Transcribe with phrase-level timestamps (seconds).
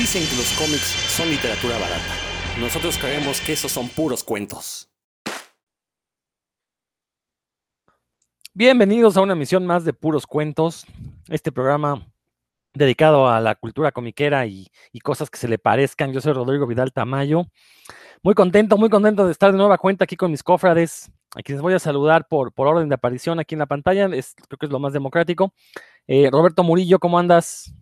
[0.00, 2.14] Dicen que los cómics son literatura barata.
[2.58, 4.88] Nosotros creemos que esos son puros cuentos.
[8.54, 10.86] Bienvenidos a una emisión más de Puros Cuentos,
[11.28, 12.06] este programa
[12.72, 16.14] dedicado a la cultura comiquera y, y, cosas que se le parezcan.
[16.14, 17.44] Yo soy Rodrigo Vidal Tamayo.
[18.22, 21.60] Muy contento, muy contento de estar de nueva cuenta aquí con mis cofrades, a quienes
[21.60, 24.08] voy a saludar por, orden de aparición aquí en la pantalla.
[24.08, 25.52] Creo que es lo más democrático.
[26.06, 27.74] Eh, Roberto Murillo, ¿cómo andas?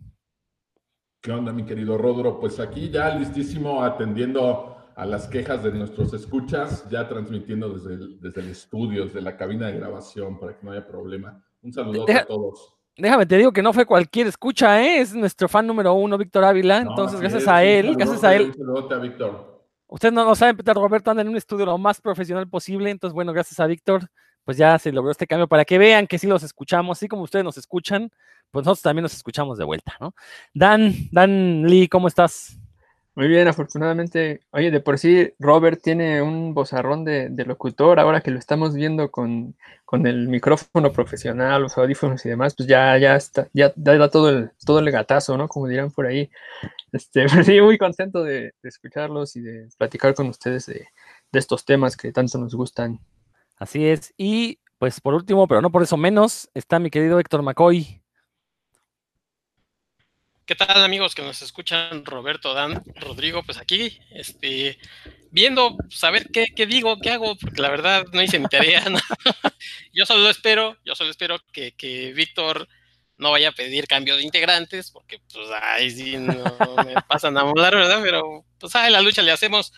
[1.21, 2.39] ¿Qué onda, mi querido Rodro?
[2.39, 8.21] Pues aquí ya listísimo atendiendo a las quejas de nuestros escuchas, ya transmitiendo desde el,
[8.21, 11.43] desde el estudio, desde la cabina de grabación, para que no haya problema.
[11.61, 12.73] Un saludo a todos.
[12.95, 14.99] Déjame, te digo que no fue cualquier escucha, ¿eh?
[14.99, 16.85] es nuestro fan número uno, Víctor Ávila.
[16.85, 18.47] No, Entonces, gracias es, a él, gracias a él.
[18.47, 19.63] Un saludo a Víctor.
[19.87, 22.91] Ustedes no, no saben, Peter Roberto anda en un estudio lo más profesional posible.
[22.91, 24.09] Entonces, bueno, gracias a Víctor,
[24.45, 27.23] pues ya se logró este cambio para que vean que sí los escuchamos, así como
[27.23, 28.09] ustedes nos escuchan,
[28.51, 30.13] pues nosotros también nos escuchamos de vuelta, ¿no?
[30.53, 32.59] Dan, Dan Lee, ¿cómo estás?
[33.15, 34.41] Muy bien, afortunadamente.
[34.51, 38.73] Oye, de por sí, Robert tiene un bozarrón de, de locutor, ahora que lo estamos
[38.73, 43.73] viendo con, con, el micrófono profesional, los audífonos y demás, pues ya, ya está, ya,
[43.75, 45.49] da todo el, todo el gatazo, ¿no?
[45.49, 46.29] Como dirán por ahí.
[46.93, 50.87] Este, pero sí, muy contento de, de escucharlos y de platicar con ustedes de,
[51.31, 52.99] de estos temas que tanto nos gustan.
[53.57, 54.13] Así es.
[54.17, 57.98] Y pues por último, pero no por eso menos, está mi querido Héctor McCoy.
[60.49, 62.03] ¿Qué tal amigos que nos escuchan?
[62.05, 64.79] Roberto, Dan, Rodrigo, pues aquí, este,
[65.29, 68.83] viendo, saber qué, qué digo, qué hago, porque la verdad no hice mi tarea.
[69.93, 72.67] yo solo espero, yo solo espero que, que Víctor
[73.19, 76.33] no vaya a pedir cambio de integrantes, porque pues ahí sí no
[76.83, 77.99] me pasan a molar, ¿verdad?
[78.01, 79.71] Pero pues ahí la lucha le hacemos,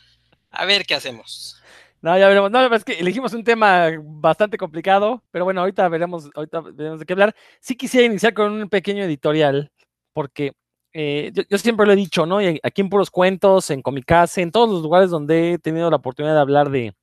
[0.52, 1.62] a ver qué hacemos.
[2.02, 2.50] No, ya veremos.
[2.50, 7.06] No, es que elegimos un tema bastante complicado, pero bueno, ahorita veremos, ahorita veremos de
[7.06, 7.36] qué hablar.
[7.60, 9.70] Sí quisiera iniciar con un pequeño editorial,
[10.14, 10.54] porque
[10.94, 12.42] eh, yo, siempre lo he dicho, ¿no?
[12.42, 15.98] Y aquí en Puros Cuentos, en Comicase, en todos los lugares donde he tenido la
[15.98, 16.94] oportunidad de hablar de,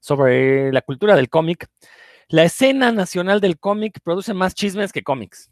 [0.00, 1.68] sobre la cultura del cómic,
[2.28, 5.50] la escena nacional del cómic produce más chismes que cómics.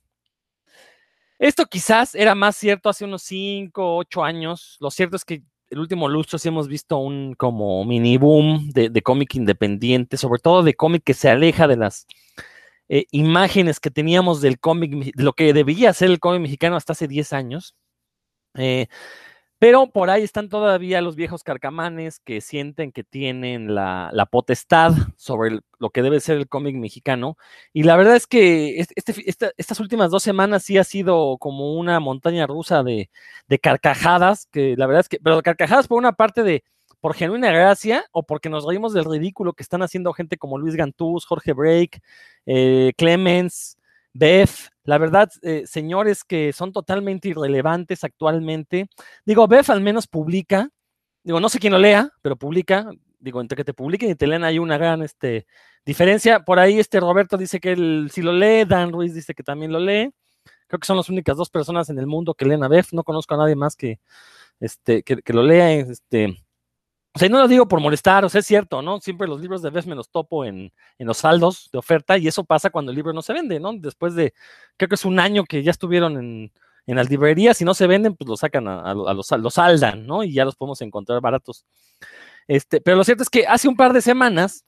[1.39, 4.77] Esto quizás era más cierto hace unos 5, 8 años.
[4.81, 8.91] Lo cierto es que el último lustro sí hemos visto un como mini boom de,
[8.91, 12.07] de cómic independiente, sobre todo de cómic que se aleja de las
[12.93, 16.93] eh, imágenes que teníamos del cómic, de lo que debía ser el cómic mexicano hasta
[16.93, 17.77] hace 10 años.
[18.55, 18.87] Eh,
[19.61, 25.61] pero por ahí están todavía los viejos carcamanes que sienten que tienen la, potestad sobre
[25.79, 27.37] lo que debe ser el cómic mexicano.
[27.75, 29.15] Y la verdad es que este,
[29.59, 33.11] estas últimas dos semanas sí ha sido como una montaña rusa de,
[33.49, 36.65] de, carcajadas, que la verdad es que, pero carcajadas por una parte de
[37.01, 40.75] por genuina gracia o porque nos reímos del ridículo que están haciendo gente como Luis
[40.75, 42.01] Gantús, Jorge Break,
[42.47, 43.77] eh, Clemens,
[44.15, 48.89] Beth, la verdad, eh, señores que son totalmente irrelevantes actualmente.
[49.25, 50.69] Digo, Beth al menos publica,
[51.23, 52.91] digo, no sé quién lo lea, pero publica,
[53.21, 55.47] digo, entre que te publiquen y te lean hay una gran este,
[55.85, 56.41] diferencia.
[56.41, 59.71] Por ahí este Roberto dice que él sí lo lee, Dan Ruiz dice que también
[59.71, 60.11] lo lee.
[60.67, 63.05] Creo que son las únicas dos personas en el mundo que leen a Beth, no
[63.05, 64.01] conozco a nadie más que,
[64.59, 65.71] este, que lo lea.
[65.73, 66.37] Este,
[67.13, 69.01] o sea, no lo digo por molestar, o sea, es cierto, ¿no?
[69.01, 72.29] Siempre los libros de vez me los topo en, en, los saldos de oferta y
[72.29, 73.73] eso pasa cuando el libro no se vende, ¿no?
[73.75, 74.33] Después de,
[74.77, 76.53] creo que es un año que ya estuvieron en,
[76.87, 80.07] en las librerías, si no se venden, pues los sacan a, a, a, los, saldan,
[80.07, 80.23] ¿no?
[80.23, 81.65] Y ya los podemos encontrar baratos.
[82.47, 84.65] Este, pero lo cierto es que hace un par de semanas,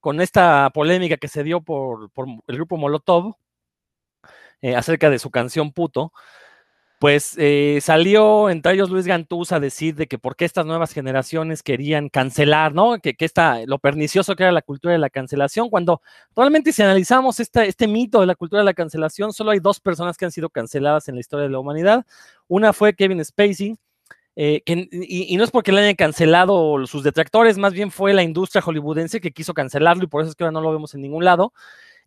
[0.00, 3.34] con esta polémica que se dio por, por el grupo Molotov
[4.62, 6.12] eh, acerca de su canción Puto,
[7.00, 10.92] pues eh, salió entre ellos Luis Gantús a decir de que por qué estas nuevas
[10.92, 12.98] generaciones querían cancelar, ¿no?
[12.98, 16.02] Que, que esta, lo pernicioso que era la cultura de la cancelación, cuando
[16.36, 20.18] realmente si analizamos este mito de la cultura de la cancelación, solo hay dos personas
[20.18, 22.04] que han sido canceladas en la historia de la humanidad.
[22.48, 23.76] Una fue Kevin Spacey,
[24.36, 28.22] eh, y, y, no es porque le hayan cancelado sus detractores, más bien fue la
[28.22, 31.00] industria hollywoodense que quiso cancelarlo y por eso es que ahora no lo vemos en
[31.00, 31.54] ningún lado.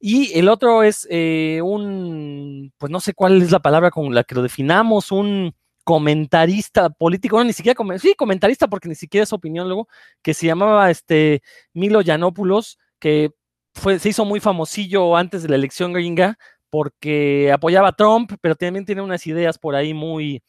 [0.05, 4.25] Y el otro es eh, un, pues no sé cuál es la palabra con la
[4.25, 5.55] que lo definamos, un
[5.85, 9.87] comentarista político, no, ni siquiera, sí, comentarista porque ni siquiera es opinión luego,
[10.21, 11.41] que se llamaba este
[11.73, 13.31] Milo Yanopoulos, que
[13.73, 16.37] fue, se hizo muy famosillo antes de la elección gringa
[16.69, 20.43] porque apoyaba a Trump, pero también tiene unas ideas por ahí muy,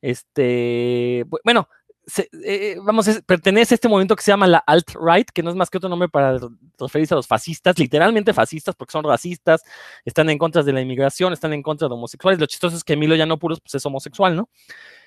[0.00, 1.68] este, bueno,
[2.06, 5.50] se, eh, vamos, es, pertenece a este movimiento que se llama la alt-right, que no
[5.50, 6.38] es más que otro nombre para
[6.78, 9.62] referirse a los fascistas, literalmente fascistas, porque son racistas,
[10.04, 12.40] están en contra de la inmigración, están en contra de homosexuales.
[12.40, 14.48] Lo chistoso es que Emilio Yanopoulos pues, es homosexual, ¿no?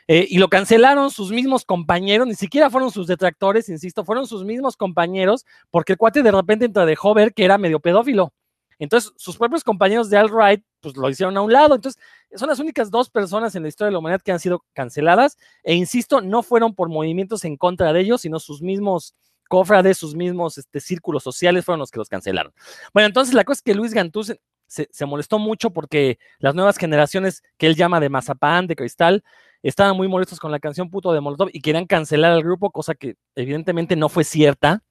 [0.07, 4.45] Eh, y lo cancelaron sus mismos compañeros, ni siquiera fueron sus detractores, insisto, fueron sus
[4.45, 8.33] mismos compañeros, porque el cuate de repente entra dejó ver que era medio pedófilo.
[8.79, 11.75] Entonces, sus propios compañeros de alt-right pues lo hicieron a un lado.
[11.75, 12.01] Entonces,
[12.35, 15.37] son las únicas dos personas en la historia de la humanidad que han sido canceladas.
[15.63, 19.15] E insisto, no fueron por movimientos en contra de ellos, sino sus mismos
[19.47, 22.53] cofrades, sus mismos este, círculos sociales fueron los que los cancelaron.
[22.93, 24.33] Bueno, entonces la cosa es que Luis Gantús
[24.67, 29.23] se, se, molestó mucho porque las nuevas generaciones que él llama de mazapán, de cristal,
[29.63, 32.95] estaban muy molestos con la canción Puto de Molotov y querían cancelar al grupo, cosa
[32.95, 34.83] que evidentemente no fue cierta.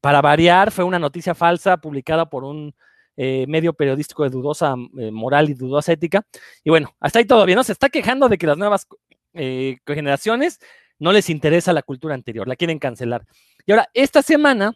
[0.00, 2.74] Para variar, fue una noticia falsa publicada por un
[3.16, 6.26] eh, medio periodístico de dudosa eh, moral y dudosa ética.
[6.62, 7.64] Y bueno, hasta ahí todo bien, ¿no?
[7.64, 8.86] Se está quejando de que las nuevas
[9.34, 10.58] eh, generaciones
[10.98, 13.26] no les interesa la cultura anterior, la quieren cancelar.
[13.66, 14.74] Y ahora, esta semana,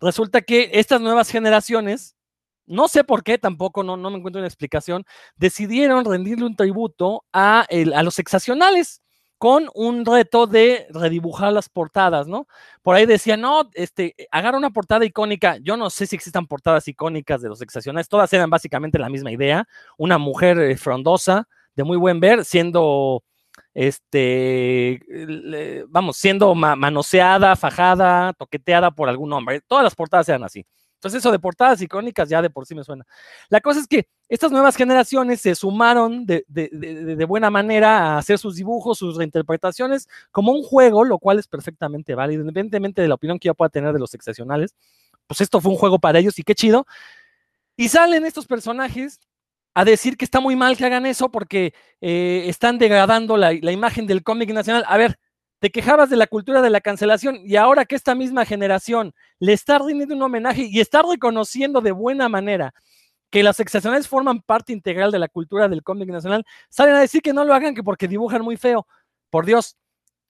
[0.00, 2.16] resulta que estas nuevas generaciones,
[2.66, 5.04] no sé por qué, tampoco, no, no me encuentro una explicación,
[5.36, 9.03] decidieron rendirle un tributo a, el, a los exacionales
[9.38, 12.46] con un reto de redibujar las portadas, ¿no?
[12.82, 15.58] Por ahí decía, no, este, agarra una portada icónica.
[15.58, 19.32] Yo no sé si existan portadas icónicas de los exacionales, todas eran básicamente la misma
[19.32, 19.66] idea.
[19.98, 23.22] Una mujer eh, frondosa, de muy buen ver, siendo,
[23.74, 25.00] este,
[25.88, 29.60] vamos, siendo ma manoseada, fajada, toqueteada por algún hombre.
[29.60, 30.64] Todas las portadas eran así.
[31.04, 33.06] Entonces eso de portadas icónicas ya de por sí me suena.
[33.50, 38.56] La cosa es que estas nuevas generaciones se sumaron de, buena manera a hacer sus
[38.56, 43.38] dibujos, sus reinterpretaciones como un juego, lo cual es perfectamente válido, independientemente de la opinión
[43.38, 44.74] que yo pueda tener de los excepcionales.
[45.26, 46.86] Pues esto fue un juego para ellos y qué chido.
[47.76, 49.20] Y salen estos personajes
[49.74, 54.06] a decir que está muy mal que hagan eso porque eh, están degradando la imagen
[54.06, 54.84] del cómic nacional.
[54.88, 55.18] A ver,
[55.60, 59.52] te quejabas de la cultura de la cancelación y ahora que esta misma generación le
[59.52, 62.74] está rindiendo un homenaje y está reconociendo de buena manera
[63.30, 67.20] que las excepcionales forman parte integral de la cultura del cómic nacional, salen a decir
[67.20, 68.86] que no lo hagan que porque dibujan muy feo.
[69.28, 69.76] Por Dios,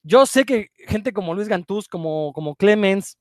[0.01, 3.17] yo sé que gente como Luis Gantús, como, como Clemens,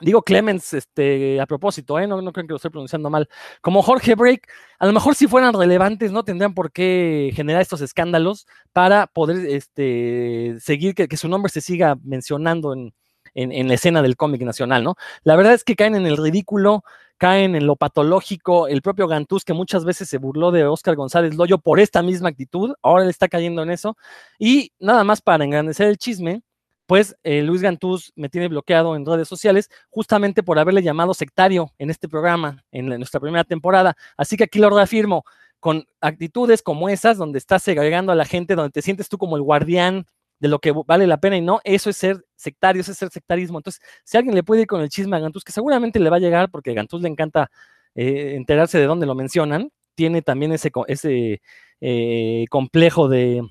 [0.00, 2.06] digo Clemens este, a propósito, ¿eh?
[2.06, 3.28] no, no creo que lo estoy pronunciando mal,
[3.60, 4.48] como Jorge Break,
[4.78, 9.46] a lo mejor si fueran relevantes no tendrían por qué generar estos escándalos para poder
[9.46, 12.94] este, seguir, que, su nombre se siga mencionando en,
[13.34, 14.96] en, en la escena del cómic nacional, ¿no?
[15.22, 16.82] La verdad es que caen en el ridículo,
[17.16, 21.34] caen en lo patológico, el propio Gantús que muchas veces se burló de Oscar González
[21.36, 23.96] Loyo por esta misma actitud, ahora le está cayendo en eso,
[24.38, 26.42] y nada más para engrandecer el chisme,
[26.86, 31.72] pues eh, Luis Gantús me tiene bloqueado en redes sociales justamente por haberle llamado sectario
[31.78, 33.96] en este programa, en, la, nuestra primera temporada.
[34.16, 35.24] Así que aquí lo reafirmo,
[35.60, 39.36] con actitudes como esas, donde estás segregando a la gente, donde te sientes tú como
[39.36, 40.06] el guardián
[40.38, 43.08] de lo que vale la pena y no, eso es ser sectario, eso es ser
[43.08, 43.58] sectarismo.
[43.58, 46.16] Entonces, si alguien le puede ir con el chisme a Gantús, que seguramente le va
[46.16, 47.50] a llegar, porque a Gantús le encanta
[47.94, 51.40] eh, enterarse de dónde lo mencionan, tiene también ese, ese
[51.80, 53.48] eh, complejo de,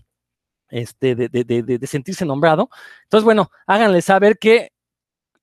[0.74, 2.70] este, de, de, de, de, sentirse nombrado.
[3.04, 4.72] Entonces, bueno, háganle saber que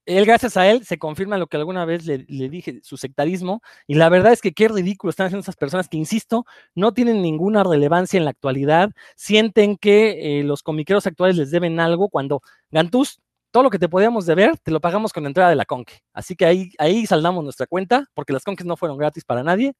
[0.05, 2.17] él, gracias a él, se confirma lo que alguna vez le,
[2.49, 5.97] dije, su sectarismo, y la verdad es que qué ridículo están haciendo esas personas que,
[5.97, 6.45] insisto,
[6.75, 11.79] no tienen ninguna relevancia en la actualidad, sienten que eh, los comiqueros actuales les deben
[11.79, 12.41] algo, cuando
[12.71, 15.65] Gantús, todo lo que te podíamos deber, te lo pagamos con la entrada de la
[15.65, 16.01] conque.
[16.13, 19.73] Así que ahí, ahí saldamos nuestra cuenta, porque las conques no fueron gratis para nadie,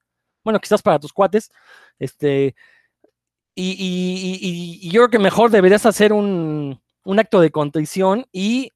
[0.44, 1.50] bueno, quizás para tus cuates,
[2.00, 2.56] este,
[3.62, 8.72] y, yo creo que mejor deberías hacer un, un, acto de contrición y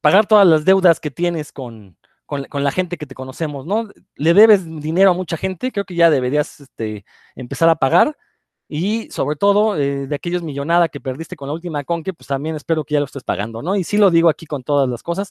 [0.00, 1.96] pagar todas las deudas que tienes con,
[2.26, 3.88] con, con, la gente que te conocemos, ¿no?
[4.16, 8.16] Le debes dinero a mucha gente, creo que ya deberías este, empezar a pagar.
[8.68, 12.56] Y sobre todo, eh, de aquellos millonada que perdiste con la última conque, pues también
[12.56, 13.76] espero que ya lo estés pagando, ¿no?
[13.76, 15.30] Y sí lo digo aquí con todas las cosas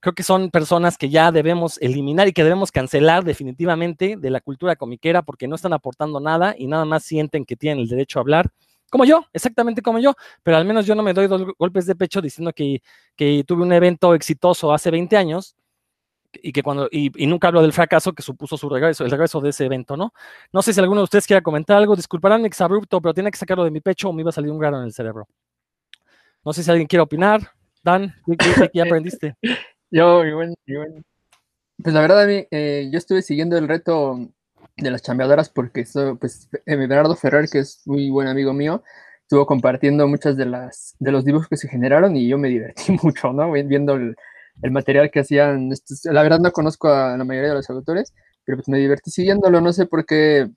[0.00, 4.40] creo que son personas que ya debemos eliminar y que debemos cancelar definitivamente de la
[4.40, 8.18] cultura comiquera porque no están aportando nada y nada más sienten que tienen el derecho
[8.18, 8.50] a hablar.
[8.90, 11.94] Como yo, exactamente como yo, pero al menos yo no me doy dos golpes de
[11.94, 12.82] pecho diciendo que,
[13.14, 15.54] que tuve un evento exitoso hace 20 años
[16.32, 19.50] y que cuando y, nunca hablo del fracaso que supuso su regreso, el regreso de
[19.50, 20.12] ese evento, ¿no?
[20.52, 23.38] No sé si alguno de ustedes quiera comentar algo, disculparán mi exabrupto, pero tiene que
[23.38, 25.28] sacarlo de mi pecho o me iba a salir un grano en el cerebro.
[26.44, 27.52] No sé si alguien quiere opinar.
[27.82, 29.36] Dan, ¿qué, qué, qué aprendiste?
[29.90, 31.04] Yo, igual, igual.
[31.82, 34.28] Pues la verdad, a mí, eh, yo estuve siguiendo el reto
[34.76, 38.82] de las chambeadoras porque so, pues, eh, Bernardo Ferrer, que es muy buen amigo mío,
[39.22, 42.96] estuvo compartiendo muchas de las de los dibujos que se generaron y yo me divertí
[43.02, 43.52] mucho, ¿no?
[43.52, 44.16] Viendo el,
[44.70, 45.70] material que hacían.
[46.04, 49.60] La verdad no conozco a la mayoría de los autores, pero pues me divertí siguiéndolo.
[49.60, 50.50] No sé por qué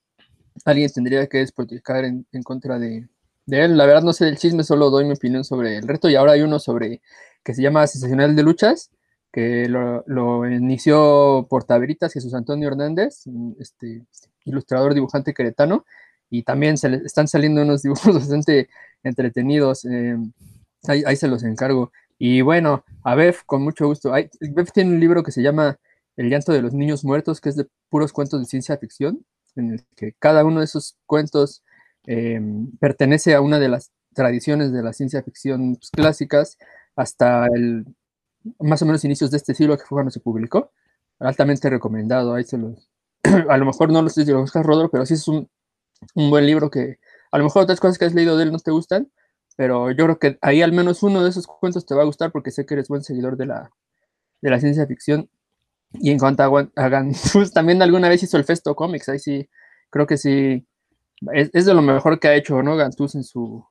[0.66, 3.08] alguien tendría que despotricar en, en contra de,
[3.46, 3.78] de él.
[3.78, 6.34] La verdad no sé del chisme, solo doy mi opinión sobre el reto y ahora
[6.34, 7.02] hay uno sobre
[7.44, 8.92] que se llama Sensacional de Luchas
[9.34, 13.24] que lo, inició Portaveritas Jesús Antonio Hernández,
[13.60, 14.06] este,
[14.46, 15.86] ilustrador, dibujante queretano,
[16.30, 18.70] y también se le están saliendo unos dibujos bastante
[19.02, 20.18] entretenidos, eh,
[20.88, 21.92] ahí, se los encargo.
[22.20, 24.13] Y bueno, a Bev, con mucho gusto.
[24.13, 25.78] Hay, Bev tiene un libro que se llama
[26.16, 29.25] El llanto de los niños muertos, que es de puros cuentos de ciencia ficción,
[29.56, 31.63] en el que cada uno de esos cuentos
[32.06, 32.40] eh,
[32.80, 36.60] pertenece a una de las tradiciones de la ciencia ficción pues, clásicas
[36.96, 37.86] hasta el
[38.59, 40.71] más o menos inicios de este siglo que fue cuando se publicó.
[41.19, 42.89] Altamente recomendado, ahí se los,
[43.50, 45.50] a lo mejor no lo lo buscas, Rodro, pero sí es un,
[46.15, 47.00] un buen libro que
[47.31, 49.12] a lo mejor otras cosas que has leído de él no te gustan,
[49.55, 52.31] pero yo creo que ahí al menos uno de esos cuentos te va a gustar
[52.31, 53.71] porque sé que eres buen seguidor de la,
[54.41, 55.29] de la ciencia ficción.
[55.93, 59.50] Y en cuanto a, Gantuz, también alguna vez hizo el Festo Comics, ahí sí,
[59.89, 60.67] creo que sí,
[61.33, 62.75] es, de lo mejor que ha hecho, ¿no?
[62.75, 63.63] Gantuz en su,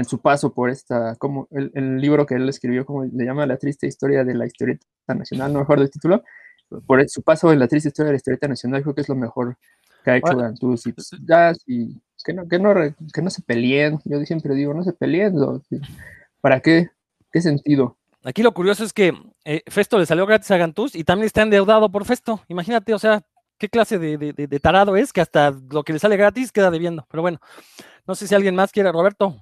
[0.00, 3.58] en su paso por esta, como el, libro que él escribió, como le llama La
[3.58, 6.24] triste historia de la historieta nacional, no mejor del título,
[6.86, 9.16] por su paso en la triste historia de la historieta nacional, creo que es lo
[9.16, 9.56] mejor
[10.04, 10.86] que ha hecho Gantuz.
[10.86, 12.74] Y pues, ya, y que no, que no,
[13.12, 13.98] que no se peleen.
[14.04, 15.34] Yo siempre digo, no se peleen.
[16.40, 16.90] ¿Para qué?
[17.32, 17.96] ¿Qué sentido?
[18.24, 19.14] Aquí lo curioso es que
[19.44, 22.40] eh, Festo le salió gratis a Gantús y también está endeudado por Festo.
[22.48, 23.22] Imagínate, o sea,
[23.58, 27.06] qué clase de, tarado es que hasta lo que le sale gratis queda debiendo.
[27.10, 27.38] Pero bueno,
[28.06, 29.36] no sé si alguien más quiere, Roberto.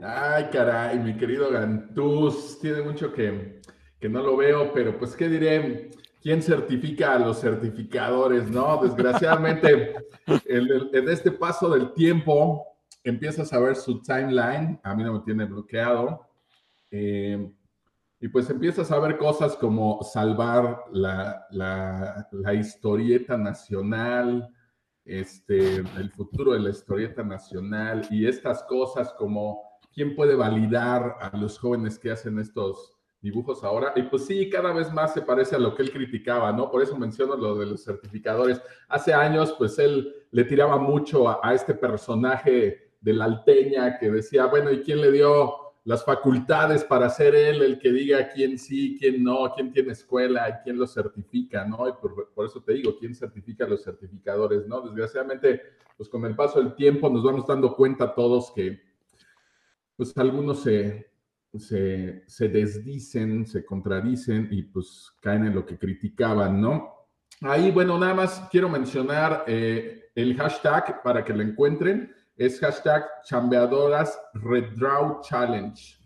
[0.00, 3.60] Ay, caray, mi querido Gantús, tiene mucho que,
[3.98, 5.90] que no lo veo, pero pues, ¿qué diré?
[6.22, 8.80] ¿Quién certifica a los certificadores, no?
[8.80, 9.96] Desgraciadamente,
[10.46, 12.64] en, este paso del tiempo,
[13.02, 16.28] empiezas a ver su timeline, a mí no me tiene bloqueado,
[16.92, 17.50] eh,
[18.20, 24.48] y pues empiezas a ver cosas como salvar la, la, historieta nacional,
[25.04, 29.67] este, el futuro de la historieta nacional y estas cosas como
[29.98, 33.92] quién puede validar a los jóvenes que hacen estos dibujos ahora.
[33.96, 36.70] Y pues sí, cada vez más se parece a lo que él criticaba, ¿no?
[36.70, 38.62] Por eso menciono lo de los certificadores.
[38.88, 44.46] Hace años, pues él le tiraba mucho a, este personaje de la alteña que decía,
[44.46, 45.52] bueno, ¿y quién le dio
[45.82, 50.48] las facultades para ser él el que diga quién sí, quién no, quién tiene escuela
[50.48, 51.88] y quién lo certifica, ¿no?
[51.88, 54.80] Y por, por, eso te digo, ¿quién certifica a los certificadores, ¿no?
[54.80, 55.60] Desgraciadamente,
[55.96, 58.86] pues con el paso del tiempo nos vamos dando cuenta todos que,
[59.98, 61.10] pues algunos se,
[61.58, 66.94] se, se desdicen, se contradicen y pues caen en lo que criticaban, ¿no?
[67.40, 72.14] Ahí, bueno, nada más quiero mencionar eh, el hashtag para que lo encuentren.
[72.36, 75.98] Es hashtag chambeadoras Redraw Challenge.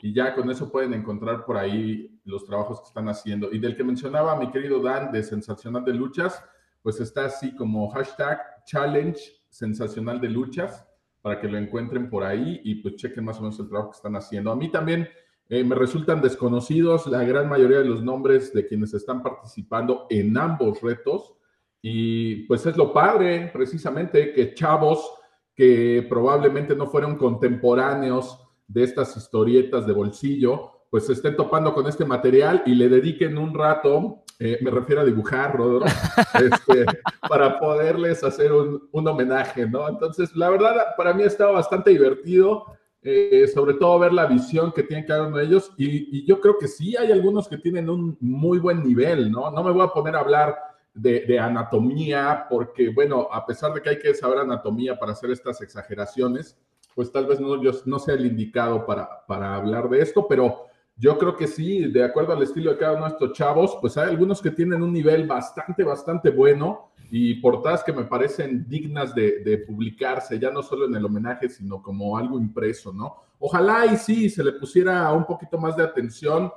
[0.00, 3.52] Y ya con eso pueden encontrar por ahí los trabajos que están haciendo.
[3.52, 6.40] Y del que mencionaba mi querido Dan de Sensacional de Luchas,
[6.80, 10.86] pues está así como hashtag Challenge Sensacional de Luchas
[11.22, 13.96] para que lo encuentren por ahí y pues chequen más o menos el trabajo que
[13.96, 14.50] están haciendo.
[14.50, 15.08] A mí también
[15.48, 20.36] eh, me resultan desconocidos la gran mayoría de los nombres de quienes están participando en
[20.36, 21.34] ambos retos
[21.80, 25.12] y pues es lo padre precisamente que chavos
[25.54, 31.86] que probablemente no fueron contemporáneos de estas historietas de bolsillo, pues se estén topando con
[31.86, 35.86] este material y le dediquen un rato eh, me refiero a dibujar, Rodro,
[36.34, 36.84] este,
[37.28, 39.88] para poderles hacer un, homenaje, ¿no?
[39.88, 42.64] Entonces, la verdad, para mí ha estado bastante divertido,
[43.02, 46.58] eh, sobre todo ver la visión que tienen cada uno de ellos, y, yo creo
[46.58, 49.48] que sí hay algunos que tienen un muy buen nivel, ¿no?
[49.52, 50.58] No me voy a poner a hablar
[50.92, 55.60] de, anatomía, porque, bueno, a pesar de que hay que saber anatomía para hacer estas
[55.62, 56.58] exageraciones,
[56.96, 60.66] pues tal vez no, yo, no sea el indicado para, para hablar de esto, pero
[61.02, 63.98] yo creo que sí, de acuerdo al estilo de cada uno de estos chavos, pues
[63.98, 69.12] hay algunos que tienen un nivel bastante, bastante bueno y portadas que me parecen dignas
[69.12, 73.16] de, publicarse, ya no solo en el homenaje, sino como algo impreso, ¿no?
[73.40, 76.52] Ojalá y sí se le pusiera un poquito más de atención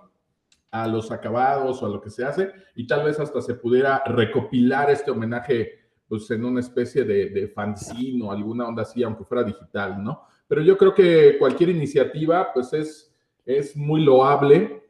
[0.69, 4.03] a los acabados o a lo que se hace y tal vez hasta se pudiera
[4.05, 5.71] recopilar este homenaje
[6.07, 10.21] pues en una especie de, de fanzine o alguna onda así, aunque fuera digital, ¿no?
[10.47, 13.14] Pero yo creo que cualquier iniciativa pues es
[13.45, 14.83] es muy loable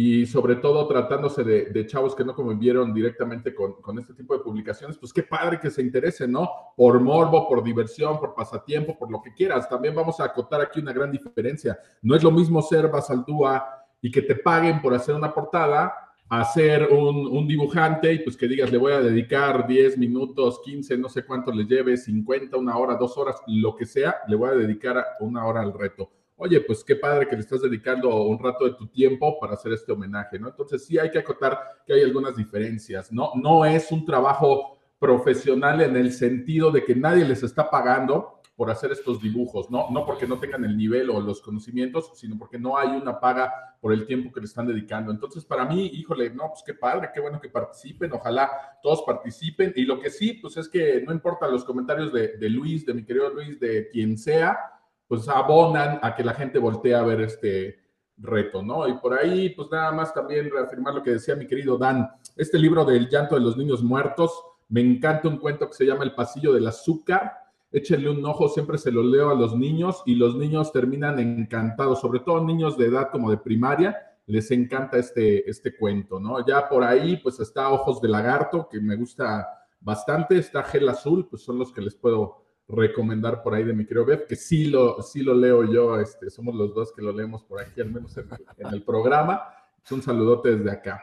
[0.00, 4.96] y sobre todo tratándose de, chavos que no convivieron directamente con, este tipo de publicaciones,
[4.96, 6.48] pues qué padre que se interesen, ¿no?
[6.76, 9.68] Por morbo, por diversión, por pasatiempo, por lo que quieras.
[9.68, 11.76] También vamos a acotar aquí una gran diferencia.
[12.00, 13.66] No es lo mismo ser basaldúa
[14.00, 15.92] y que te paguen por hacer una portada
[16.28, 20.60] a ser un, un, dibujante y pues que digas, le voy a dedicar 10 minutos,
[20.64, 24.36] 15, no sé cuánto le lleve, 50, una hora, dos horas, lo que sea, le
[24.36, 28.22] voy a dedicar una hora al reto oye, pues qué padre que le estás dedicando
[28.22, 30.48] un rato de tu tiempo para hacer este homenaje, ¿no?
[30.48, 33.32] Entonces sí hay que acotar que hay algunas diferencias, ¿no?
[33.34, 38.70] No es un trabajo profesional en el sentido de que nadie les está pagando por
[38.70, 39.88] hacer estos dibujos, ¿no?
[39.90, 43.76] No porque no tengan el nivel o los conocimientos, sino porque no hay una paga
[43.80, 45.12] por el tiempo que le están dedicando.
[45.12, 48.50] Entonces, para mí, híjole, no, pues qué padre, qué bueno que participen, ojalá
[48.82, 49.72] todos participen.
[49.76, 52.94] Y lo que sí, pues es que no importa los comentarios de, de Luis, de
[52.94, 54.58] mi querido Luis, de quien sea,
[55.08, 57.88] pues abonan a que la gente voltee a ver este
[58.18, 58.86] reto, ¿no?
[58.86, 62.58] Y por ahí, pues nada más también reafirmar lo que decía mi querido Dan, este
[62.58, 64.32] libro del llanto de los niños muertos,
[64.70, 67.32] Me encanta un cuento que se llama El Pasillo del Azúcar.
[67.72, 72.02] Échenle un ojo, siempre se lo leo a los niños y los niños terminan encantados,
[72.02, 73.96] sobre todo niños de edad como de primaria,
[74.26, 76.46] les encanta este, este cuento, ¿no?
[76.46, 79.48] Ya por ahí, pues está Ojos de Lagarto, que me gusta
[79.80, 83.86] bastante, está Gel Azul, pues son los que les puedo recomendar por ahí de mi
[83.86, 87.42] querido que sí lo, sí lo leo yo, este, somos los dos que lo leemos
[87.44, 88.28] por aquí, al menos en,
[88.72, 89.42] el programa.
[89.82, 91.02] Es un saludote desde acá.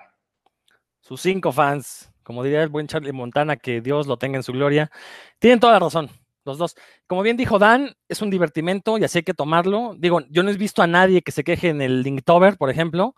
[1.00, 4.54] Sus cinco fans, como diría el buen Charlie Montana, que Dios lo tenga en su
[4.54, 4.92] gloria,
[5.40, 6.10] tienen toda la razón,
[6.46, 6.76] los dos.
[7.08, 9.96] Como bien dijo Dan, es un divertimento y así hay que tomarlo.
[9.98, 13.16] Digo, yo no he visto a nadie que se queje en el Linktober, por ejemplo,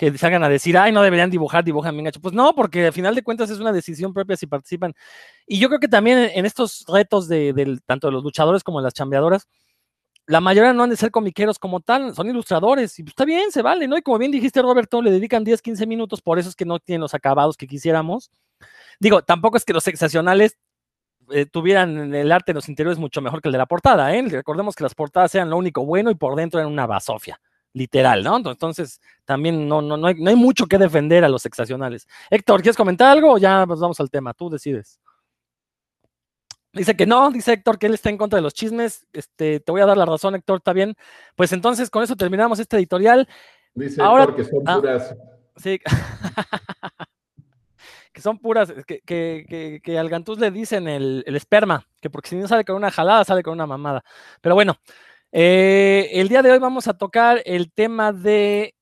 [0.00, 2.22] que salgan a decir, ay, no deberían dibujar, dibujan bien hecho.
[2.22, 4.94] Pues no, porque al final de cuentas es una decisión propia si participan.
[5.46, 8.84] Y yo creo que también en estos retos de, tanto de los luchadores como de
[8.84, 9.46] las chambeadoras,
[10.24, 13.52] la mayoría no han de ser comiqueros como tal, son ilustradores, y pues está bien,
[13.52, 13.98] se vale, ¿no?
[13.98, 16.78] Y como bien dijiste, Roberto, le dedican 10, 15 minutos, por eso es que no
[16.78, 18.30] tienen los acabados que quisiéramos.
[19.00, 20.56] Digo, tampoco es que los sensacionales
[21.30, 24.24] eh, tuvieran el arte en los interiores mucho mejor que el de la portada, ¿eh?
[24.30, 27.38] Recordemos que las portadas eran lo único bueno y por dentro eran una basofia
[27.72, 28.36] literal, ¿no?
[28.36, 32.06] Entonces, también no, no, no, hay, no hay mucho que defender a los sexacionales.
[32.30, 34.34] Héctor, ¿quieres comentar algo o ya nos vamos al tema?
[34.34, 34.98] Tú decides.
[36.72, 39.06] Dice que no, dice Héctor que él está en contra de los chismes.
[39.12, 40.94] Este, te voy a dar la razón, Héctor, está bien.
[41.34, 43.28] Pues entonces con eso terminamos este editorial.
[43.74, 45.16] Dice Ahora, que son ah, puras.
[45.56, 45.80] sí.
[48.12, 52.28] que son puras, que, que, que, al Gantús le dicen el, el, esperma, que porque
[52.30, 54.02] si no sale con una jalada, sale con una mamada.
[54.40, 54.76] Pero bueno,
[55.32, 58.74] eh, el día de hoy vamos a tocar el tema de,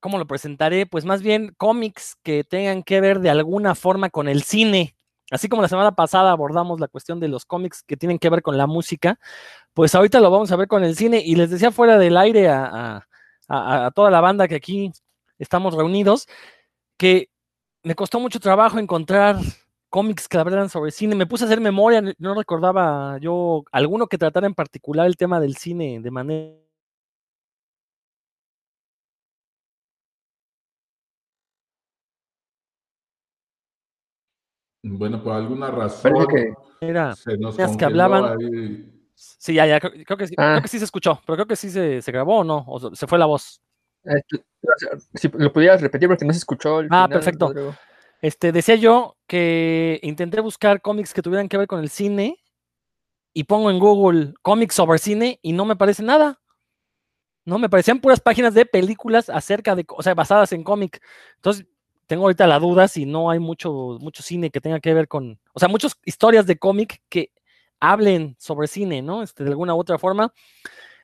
[0.00, 0.86] ¿cómo lo presentaré?
[0.86, 4.96] Pues más bien cómics que tengan que ver de alguna forma con el cine.
[5.30, 8.42] Así como la semana pasada abordamos la cuestión de los cómics que tienen que ver
[8.42, 9.18] con la música,
[9.74, 11.22] pues ahorita lo vamos a ver con el cine.
[11.24, 13.06] Y les decía fuera del aire a,
[13.48, 14.92] a toda la banda que aquí
[15.38, 16.26] estamos reunidos,
[16.98, 17.30] que
[17.82, 19.36] me costó mucho trabajo encontrar
[19.92, 21.14] cómics que hablaran sobre cine.
[21.14, 25.38] Me puse a hacer memoria, no recordaba yo alguno que tratara en particular el tema
[25.38, 26.56] del cine de manera
[34.84, 38.36] Bueno, por alguna razón que era, se nos que hablaban.
[39.14, 41.70] Sí, ya, ya, creo, que sí, creo, que sí, se escuchó, pero creo que sí
[41.70, 43.60] se, se grabó o no, o se fue la voz.
[44.04, 44.20] Eh,
[45.14, 46.80] si lo pudieras repetir porque no se escuchó.
[46.90, 47.52] ah, perfecto.
[48.20, 52.36] Este, decía yo que intenté buscar cómics que tuvieran que ver con el cine
[53.32, 56.42] y pongo en Google cómics sobre cine y no me parece nada.
[57.46, 61.02] No, me parecían puras páginas de películas acerca de, o sea, basadas en cómic.
[61.36, 61.64] Entonces,
[62.06, 65.40] tengo ahorita la duda si no hay mucho, mucho cine que tenga que ver con,
[65.54, 67.32] o sea, muchas historias de cómic que
[67.80, 69.22] hablen sobre cine, ¿no?
[69.22, 70.34] Este, de alguna u otra forma.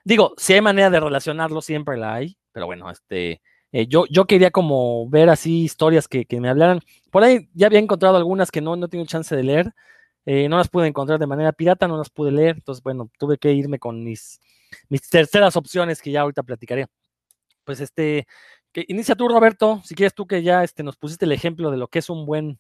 [0.05, 3.41] Digo, si hay manera de relacionarlo, siempre la hay, pero bueno, este,
[3.73, 6.81] eh, yo, yo quería como ver así historias que, me hablaran.
[7.11, 9.75] Por ahí ya había encontrado algunas que no, no tengo chance de leer.
[10.27, 12.57] Eh, no las pude encontrar de manera pirata, no las pude leer.
[12.57, 14.41] Entonces, bueno, tuve que irme con mis,
[14.89, 16.87] mis terceras opciones que ya ahorita platicaré.
[17.65, 18.27] Pues este,
[18.73, 21.77] que inicia tú, Roberto, si quieres tú que ya este, nos pusiste el ejemplo de
[21.77, 22.59] lo que es un buen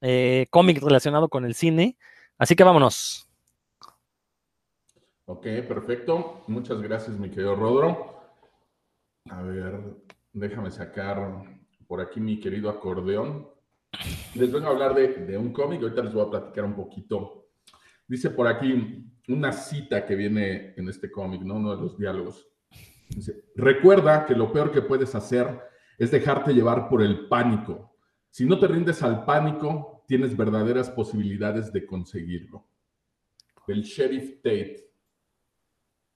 [0.00, 1.96] eh, cómic relacionado con el cine.
[2.38, 3.28] Así que vámonos.
[5.26, 6.42] Ok, perfecto.
[6.48, 8.19] Muchas gracias, mi querido Rodro.
[9.30, 9.80] A ver,
[10.32, 11.44] déjame sacar
[11.86, 13.48] por aquí mi querido acordeón.
[14.34, 17.50] Les vengo a hablar de, un cómic, ahorita les voy a platicar un poquito.
[18.08, 21.54] Dice por aquí una cita que viene en este cómic, ¿no?
[21.54, 22.48] Uno de los diálogos.
[23.08, 25.60] Dice, recuerda que lo peor que puedes hacer
[25.96, 27.96] es dejarte llevar por el pánico.
[28.30, 32.66] Si no te rindes al pánico, tienes verdaderas posibilidades de conseguirlo.
[33.68, 34.89] El sheriff Tate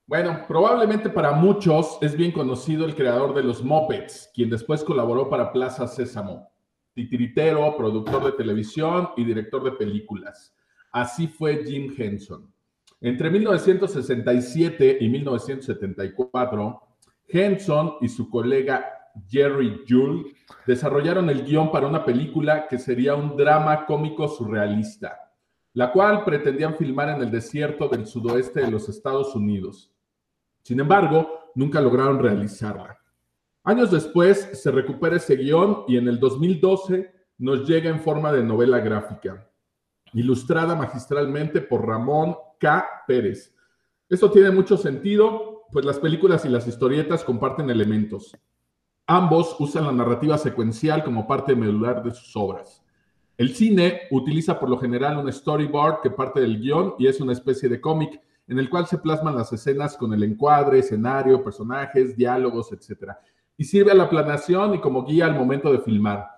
[0.07, 5.31] bueno, probablemente para muchos es bien conocido el creador de los Muppets, quien después colaboró
[5.31, 6.51] para Plaza Sésamo,
[6.93, 10.55] titiritero, productor de televisión y director de películas.
[10.93, 12.53] Así fue Jim Henson.
[13.01, 16.81] Entre 1967 y 1974,
[17.27, 20.35] Henson y su colega Jerry Juhl
[20.67, 25.33] desarrollaron el guion para una película que sería un drama cómico surrealista,
[25.73, 29.94] la cual pretendían filmar en el desierto del sudoeste de los Estados Unidos.
[30.65, 32.99] Sin embargo, nunca lograron realizarla.
[33.65, 38.43] Años después se recupera ese guion y en el 2012 nos llega en forma de
[38.43, 39.47] novela gráfica,
[40.15, 42.87] ilustrada magistralmente por Ramón K.
[43.07, 43.55] Pérez.
[44.09, 48.35] Esto tiene mucho sentido, pues las películas y las historietas comparten elementos.
[49.07, 52.83] Ambos usan la narrativa secuencial como parte medular de sus obras.
[53.37, 57.33] El cine utiliza por lo general un storyboard que parte del guion y es una
[57.33, 62.17] especie de cómic en el cual se plasman las escenas con el encuadre, escenario, personajes,
[62.17, 63.13] diálogos, etc.
[63.57, 66.29] Y sirve a la planeación y como guía al momento de filmar.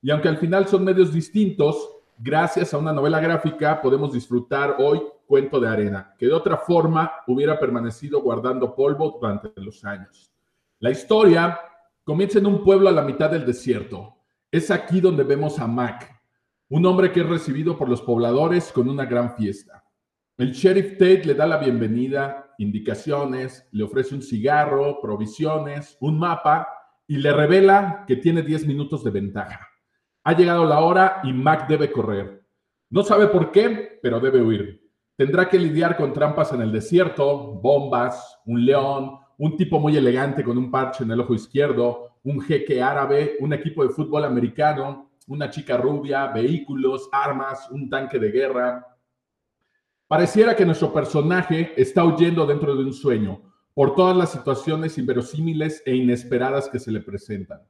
[0.00, 5.02] Y aunque al final son medios distintos, Gracias a una novela gráfica podemos disfrutar hoy
[5.26, 10.32] Cuento de Arena, que de otra forma hubiera permanecido guardando polvo durante los años.
[10.78, 11.58] La historia
[12.04, 14.14] comienza en un pueblo a la mitad del desierto.
[14.50, 16.10] Es aquí donde vemos a Mac,
[16.70, 19.84] un hombre que es recibido por los pobladores con una gran fiesta.
[20.38, 26.68] El sheriff Tate le da la bienvenida, indicaciones, le ofrece un cigarro, provisiones, un mapa
[27.06, 29.66] y le revela que tiene 10 minutos de ventaja.
[30.24, 32.44] Ha llegado la hora y Mac debe correr.
[32.90, 34.82] No sabe por qué, pero debe huir.
[35.16, 40.44] Tendrá que lidiar con trampas en el desierto, bombas, un león, un tipo muy elegante
[40.44, 45.12] con un parche en el ojo izquierdo, un jeque árabe, un equipo de fútbol americano,
[45.28, 48.86] una chica rubia, vehículos, armas, un tanque de guerra.
[50.08, 53.42] Pareciera que nuestro personaje está huyendo dentro de un sueño
[53.74, 57.60] por todas las situaciones inverosímiles e inesperadas que se le presentan.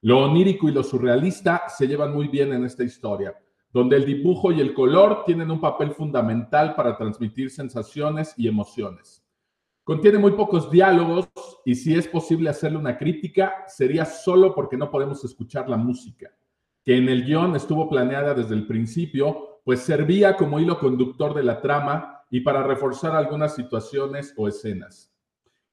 [0.00, 3.38] Lo onírico y lo surrealista se llevan muy bien en esta historia,
[3.72, 9.24] donde el dibujo y el color tienen un papel fundamental para transmitir sensaciones y emociones.
[9.84, 11.28] Contiene muy pocos diálogos
[11.64, 16.32] y si es posible hacerle una crítica, sería solo porque no podemos escuchar la música,
[16.84, 21.42] que en el guion estuvo planeada desde el principio, pues servía como hilo conductor de
[21.42, 25.12] la trama y para reforzar algunas situaciones o escenas.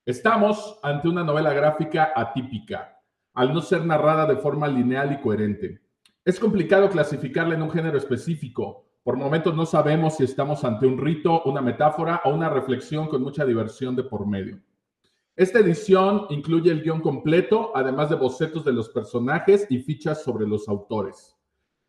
[0.04, 3.00] Estamos ante una novela gráfica atípica,
[3.36, 5.82] al no ser narrada de forma lineal y coherente.
[6.26, 10.98] Es complicado clasificarla en un género específico, por momentos no sabemos si estamos ante un
[10.98, 14.60] rito, una metáfora o una reflexión con mucha diversión de por medio.
[15.36, 20.48] Esta edición incluye el guion completo, además de bocetos de los personajes y fichas sobre
[20.48, 21.33] los autores.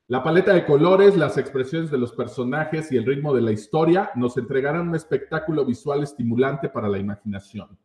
[0.08, 4.10] La paleta de colores, las expresiones de los personajes y el ritmo de la historia
[4.14, 7.78] nos entregarán un espectáculo visual estimulante para la imaginación.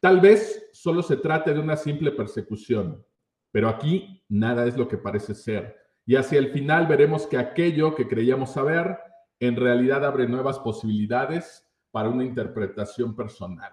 [0.00, 3.04] Tal vez solo se trate de una simple persecución,
[3.52, 7.94] pero aquí nada es lo que parece ser y hacia el final veremos que aquello
[7.94, 8.98] que creíamos saber
[9.38, 13.72] en realidad abre nuevas posibilidades para una interpretación personal.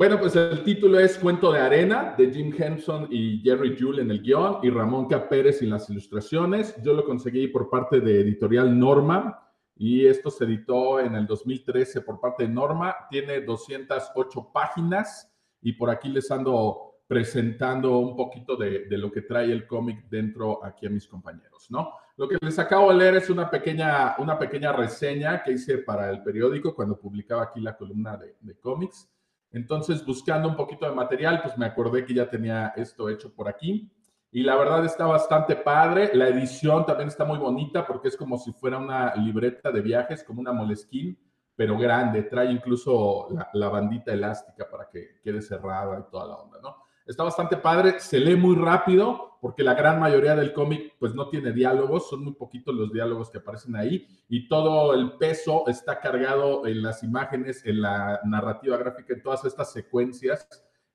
[0.00, 4.10] Bueno, pues el título es Cuento de Arena de Jim Henson y Jerry Jule en
[4.10, 5.28] el guion y Ramón K.
[5.28, 6.74] Pérez en las ilustraciones.
[6.82, 12.00] Yo lo conseguí por parte de Editorial Norma y esto se editó en el 2013
[12.00, 12.96] por parte de Norma.
[13.10, 19.52] Tiene 208 páginas y por aquí les ando presentando un poquito de, lo que trae
[19.52, 21.92] el cómic dentro aquí a mis compañeros, ¿no?
[22.16, 26.08] Lo que les acabo de leer es una pequeña, una pequeña reseña que hice para
[26.08, 29.06] el periódico cuando publicaba aquí la columna de, de cómics.
[29.52, 33.48] Entonces, buscando un poquito de material, pues me acordé que ya tenía esto hecho por
[33.48, 33.90] aquí.
[34.32, 36.10] Y la verdad está bastante padre.
[36.14, 40.22] La edición también está muy bonita porque es como si fuera una libreta de viajes,
[40.22, 41.18] como una molesquín,
[41.56, 42.22] pero grande.
[42.22, 46.76] Trae incluso la, la bandita elástica para que quede cerrada y toda la onda, ¿no?
[47.04, 51.28] Está bastante padre, se lee muy rápido porque la gran mayoría del cómic pues no
[51.28, 56.00] tiene diálogos, son muy poquitos los diálogos que aparecen ahí y todo el peso está
[56.00, 60.46] cargado en las imágenes, en la narrativa gráfica, en todas estas secuencias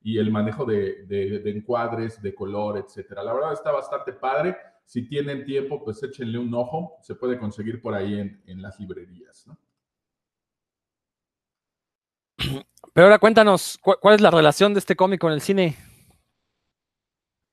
[0.05, 3.23] y el manejo de, encuadres, de color, etcétera.
[3.23, 4.55] La verdad está bastante padre.
[4.85, 6.99] Si tienen tiempo, pues échenle un ojo.
[7.01, 9.47] Se puede conseguir por ahí en, las librerías.
[12.93, 15.75] Pero ahora cuéntanos, ¿cuál es la relación de este cómic con el cine?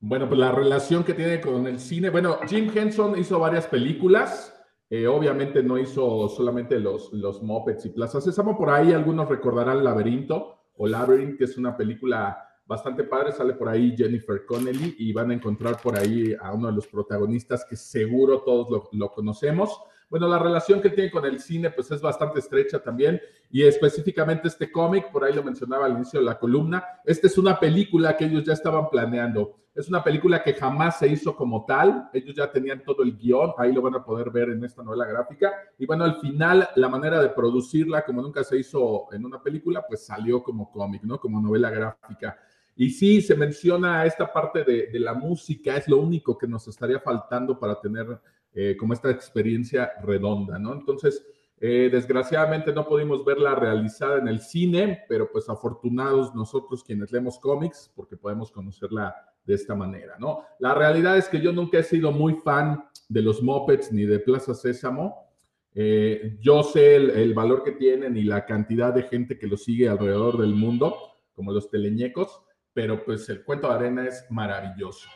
[0.04, 2.10] Bueno, pues la relación que tiene con el cine.
[2.10, 4.52] Bueno, Jim Henson hizo varias películas.
[4.90, 8.58] Eh, obviamente no hizo solamente los, los Muppets y Plaza Sésamo.
[8.58, 12.36] Por ahí algunos recordarán Laberinto o Labyrinth, que es una película
[12.66, 13.30] bastante padre.
[13.30, 16.88] Sale por ahí Jennifer Connelly y van a encontrar por ahí a uno de los
[16.88, 19.82] protagonistas que seguro todos lo, lo conocemos.
[20.12, 23.18] Bueno, la relación que tiene con el cine pues es bastante estrecha también
[23.51, 27.38] y específicamente este cómic, por ahí lo mencionaba al inicio de la columna, esta es
[27.38, 29.57] una película que ellos ya estaban planeando.
[29.75, 33.53] Es una película que jamás se hizo como tal, ellos ya tenían todo el guion,
[33.57, 35.51] ahí lo van a poder ver en esta novela gráfica.
[35.79, 39.83] Y bueno, al final la manera de producirla, como nunca se hizo en una película,
[39.88, 41.18] pues salió como cómic, ¿no?
[41.18, 42.38] Como novela gráfica.
[42.77, 46.68] Y sí, se menciona esta parte de, de, la música, es lo único que nos
[46.68, 48.20] estaría faltando para tener
[48.54, 50.72] eh, como esta experiencia redonda, ¿no?
[50.74, 51.24] Entonces,
[51.64, 57.38] eh, desgraciadamente no pudimos verla realizada en el cine, pero pues afortunados nosotros quienes leemos
[57.38, 60.42] cómics, porque podemos conocerla de esta manera, ¿no?
[60.58, 64.18] La realidad es que yo nunca he sido muy fan de los Muppets ni de
[64.18, 65.28] Plaza Sésamo.
[65.74, 69.56] Eh, yo sé el, el, valor que tienen y la cantidad de gente que lo
[69.56, 70.96] sigue alrededor del mundo,
[71.32, 72.42] como los teleñecos,
[72.74, 75.08] pero pues el cuento de arena es maravilloso.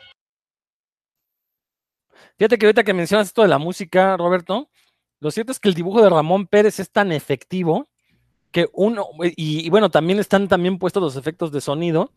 [2.37, 4.69] Fíjate que ahorita que mencionas esto de la música, Roberto,
[5.19, 7.87] lo cierto es que el dibujo de Ramón Pérez es tan efectivo
[8.51, 12.11] que uno, y, bueno, también están también puestos los efectos de sonido,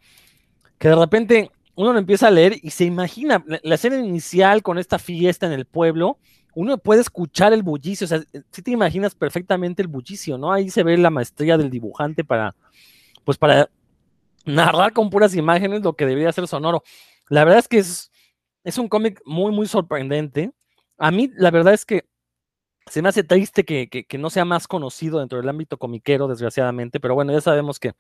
[0.79, 4.79] que de repente uno lo empieza a leer y se imagina la, escena inicial con
[4.79, 6.19] esta fiesta en el pueblo,
[6.55, 10.53] uno puede escuchar el bullicio, o sea, si te imaginas perfectamente el bullicio, ¿no?
[10.53, 12.55] Ahí se ve la maestría del dibujante para,
[13.25, 13.71] pues para
[14.45, 16.83] narrar con puras imágenes lo que debería ser sonoro.
[17.29, 18.10] La verdad es que es,
[18.65, 20.53] es un cómic muy, muy sorprendente.
[20.99, 22.05] A mí, la verdad es que
[22.87, 26.99] se me hace triste que, que, no sea más conocido dentro del ámbito comiquero, desgraciadamente,
[26.99, 27.93] pero bueno, ya sabemos que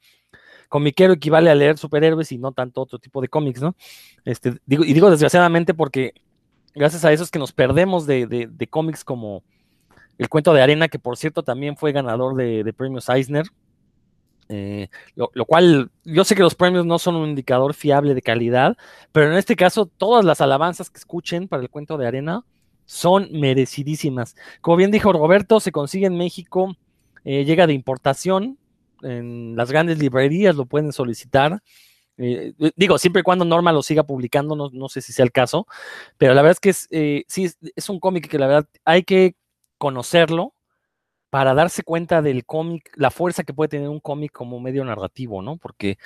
[0.68, 3.76] comiquero equivale a leer superhéroes y no tanto otro tipo de cómics, ¿no?
[4.24, 6.14] Este, digo, y digo desgraciadamente porque
[6.74, 9.42] gracias a eso es que nos perdemos de, de, cómics como
[10.18, 13.46] El Cuento de Arena, que por cierto también fue ganador de, premios Eisner.
[14.52, 18.76] Eh, lo, cual yo sé que los premios no son un indicador fiable de calidad,
[19.12, 22.44] pero en este caso todas las alabanzas que escuchen para el cuento de arena
[22.84, 24.34] son merecidísimas.
[24.60, 26.76] Como bien dijo Roberto, se consigue en México,
[27.24, 28.58] eh, llega de importación,
[29.02, 31.62] en las grandes librerías lo pueden solicitar.
[32.18, 35.68] Eh, digo, siempre y cuando Norma lo siga publicando, no, sé si sea el caso,
[36.18, 39.36] pero la verdad es que es, sí, es, un cómic que la verdad hay que
[39.78, 40.54] conocerlo
[41.30, 45.42] para darse cuenta del cómic, la fuerza que puede tener un cómic como medio narrativo,
[45.42, 45.56] ¿no?
[45.56, 45.98] Porque,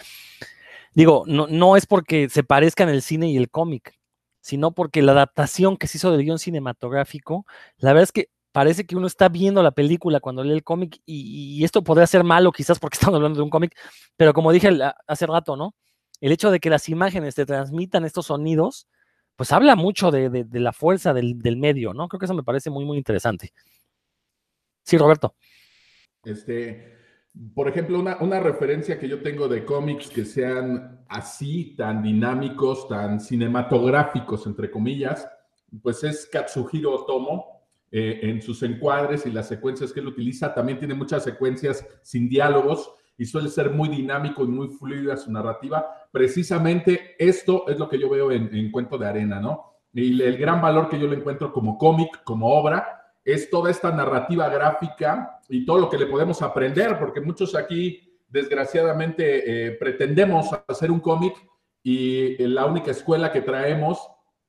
[0.95, 3.99] digo, no, no es porque se parezcan el cine y el cómic,
[4.41, 7.47] sino porque la adaptación que se hizo del guion cinematográfico,
[7.79, 11.01] la verdad es que parece que uno está viendo la película cuando lee el cómic
[11.07, 13.75] y, y, esto podría ser malo quizás porque estamos hablando de un cómic,
[14.17, 14.71] pero como dije
[15.09, 15.75] hace rato, ¿no?
[16.21, 18.89] el hecho de que las imágenes te transmitan estos sonidos,
[19.37, 22.09] pues habla mucho de, la fuerza del, medio, ¿no?
[22.09, 23.53] Creo que eso me parece muy, muy interesante.
[24.85, 25.35] Sí, Roberto.
[26.23, 26.95] Este,
[27.55, 32.87] por ejemplo, una, una referencia que yo tengo de cómics que sean así, tan dinámicos,
[32.87, 35.29] tan cinematográficos, entre comillas,
[35.83, 37.55] pues es Katsuhiro Otomo,
[37.97, 40.53] eh, en sus encuadres y las secuencias que él utiliza.
[40.53, 45.31] También tiene muchas secuencias sin diálogos y suele ser muy dinámico y muy fluida su
[45.31, 46.09] narrativa.
[46.11, 49.77] Precisamente esto es lo que yo veo en, Cuento de Arena, ¿no?
[49.93, 53.91] Y el gran valor que yo le encuentro como cómic, como obra, es toda esta
[53.91, 60.51] narrativa gráfica y todo lo que le podemos aprender, porque muchos aquí, desgraciadamente, eh, pretendemos
[60.69, 61.35] hacer un cómic
[61.83, 63.99] y la única escuela que traemos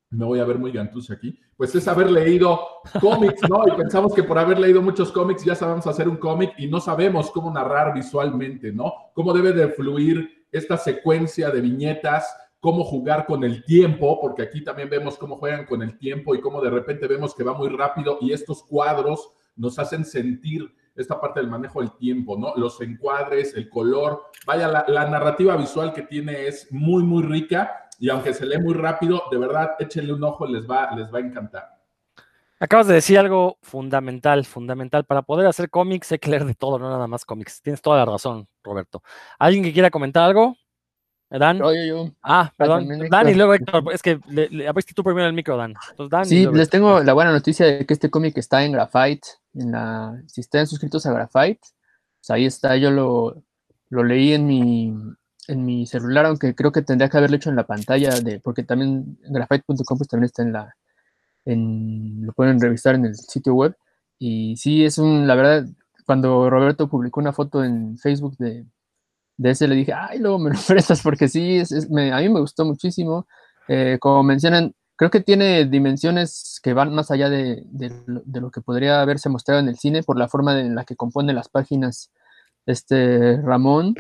[0.10, 2.60] me voy a ver muy gantus aquí, pues es haber leído
[3.02, 3.68] cómics, ¿no?
[3.68, 6.80] Y pensamos que por haber leído muchos cómics ya sabemos hacer un cómic y no
[6.80, 8.94] sabemos cómo narrar visualmente, ¿no?
[9.14, 14.64] Cómo debe de fluir esta secuencia de viñetas, cómo jugar con el tiempo, porque aquí
[14.64, 17.70] también vemos cómo juegan con el tiempo y cómo de repente vemos que va muy
[17.70, 22.56] rápido y estos cuadros nos hacen sentir esta parte del manejo del tiempo, ¿no?
[22.56, 28.10] Los encuadres, el color, vaya, la, narrativa visual que tiene es muy, muy rica y
[28.10, 31.22] aunque se lee muy rápido, de verdad, échenle un ojo, les va, les va a
[31.22, 31.70] encantar.
[32.60, 35.06] Acabas de decir algo fundamental, fundamental.
[35.06, 37.62] Para poder hacer cómics hay que leer de todo, no nada más cómics.
[37.62, 39.04] Tienes toda la razón, Roberto.
[39.38, 40.58] ¿Alguien que quiera comentar algo?
[41.30, 41.58] Dan.
[41.58, 42.12] Yo, yo, yo.
[42.22, 42.88] Ah, perdón.
[43.10, 43.84] Dan y luego Héctor.
[43.94, 45.76] Es que le, abriste tú primero el micro, Dan.
[46.26, 49.28] sí, les tengo la buena noticia de que este cómic está en Graphite.
[49.54, 51.62] En la, si están suscritos a Graphite,
[52.20, 52.78] pues ahí está.
[52.78, 53.44] Yo lo,
[53.90, 54.94] lo leí en mi,
[55.48, 58.64] en mi celular, aunque creo que tendría que haberlo hecho en la pantalla, de, porque
[58.64, 60.76] también graphite.com pues también está en la,
[61.46, 63.76] en, lo pueden revisar en el sitio web.
[64.20, 65.66] Y sí, es un, la verdad,
[66.06, 68.66] cuando Roberto publicó una foto en Facebook de,
[69.38, 72.30] de ese, le dije, ay, luego me lo prestas, porque sí, es, me, a mí
[72.30, 73.28] me gustó muchísimo.
[73.68, 78.52] Eh, como mencionan, creo que tiene dimensiones que van más allá de, de, de, lo
[78.52, 81.50] que podría haberse mostrado en el cine por la forma en la que compone las
[81.50, 82.12] páginas
[82.66, 83.96] este Ramón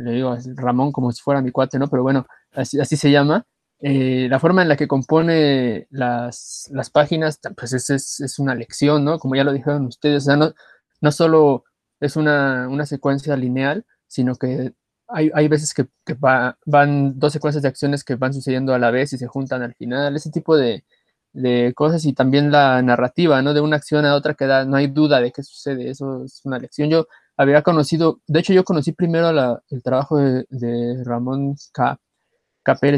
[0.00, 1.88] le digo Ramón como si fuera mi cuate, ¿no?
[1.88, 3.44] Pero bueno, así, así se llama.
[3.80, 8.54] Eh, la forma en la que compone las, las páginas, pues es, es, es, una
[8.54, 9.18] lección, ¿no?
[9.18, 10.52] Como ya lo dijeron ustedes, o sea, no,
[11.00, 11.64] no solo
[12.00, 14.72] es una, una secuencia lineal, sino que
[15.08, 15.86] hay, hay veces que,
[16.66, 19.74] van dos secuencias de acciones que van sucediendo a la vez y se juntan al
[19.74, 20.84] final, ese tipo de,
[21.32, 23.54] de cosas y también la narrativa, ¿no?
[23.54, 26.40] De una acción a otra que da, no hay duda de qué sucede, eso es
[26.44, 26.90] una lección.
[26.90, 29.30] Yo había conocido, de hecho yo conocí primero
[29.70, 31.98] el trabajo de, Ramón K.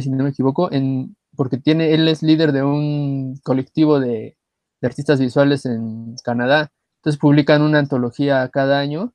[0.00, 4.36] Si no me equivoco, en, porque tiene, él es líder de un colectivo de,
[4.82, 6.72] artistas visuales en Canadá.
[6.96, 9.14] Entonces publican una antología cada año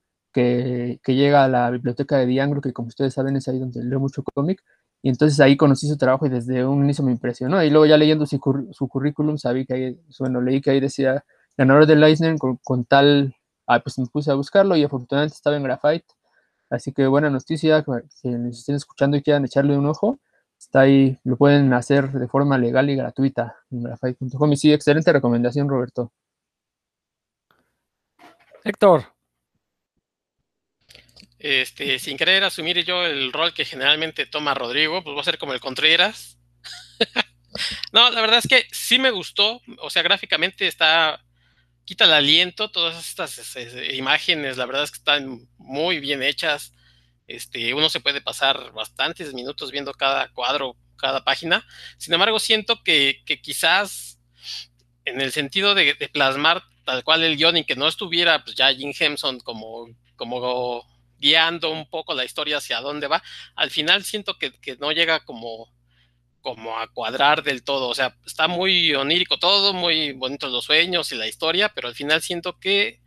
[1.04, 4.00] que, llega a la biblioteca de Dianglo, que como ustedes saben es ahí donde leo
[4.00, 4.64] mucho cómic.
[5.02, 7.64] Y entonces ahí conocí su trabajo y desde un inicio me impresionó.
[7.64, 11.24] Y luego ya leyendo su, currículum, sabí que ahí, bueno, leí que ahí decía
[11.58, 13.36] ganador del Eisner con tal
[13.68, 16.06] ah, pues me puse a buscarlo y afortunadamente estaba en Graphite.
[16.70, 20.20] Así que buena noticia, si nos estén escuchando y quieran echarle un ojo,
[20.58, 24.52] está ahí, lo pueden hacer de forma legal y gratuita en graphite.com.
[24.54, 26.12] Y sí, excelente recomendación, Roberto.
[28.64, 29.17] Héctor.
[31.40, 35.38] Este, sin querer asumir yo el rol que generalmente toma Rodrigo, pues voy a ser
[35.38, 36.38] como el Contreras.
[37.92, 41.24] No, la verdad es que sí me gustó, o sea, gráficamente está,
[41.86, 46.74] quita el aliento, todas estas este, imágenes, la verdad es que están muy bien hechas,
[47.28, 51.66] este, uno se puede pasar bastantes minutos viendo cada cuadro, cada página,
[51.98, 54.20] sin embargo siento que, quizás
[55.06, 58.74] en el sentido de, plasmar tal cual el guion y que no estuviera pues ya
[58.74, 60.86] Jim Henson como, como
[61.20, 63.24] guiando un poco la historia hacia dónde va,
[63.56, 65.72] al final siento que, que no llega como
[66.48, 67.90] como a cuadrar del todo.
[67.90, 71.94] O sea, está muy onírico todo, muy bonitos los sueños y la historia, pero al
[71.96, 73.02] final siento que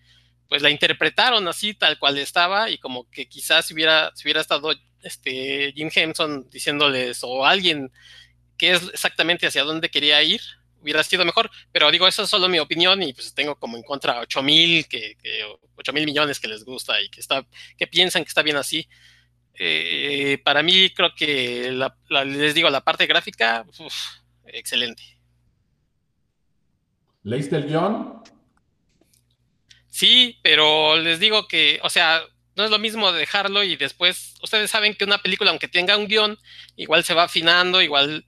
[0.46, 4.42] pues la interpretaron así tal cual estaba y como que quizás si hubiera, si hubiera
[4.42, 7.90] estado este Jim Henson diciéndoles o alguien
[8.58, 10.42] que es exactamente hacia dónde quería ir,
[10.80, 11.50] hubiera sido mejor.
[11.72, 14.86] Pero digo, eso es solo mi opinión y pues tengo como en contra 8 mil,
[14.88, 15.44] que, que
[15.76, 18.88] 8 mil millones que les gusta y que, está, que piensan que está bien así.
[19.54, 21.70] Eh, para mí creo que
[22.24, 23.66] les digo, la parte gráfica,
[24.46, 25.02] excelente.
[27.22, 28.22] ¿Leíste el guion?
[29.88, 32.22] Sí, pero les digo que, o sea,
[32.56, 36.08] no es lo mismo dejarlo y después, ustedes saben que una película, aunque tenga un
[36.08, 36.38] guion,
[36.76, 38.24] igual se va afinando, igual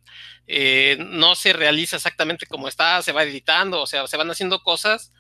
[0.54, 4.62] eh, no se realiza exactamente como está, se va editando, o sea, se van haciendo
[4.62, 5.10] cosas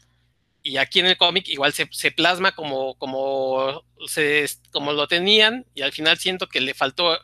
[0.62, 5.80] y aquí en el cómic igual se, plasma como, como, se, como lo tenían y
[5.80, 7.18] al final siento que le faltó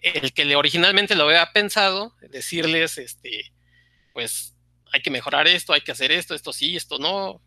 [0.00, 3.52] el que le originalmente lo había pensado, decirles, este,
[4.12, 4.56] pues
[4.92, 7.40] hay que mejorar esto, hay que hacer esto, esto sí, esto no.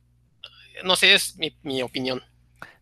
[0.85, 2.23] No sé, es mi, opinión.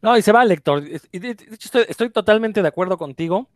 [0.02, 0.84] No, y se va, lector.
[1.12, 3.50] Hecho, estoy, totalmente de acuerdo contigo.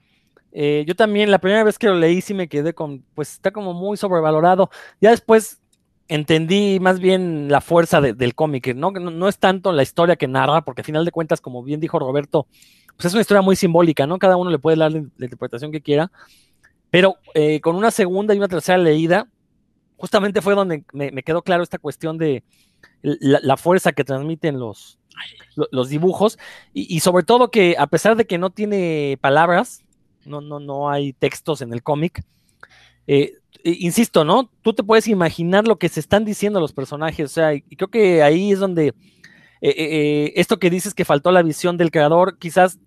[0.51, 3.51] Eh, yo también, la primera vez que lo leí, sí me quedé con, pues está
[3.51, 4.69] como muy sobrevalorado.
[4.99, 5.61] Ya después
[6.09, 8.91] entendí más bien la fuerza del cómic, ¿no?
[8.91, 9.27] ¿no?
[9.27, 12.47] es tanto la historia que narra, porque al final de cuentas, como bien dijo Roberto,
[12.95, 14.17] pues es una historia muy simbólica, ¿no?
[14.17, 16.11] Cada uno le puede dar la, interpretación que quiera,
[16.89, 19.27] pero eh, con una segunda y una tercera leída,
[19.97, 22.43] justamente fue donde me, quedó claro esta cuestión de
[23.03, 24.97] la, fuerza que transmiten los,
[25.71, 26.39] los dibujos,
[26.73, 29.83] y, sobre todo que a pesar de que no tiene palabras,
[30.29, 32.23] no, no, no hay textos en el cómic,
[33.07, 34.51] eh, insisto, ¿no?
[34.61, 37.89] Tú te puedes imaginar lo que se están diciendo los personajes, o sea, y creo
[37.89, 38.93] que ahí es donde
[39.61, 42.79] eh, eh, esto que dices que faltó la visión del creador, quizás,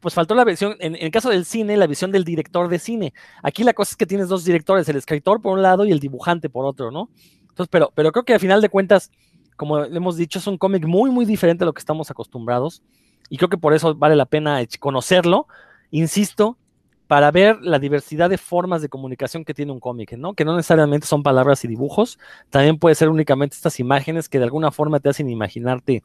[0.00, 3.12] pues faltó la visión, en, el caso del cine, la visión del director de cine.
[3.42, 6.00] Aquí la cosa es que tienes dos directores, el escritor por un lado y el
[6.00, 7.10] dibujante por otro, ¿no?
[7.42, 9.10] Entonces, pero, pero creo que al final de cuentas,
[9.56, 12.82] como hemos dicho, es un cómic muy, muy diferente a lo que estamos acostumbrados,
[13.28, 15.46] y creo que por eso vale la pena conocerlo.
[15.92, 16.58] Insisto,
[17.06, 20.32] para ver la diversidad de formas de comunicación que tiene un cómic, ¿no?
[20.32, 24.44] Que no necesariamente son palabras y dibujos, también puede ser únicamente estas imágenes que de
[24.44, 26.02] alguna forma te hacen imaginarte,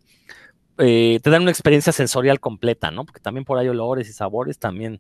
[0.80, 3.06] eh, te dan una experiencia sensorial completa, ¿no?
[3.06, 5.00] Porque también por ahí olores y sabores también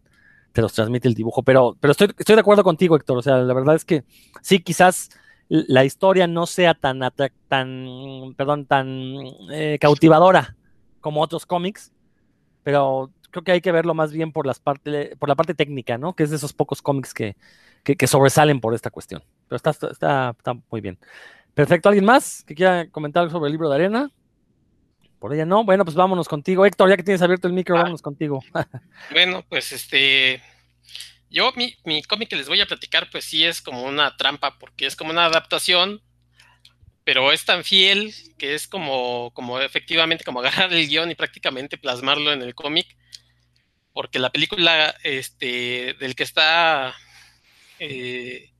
[0.53, 3.39] te los transmite el dibujo, pero, pero estoy, estoy de acuerdo contigo, Héctor, o sea,
[3.39, 4.05] la verdad es que
[4.41, 5.09] sí, quizás
[5.49, 7.01] la historia no sea tan,
[7.49, 8.89] tan perdón, tan
[9.51, 10.55] eh, cautivadora
[11.01, 11.91] como otros cómics,
[12.63, 15.97] pero creo que hay que verlo más bien por, las parte, por la parte técnica,
[15.97, 16.15] ¿no?
[16.15, 17.35] Que es de esos pocos cómics que,
[18.07, 19.23] sobresalen por esta cuestión.
[19.47, 20.97] Pero está, está, está, muy bien.
[21.53, 21.89] Perfecto.
[21.89, 24.11] ¿Alguien más que quiera comentar sobre el libro de arena?
[25.19, 25.63] Por ella no.
[25.63, 26.65] Bueno, pues vámonos contigo.
[26.65, 27.79] Héctor, ya que tienes abierto el micro, ah.
[27.79, 28.43] vámonos contigo.
[29.11, 30.41] bueno, pues este.
[31.29, 34.57] Yo, mi, mi cómic que les voy a platicar, pues sí es como una trampa,
[34.59, 36.01] porque es como una adaptación
[37.07, 41.77] pero es tan fiel que es como, como efectivamente como agarrar el guion y prácticamente
[41.77, 42.97] plasmarlo en el cómic,
[43.97, 46.95] porque la película este, del que está
[47.79, 48.51] eh,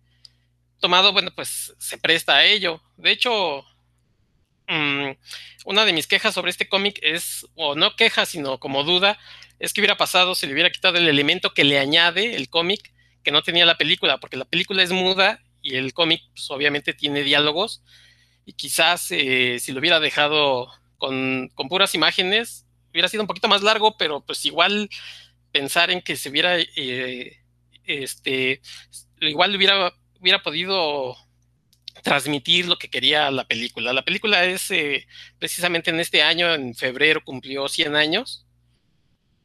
[0.80, 2.82] tomado, bueno, pues se presta a ello.
[2.98, 3.64] De hecho,
[4.68, 5.12] mm,
[5.66, 9.20] una de mis quejas sobre este cómic es, o no queja, sino como duda,
[9.60, 12.92] es que hubiera pasado si le hubiera quitado el elemento que le añade el cómic
[13.24, 16.96] que no tenía la película, porque la película es muda y el cómic pues, obviamente
[16.96, 17.84] tiene diálogos
[18.44, 23.62] y quizás eh, si lo hubiera dejado con, puras imágenes, hubiera sido un poquito más
[23.62, 24.90] largo, pero pues igual
[25.58, 27.38] pensar en que se hubiera, eh,
[27.84, 28.62] este,
[29.22, 31.16] igual hubiera, hubiera podido
[32.04, 33.92] transmitir lo que quería la película.
[33.92, 35.08] La película es eh,
[35.40, 38.46] precisamente en este año, en febrero, cumplió 100 años.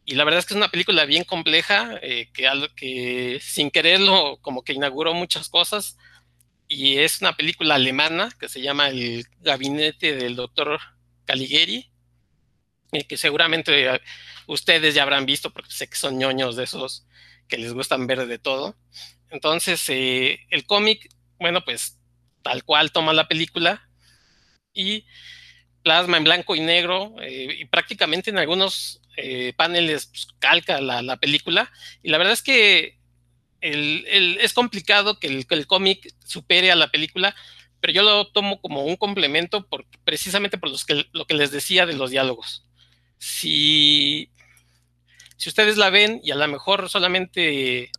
[0.05, 2.29] Y la verdad es que es una película bien compleja, que,
[2.77, 5.97] que sin quererlo como que inauguró muchas cosas,
[6.69, 10.81] y es una película alemana que se llama El gabinete del doctor
[11.25, 11.92] Caligari,
[12.93, 14.01] eh, que seguramente eh,
[14.47, 17.07] ustedes ya habrán visto porque sé que son ñoños de esos
[17.49, 18.77] que les gustan ver de todo.
[19.31, 21.99] Entonces, eh, el cómic, bueno, pues
[22.43, 23.89] tal cual toma la película
[24.75, 25.07] y
[25.83, 29.01] plasma en blanco y negro y prácticamente en algunos
[29.57, 31.73] paneles pues, calca la, la película.
[32.03, 32.99] Y la verdad es que
[33.63, 37.35] es complicado que el, cómic supere a la película,
[37.81, 39.69] pero yo lo tomo como un complemento
[40.05, 42.67] precisamente por los que, lo que les decía de los diálogos.
[43.25, 44.33] Si,
[45.37, 47.93] si ustedes la ven y a lo mejor solamente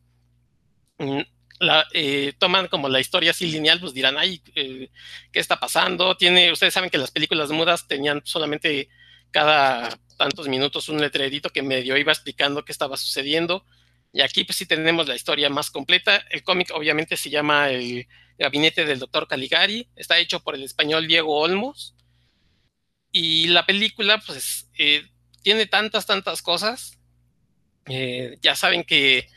[0.97, 1.21] mm,
[1.59, 4.89] la, eh, toman como la historia así lineal, pues dirán, ay, eh,
[5.31, 6.17] ¿qué está pasando?
[6.17, 8.89] Tiene, ustedes saben que las películas mudas tenían solamente
[9.31, 13.65] cada tantos minutos un letrerito que medio iba explicando qué estaba sucediendo.
[14.11, 16.17] Y aquí pues sí tenemos la historia más completa.
[16.31, 18.07] El cómic obviamente se llama El
[18.37, 19.87] Gabinete del Doctor Caligari.
[19.95, 21.95] Está hecho por el español Diego Olmos.
[23.09, 25.07] Y la película pues eh,
[25.43, 26.97] tiene tantas, tantas cosas.
[28.41, 29.27] ya saben que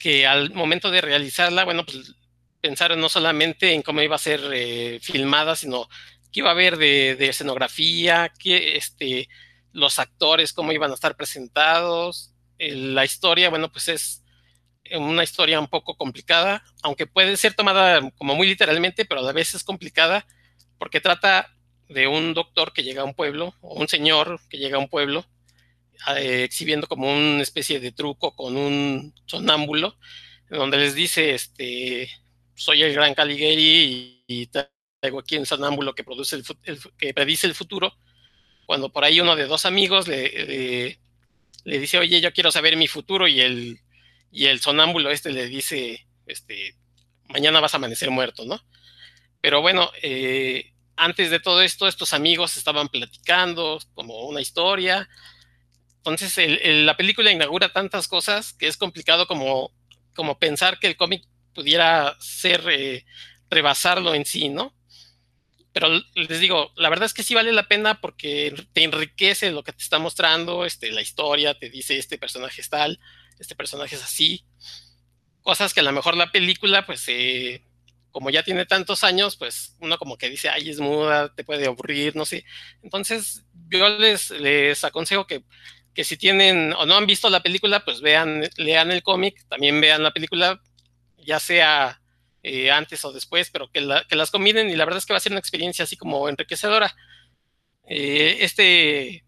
[0.00, 2.14] que al momento de realizarla, bueno, pues
[2.60, 5.88] pensaron no solamente en cómo iba a ser eh, filmada, sino
[6.32, 9.28] qué iba a haber de, escenografía, que este,
[9.72, 12.34] los actores, cómo iban a estar presentados.
[12.58, 14.24] la historia, bueno, pues es
[14.92, 19.32] una historia un poco complicada, aunque puede ser tomada como muy literalmente, pero a la
[19.32, 20.26] vez es complicada
[20.78, 21.54] porque trata
[21.90, 24.88] de un doctor que llega a un pueblo, o un señor que llega a un
[24.88, 25.26] pueblo,
[26.16, 29.96] eh, exhibiendo como una especie de truco con un sonámbulo,
[30.48, 32.08] donde les dice, este,
[32.54, 36.44] soy el gran Caligari y, traigo aquí un sonámbulo que, produce el,
[36.96, 37.96] que predice el futuro,
[38.66, 40.96] cuando por ahí uno de dos amigos le,
[41.64, 43.80] le, dice, oye, yo quiero saber mi futuro, y el,
[44.30, 46.76] y el sonámbulo este le dice, este,
[47.28, 48.60] mañana vas a amanecer muerto, ¿no?
[49.40, 55.08] Pero bueno, eh, antes de todo esto, estos amigos estaban platicando como una historia,
[56.04, 56.34] entonces,
[56.64, 59.70] la película inaugura tantas cosas que es complicado como,
[60.14, 61.24] como pensar que el cómic
[61.54, 63.04] pudiera ser, eh,
[63.50, 64.74] rebasarlo en sí, ¿no?
[65.72, 69.62] Pero les digo, la verdad es que sí vale la pena porque te enriquece lo
[69.62, 72.98] que te está mostrando, este, la historia, te dice este personaje es tal,
[73.38, 74.44] este personaje es así.
[75.42, 77.62] Cosas que a lo mejor la película, pues, eh,
[78.10, 81.66] como ya tiene tantos años, pues uno como que dice, ay, es muda, te puede
[81.66, 82.44] aburrir, no sé.
[82.82, 85.44] Entonces, yo les, les aconsejo que
[85.94, 89.80] que si tienen o no han visto la película, pues vean, lean el cómic, también
[89.80, 90.60] vean la película,
[91.18, 92.00] ya sea
[92.42, 95.20] eh, antes o después, pero que, las combinen y la verdad es que va a
[95.20, 96.94] ser una experiencia así como enriquecedora.
[97.86, 99.24] Eh, este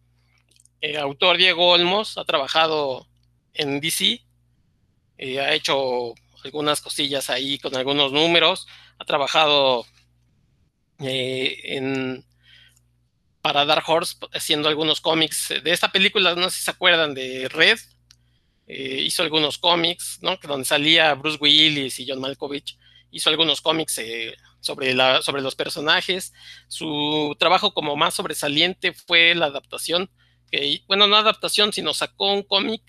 [0.81, 3.09] eh, autor Diego Olmos ha trabajado
[3.55, 4.25] en DC,
[5.41, 6.15] ha hecho
[6.45, 8.67] algunas cosillas ahí con algunos números,
[8.99, 9.87] ha trabajado
[10.99, 12.25] en
[13.43, 17.49] para Dark Horse haciendo algunos cómics de esta película, no sé si se acuerdan de
[17.49, 17.79] Red,
[18.69, 20.39] eh, hizo algunos cómics, ¿no?
[20.43, 22.79] Donde salía Bruce Willis y John Malkovich,
[23.11, 26.33] hizo algunos cómics eh, sobre, sobre los personajes.
[26.69, 30.09] Su trabajo como más sobresaliente fue la adaptación,
[30.51, 32.83] que, bueno, no adaptación, sino sacó un cómic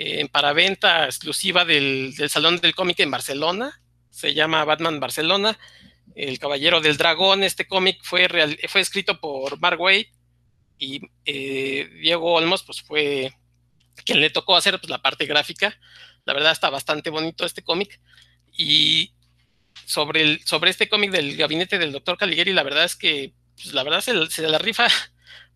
[0.00, 5.58] eh, para venta exclusiva del, del Salón del Cómic en Barcelona, se llama Batman Barcelona,
[6.14, 7.42] el Caballero del Dragón.
[7.42, 8.28] Este cómic fue,
[8.68, 10.06] fue escrito por Mark Waid
[10.78, 13.32] y eh, Diego Olmos, pues fue
[14.04, 15.76] quien le tocó hacer pues, la parte gráfica.
[16.24, 18.00] La verdad está bastante bonito este cómic.
[18.56, 19.14] Y
[19.84, 23.74] sobre, el, sobre este cómic del gabinete del doctor Caligari, la verdad es que, pues,
[23.74, 24.86] la verdad se, se, la rifa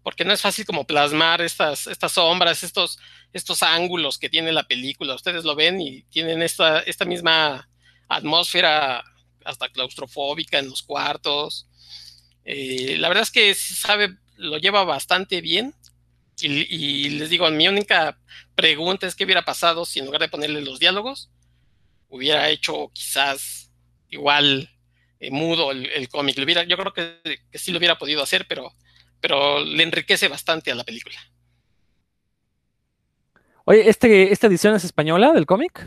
[0.02, 2.98] porque no es fácil como plasmar estas, estas sombras, estos,
[3.32, 5.14] estos ángulos que tiene la película.
[5.14, 7.68] Ustedes lo ven y tienen esta, esta misma
[8.08, 9.04] atmósfera
[9.44, 11.68] hasta claustrofóbica en los cuartos.
[12.44, 15.74] Eh, la verdad es que sabe, lo lleva bastante bien.
[16.40, 18.18] Y, les digo, mi única
[18.56, 21.30] pregunta es qué hubiera pasado si en lugar de ponerle los diálogos,
[22.08, 23.70] hubiera hecho quizás
[24.08, 24.68] igual
[25.20, 26.36] eh, mudo el, cómic.
[26.66, 28.74] Yo creo que, sí lo hubiera podido hacer, pero,
[29.22, 31.16] pero le enriquece bastante a la película.
[33.64, 35.86] Oye, ¿este, ¿esta edición es española del cómic?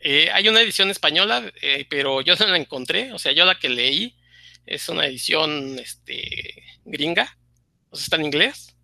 [0.00, 3.12] Eh, hay una edición española, eh, pero yo no la encontré.
[3.12, 4.16] O sea, yo la que leí
[4.66, 7.38] es una edición este, gringa,
[7.90, 8.76] o sea, está en inglés.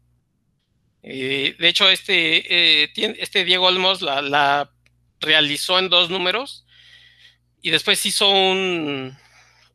[1.02, 2.84] Eh, de hecho, este,
[3.20, 4.70] este Diego Olmos la,
[5.18, 6.66] realizó en dos números
[7.62, 9.16] y después hizo un,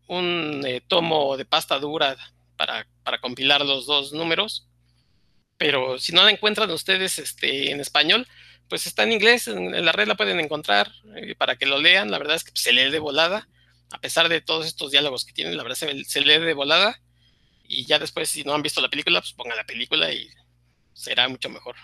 [0.08, 2.16] un tomo de pasta dura
[2.56, 4.68] para, para, compilar los dos números.
[5.58, 8.28] Pero si no la encuentran ustedes este, en español,
[8.70, 12.12] pues está en inglés, en, la red la pueden encontrar eh, para que lo lean.
[12.12, 13.48] La verdad es que se lee de volada,
[13.92, 17.02] a pesar de todos estos diálogos que tienen, la verdad se, se lee de volada.
[17.68, 20.30] Y ya después, si no han visto la película, pues pongan la película y
[20.94, 21.76] será mucho mejor.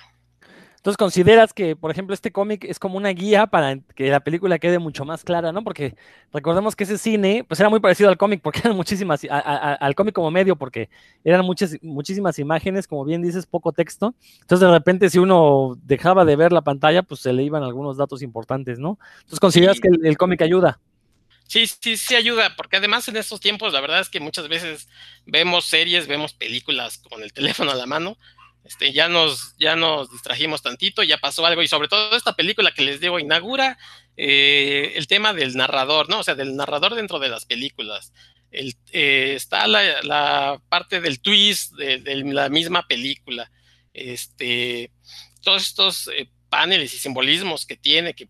[0.85, 4.59] Entonces, ¿consideras que, por ejemplo, este cómic es como una guía para que la película
[4.59, 5.63] quede mucho más clara, ¿no?
[5.63, 5.95] Porque
[6.31, 10.13] recordemos que ese cine, pues era muy parecido al cómic, porque eran muchísimas, al cómic
[10.13, 10.89] como medio, porque
[11.23, 14.13] eran muchas, muchísimas imágenes, como bien dices, poco texto.
[14.41, 17.97] Entonces, de repente, si uno dejaba de ver la pantalla, pues se le iban algunos
[17.97, 18.99] datos importantes, ¿no?
[19.21, 20.79] Entonces, ¿consideras que el, cómic ayuda?
[21.47, 24.87] Sí, sí, sí ayuda, porque además en estos tiempos la verdad es que muchas veces
[25.25, 28.17] vemos series, vemos películas con el teléfono a la mano
[28.65, 32.73] este, ya, nos, ya nos distrajimos tantito, ya pasó algo, y sobre todo esta película
[32.73, 33.77] que les digo inaugura
[34.17, 36.19] eh, el tema del narrador, ¿no?
[36.19, 38.11] O sea, del narrador dentro de las películas.
[38.49, 43.51] El, eh, está la, parte del twist de, la misma película.
[43.93, 44.91] Este,
[45.43, 48.27] todos estos eh, paneles y simbolismos que tiene, que,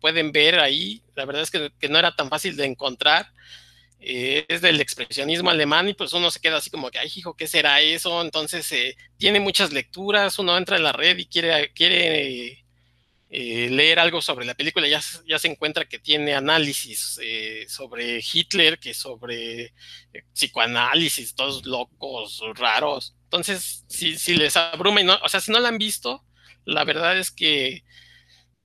[0.00, 3.32] pueden ver ahí, la verdad es que, que no era tan fácil de encontrar.
[4.04, 7.36] Eh, es del expresionismo alemán y pues uno se queda así como que, ay, hijo,
[7.36, 8.20] ¿qué será eso?
[8.20, 12.64] Entonces eh, tiene muchas lecturas, uno entra en la red y quiere, quiere
[13.30, 17.20] eh, leer algo sobre la película, ya, ya se encuentra que tiene análisis
[17.68, 19.72] sobre Hitler, que sobre
[20.34, 23.14] psicoanálisis, todos locos, raros.
[23.24, 26.24] Entonces, si, si les abruma y no, o sea, si no la han visto,
[26.64, 27.84] la verdad es que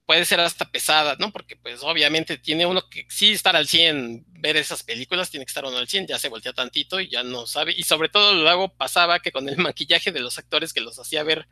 [0.08, 1.32] puede ser hasta pesada, ¿no?
[1.34, 5.50] Porque pues obviamente tiene uno que sí estar al 100, ver esas películas, tiene que
[5.50, 7.74] estar uno al 100, ya se voltea tantito y ya no sabe.
[7.78, 11.24] Y sobre todo luego pasaba que con el maquillaje de los actores que los hacía
[11.24, 11.48] ver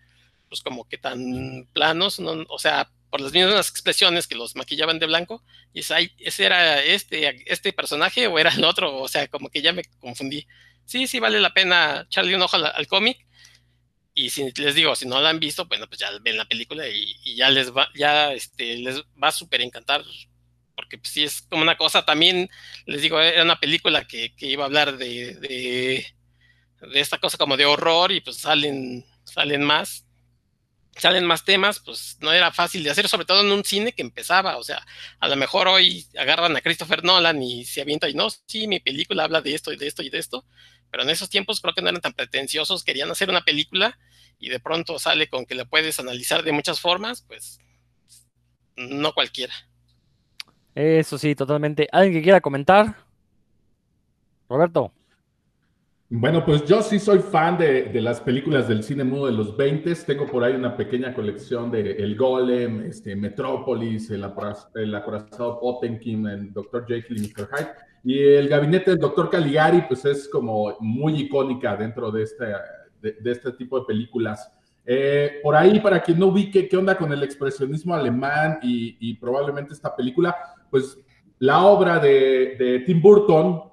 [0.48, 2.46] pues como que tan planos, ¿no?
[2.48, 5.44] o sea, por las mismas expresiones que los maquillaban de blanco,
[5.74, 9.62] y es, ese era este, este personaje o era el otro, o sea, como que
[9.62, 10.48] ya me confundí.
[10.86, 13.26] Sí, sí vale la pena echarle un ojo al cómic
[14.16, 16.88] y si les digo, si no la han visto, bueno, pues ya ven la película
[16.88, 20.04] y, ya les va, ya este, les va a súper encantar,
[20.74, 22.50] porque pues, sí es como una cosa, también
[22.86, 26.06] les digo, era una película que, iba a hablar de, de,
[26.94, 30.06] esta cosa como de horror y pues salen, salen más,
[30.96, 34.02] salen más temas, pues no era fácil de hacer, sobre todo en un cine que
[34.02, 34.86] empezaba, o sea,
[35.20, 38.80] a lo mejor hoy agarran a Christopher Nolan y se avienta y no, sí, mi
[38.80, 40.46] película habla de esto y de esto y de esto,
[40.96, 44.00] pero en esos tiempos creo que no eran tan pretenciosos, querían hacer una película
[44.40, 47.60] y de pronto sale con que la puedes analizar de muchas formas, pues
[48.78, 49.54] no cualquiera.
[50.74, 51.90] Eso sí, totalmente.
[51.92, 52.96] ¿Alguien que quiera comentar?
[54.48, 54.94] Roberto.
[56.08, 59.94] Bueno, pues yo sí soy fan de, las películas del cine mudo de los 20.
[59.96, 64.24] Tengo por ahí una pequeña colección de El Golem, este, Metrópolis, El,
[64.76, 66.86] el Acorazado Potenkin, el Dr.
[66.88, 67.50] Jekyll y Mr.
[67.52, 67.85] Hyde.
[68.08, 72.46] Y el gabinete del doctor Caligari, pues es como muy icónica dentro de este,
[73.02, 74.52] de, este tipo de películas.
[74.86, 79.74] Eh, por ahí, para quien no ubique qué onda con el expresionismo alemán y, probablemente
[79.74, 80.36] esta película,
[80.70, 81.00] pues
[81.40, 83.64] la obra de, de, Tim Burton,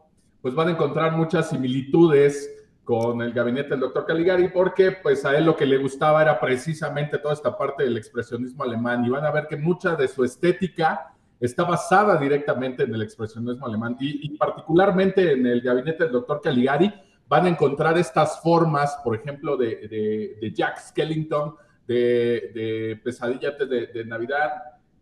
[0.40, 2.50] pues van a encontrar muchas similitudes
[2.84, 6.40] con el gabinete del doctor Caligari, porque pues a él lo que le gustaba era
[6.40, 10.24] precisamente toda esta parte del expresionismo alemán y van a ver que mucha de su
[10.24, 11.12] estética
[11.42, 16.92] está basada directamente en el expresionismo alemán y, particularmente en el gabinete del doctor Caligari
[17.28, 24.50] van a encontrar estas formas, por ejemplo, de, Jack Skellington, de, Pesadilla de, Navidad,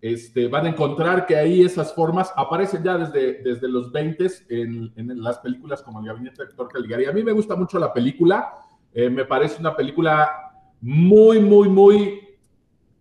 [0.00, 4.92] este, van a encontrar que ahí esas formas aparecen ya desde, desde los 20 en,
[4.96, 7.04] en las películas como El Gabinete del Doctor Caligari.
[7.04, 8.54] A mí me gusta mucho la película,
[8.94, 10.30] eh, me parece una película
[10.80, 12.20] muy, muy, muy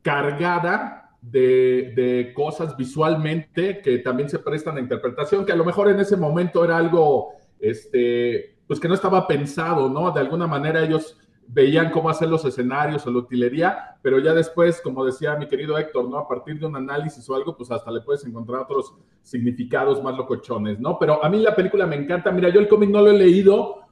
[0.02, 6.00] cargada de, cosas visualmente que también se prestan a interpretación, que a lo mejor en
[6.00, 10.12] ese momento era algo, este, pues que no estaba pensado, ¿no?
[10.12, 11.18] De alguna manera ellos
[11.52, 15.78] veían cómo hacer los escenarios o la utilería, pero ya después, como decía mi querido
[15.78, 16.20] Héctor, ¿no?
[16.20, 18.94] A partir de un análisis o algo, pues hasta le puedes encontrar otros
[19.24, 21.00] significados más locochones, ¿no?
[21.00, 22.32] Pero a mí la película me encanta.
[22.32, 23.89] Mira, yo el cómic no lo he leído,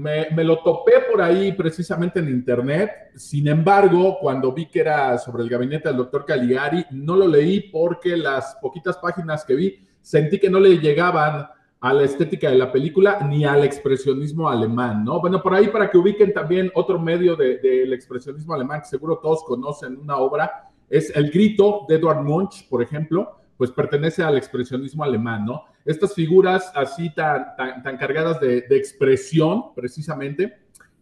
[0.00, 3.10] me, lo topé por ahí precisamente en internet.
[3.14, 7.70] Sin embargo, cuando vi que era sobre el gabinete del doctor Caligari, no lo leí
[7.70, 11.46] porque las poquitas páginas que vi sentí que no le llegaban
[11.80, 15.20] a la estética de la película ni al expresionismo alemán, ¿no?
[15.20, 19.42] Bueno, por ahí para que ubiquen también otro medio del expresionismo alemán que seguro todos
[19.44, 25.04] conocen una obra, es El Grito de Edward Munch, por ejemplo, pues pertenece al expresionismo
[25.04, 25.64] alemán, ¿no?
[25.84, 30.58] Estas figuras así tan, tan, cargadas de, expresión, precisamente,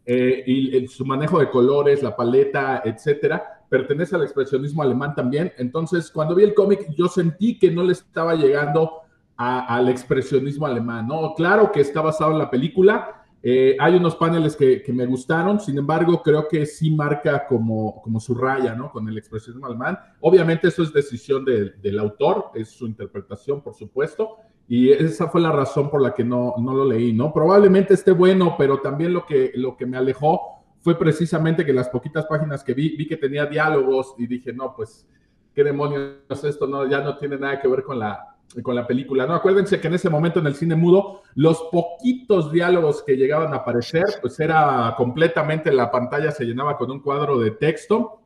[0.06, 5.52] eh, y su manejo de colores, la paleta, etcétera, pertenece al expresionismo alemán también.
[5.58, 9.02] Entonces, cuando vi el cómic, yo sentí que no le estaba llegando
[9.36, 11.32] al expresionismo alemán, ¿no?
[11.34, 15.78] Claro que está basado en la película, eh, hay unos paneles que, me gustaron, sin
[15.78, 18.90] embargo, creo que sí marca como, como su raya, ¿no?
[18.90, 19.96] Con el expresionismo alemán.
[20.20, 25.50] Obviamente eso es decisión del autor, es su interpretación, por supuesto, y esa fue la
[25.50, 27.32] razón por la que no, no lo leí, ¿no?
[27.32, 31.88] Probablemente esté bueno, pero también lo que, lo que me alejó fue precisamente que las
[31.88, 35.08] poquitas páginas que vi, vi que tenía diálogos y dije, no, pues,
[35.54, 36.66] ¿qué demonios esto?
[36.66, 39.26] No, ya no tiene nada que ver con la, con la película.
[39.26, 43.54] No, acuérdense que en ese momento en el cine mudo, los poquitos diálogos que llegaban
[43.54, 48.20] a aparecer, pues era completamente la pantalla se llenaba con un cuadro de texto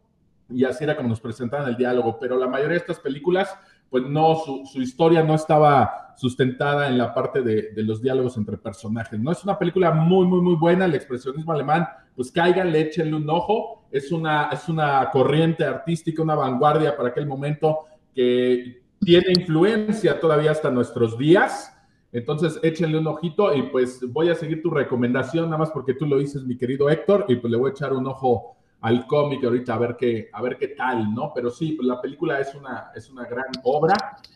[0.50, 2.18] y así era como nos presentaban el diálogo.
[2.20, 3.56] Pero la mayoría de estas películas,
[3.92, 8.38] pues no, su, su historia no estaba sustentada en la parte de, de, los diálogos
[8.38, 9.20] entre personajes.
[9.20, 10.86] No es una película muy, muy, muy buena.
[10.86, 11.86] El expresionismo alemán,
[12.16, 13.84] pues cáiganle, échenle un ojo.
[13.90, 17.80] Es una, es una corriente artística, una vanguardia para aquel momento
[18.14, 21.76] que tiene influencia todavía hasta nuestros días.
[22.12, 26.06] Entonces, échenle un ojito y pues voy a seguir tu recomendación, nada más porque tú
[26.06, 29.42] lo dices, mi querido Héctor, y pues le voy a echar un ojo al cómic
[29.44, 31.32] ahorita a ver qué, a ver qué tal, ¿no?
[31.34, 33.94] Pero sí, pues la película es una, es una gran obra.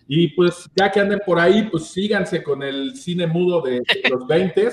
[0.09, 3.85] Y pues ya que anden por ahí, pues síganse con el cine mudo de, de
[4.11, 4.71] los 20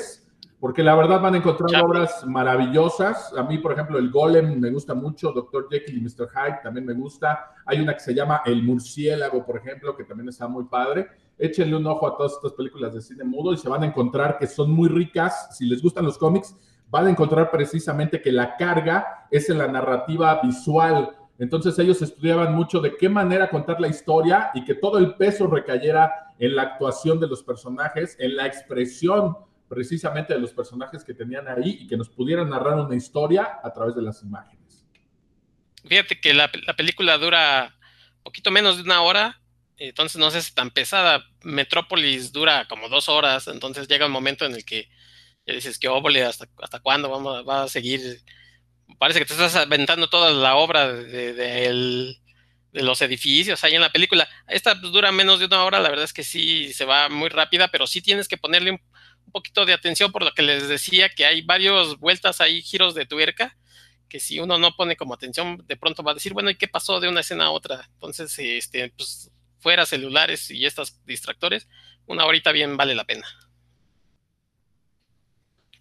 [0.63, 1.84] porque la verdad van a encontrar ya.
[1.84, 3.34] obras maravillosas.
[3.36, 5.67] A mí, por ejemplo, el Golem me gusta mucho, Dr.
[5.69, 6.30] Jekyll y Mr.
[6.30, 7.51] Hyde también me gusta.
[7.65, 11.07] Hay una que se llama El Murciélago, por ejemplo, que también está muy padre.
[11.38, 14.38] Échenle un ojo a todas estas películas de cine mudo y se van a encontrar
[14.38, 15.53] que son muy ricas.
[15.53, 16.55] Si les gustan los cómics,
[16.89, 21.09] van a encontrar precisamente que la carga es en la narrativa visual.
[21.39, 25.47] Entonces ellos estudiaban mucho de qué manera contar la historia y que todo el peso
[25.47, 29.36] recayera en la actuación de los personajes, en la expresión
[29.67, 33.73] precisamente de los personajes que tenían ahí y que nos pudieran narrar una historia a
[33.73, 34.86] través de las imágenes.
[35.86, 37.75] Fíjate que la, la película dura
[38.23, 39.41] poquito menos de una hora,
[39.77, 41.25] entonces no es tan pesada.
[41.43, 44.89] Metrópolis dura como dos horas, entonces llega un momento en el que
[45.46, 48.22] ya dices que óvole, ¿hasta, hasta cuándo vamos, va a seguir?
[48.98, 52.18] Parece que te estás aventando toda la obra de, el,
[52.72, 54.28] de los edificios ahí en la película.
[54.48, 57.30] Esta pues, dura menos de una hora, la verdad es que sí se va muy
[57.30, 58.82] rápida, pero sí tienes que ponerle un,
[59.32, 63.08] poquito de atención por lo que les decía, que hay varios vueltas ahí, giros de
[63.08, 63.58] tuerca,
[64.08, 66.68] que si uno no pone como atención, de pronto va a decir, bueno, ¿y qué
[66.68, 67.89] pasó de una escena a otra?
[67.94, 71.68] Entonces, este, pues, fuera celulares y estos distractores,
[72.06, 73.26] una horita bien vale la pena.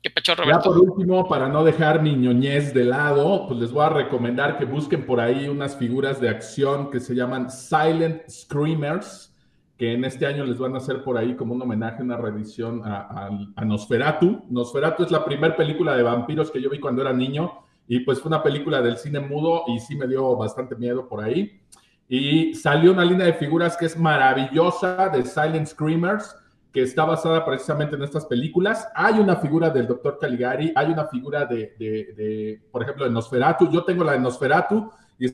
[0.03, 0.59] ¿Qué pacho, Roberto?
[0.59, 4.59] Ya por último, para no dejar mi ñoñez de lado, pues les voy a recomendar
[4.59, 9.32] que busquen por ahí unas figuras de acción que se llaman Silent Screamers,
[9.78, 12.82] que en este año les van a hacer por ahí como un homenaje, una reedición
[12.84, 14.42] a, a, a Nosferatu.
[14.50, 17.53] Nosferatu es la primera película de vampiros que yo vi cuando era niño
[17.86, 21.22] y pues fue una película del cine mudo y sí me dio bastante miedo por
[21.22, 21.61] ahí.
[22.09, 26.36] Y salió una línea de figuras que es maravillosa de Silent Screamers,
[26.73, 28.89] que está basada precisamente en estas películas.
[28.95, 30.18] Hay una figura del Dr.
[30.18, 33.70] Caligari, hay una figura de, de, por ejemplo, de Nosferatu.
[33.70, 35.27] Yo tengo la de Nosferatu y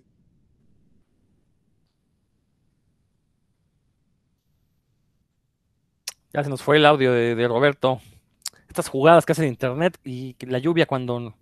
[6.33, 8.01] Ya se nos fue el audio de, Roberto.
[8.69, 11.35] Estas jugadas que hace internet y la lluvia cuando,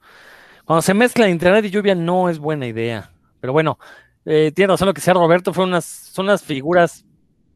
[0.64, 3.10] cuando se mezcla internet y lluvia no es buena idea.
[3.40, 3.78] Pero bueno,
[4.26, 7.05] eh, tiene razón lo que sea Roberto, unas, son unas figuras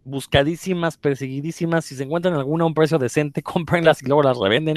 [0.04, 1.84] buscadísimas, perseguidísimas.
[1.84, 4.76] Si se encuentran alguna a un precio decente, cómprenlas y luego las revenden.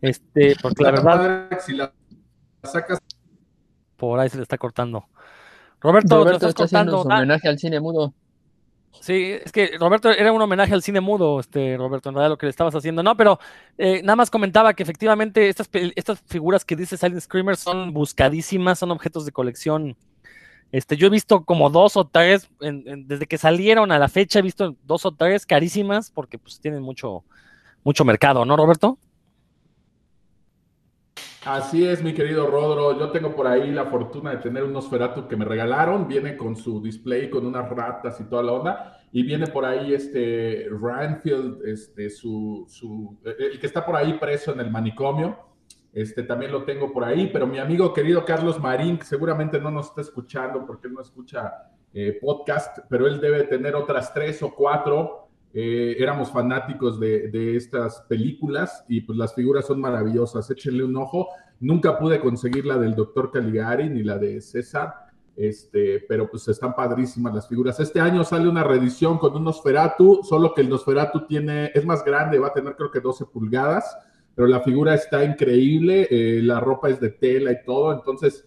[0.00, 1.48] Este, porque la verdad.
[1.64, 1.92] Si la
[2.62, 2.98] sacas.
[3.96, 5.06] Por ahí se le está cortando.
[5.80, 6.96] Roberto, Roberto está cortando.
[6.96, 8.14] haciendo su homenaje al cine mudo.
[9.00, 12.38] Sí, es que Roberto era un homenaje al cine mudo, este Roberto, en realidad lo
[12.38, 13.02] que le estabas haciendo.
[13.02, 13.38] No, pero
[13.76, 18.78] eh, nada más comentaba que efectivamente estas, estas figuras que dice Silent Screamer son buscadísimas,
[18.78, 19.96] son objetos de colección.
[20.72, 24.42] Este, yo he visto como dos o tres, desde que salieron a la fecha, he
[24.42, 27.24] visto dos o tres carísimas, porque pues tienen mucho,
[27.84, 28.98] mucho mercado, ¿no, Roberto?
[31.44, 32.98] Así es, mi querido Rodro.
[32.98, 36.08] Yo tengo por ahí la fortuna de tener unos Feratu que me regalaron.
[36.08, 39.00] Viene con su display, con unas ratas y toda la onda.
[39.12, 44.52] Y viene por ahí este Ranfield, este, su, su, el que está por ahí preso
[44.52, 45.38] en el manicomio.
[45.94, 47.30] Este también lo tengo por ahí.
[47.32, 51.70] Pero mi amigo querido Carlos Marín, que seguramente no nos está escuchando porque no escucha
[51.92, 55.24] eh, podcast, pero él debe tener otras tres o cuatro
[55.56, 60.50] eh, éramos fanáticos de, de, estas películas y pues las figuras son maravillosas.
[60.50, 61.28] Échenle un ojo.
[61.60, 64.92] Nunca pude conseguir la del doctor Caligari ni la de César,
[65.36, 67.78] este, pero pues están padrísimas las figuras.
[67.78, 72.04] Este año sale una reedición con un Nosferatu, solo que el Nosferatu tiene, es más
[72.04, 73.96] grande, va a tener creo que 12 pulgadas,
[74.34, 78.46] pero la figura está increíble, eh, la ropa es de tela y todo, entonces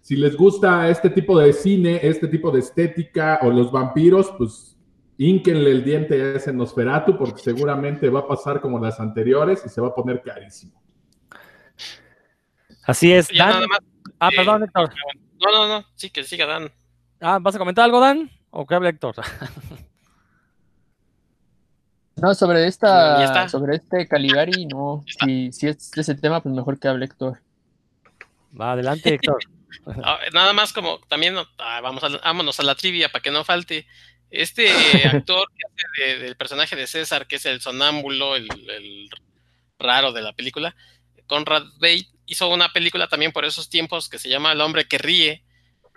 [0.00, 4.78] si les gusta este tipo de cine, este tipo de estética o los vampiros, pues
[5.20, 9.68] Ínquenle el diente a ese Nosferatu porque seguramente va a pasar como las anteriores y
[9.68, 10.80] se va a poner carísimo.
[12.84, 13.28] Así es.
[13.28, 13.68] Ya Dan...
[13.68, 13.80] más,
[14.20, 14.94] ah, eh, perdón, Héctor.
[15.44, 16.70] No, no, no, sí, que siga Dan.
[17.20, 18.30] Ah, ¿vas a comentar algo, Dan?
[18.50, 19.16] ¿O qué habla Héctor?
[22.20, 25.04] No, sobre esta, sobre este Caligari, no.
[25.24, 27.40] Si, si es ese tema, pues mejor que hable Héctor.
[28.58, 29.38] Va, adelante, Héctor.
[30.02, 33.44] Ah, nada más como también, ah, vamos a, vámonos a la trivia para que no
[33.44, 33.86] falte.
[34.30, 34.68] Este
[35.08, 39.08] actor que hace de- del personaje de César, que es el sonámbulo, el, el
[39.78, 40.74] raro de la película,
[41.26, 44.98] Conrad Bate, hizo una película también por esos tiempos que se llama El hombre que
[44.98, 45.42] ríe,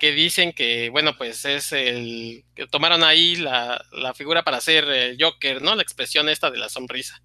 [0.02, 4.86] que dicen que, bueno, pues es el que tomaron ahí la, la figura para hacer
[4.86, 5.76] el Joker, ¿no?
[5.76, 7.22] La expresión esta de la sonrisa.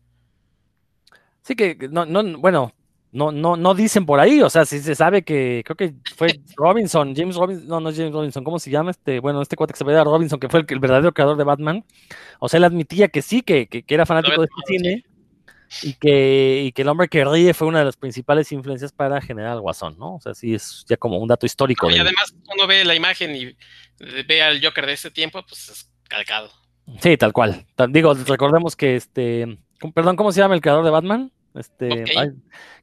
[1.41, 2.75] Sí que no, no, bueno,
[3.13, 6.39] no, no, no dicen por ahí, o sea, sí se sabe que creo que fue
[6.55, 8.91] Robinson, James Robinson, no, no es James Robinson, ¿cómo se llama?
[8.91, 11.83] Este, bueno, este cuate que se veía Robinson, que fue el, verdadero creador de Batman.
[12.41, 15.05] O sea, él admitía que sí, que, que, que era fanático de este sí.
[15.83, 19.21] Y que, y que el hombre que ríe fue una de las principales influencias para
[19.21, 20.17] generar al Guasón, ¿no?
[20.17, 21.89] O sea, sí es ya como un dato histórico.
[21.91, 23.57] Y del- además uno ve la imagen y
[24.27, 26.51] ve al Joker de ese tiempo, pues es calcado.
[27.01, 27.67] Sí, tal cual.
[27.89, 29.59] Digo, recordemos que este,
[29.95, 31.33] perdón, ¿cómo se llama el creador de Batman?
[31.55, 32.29] Este, Bob ay,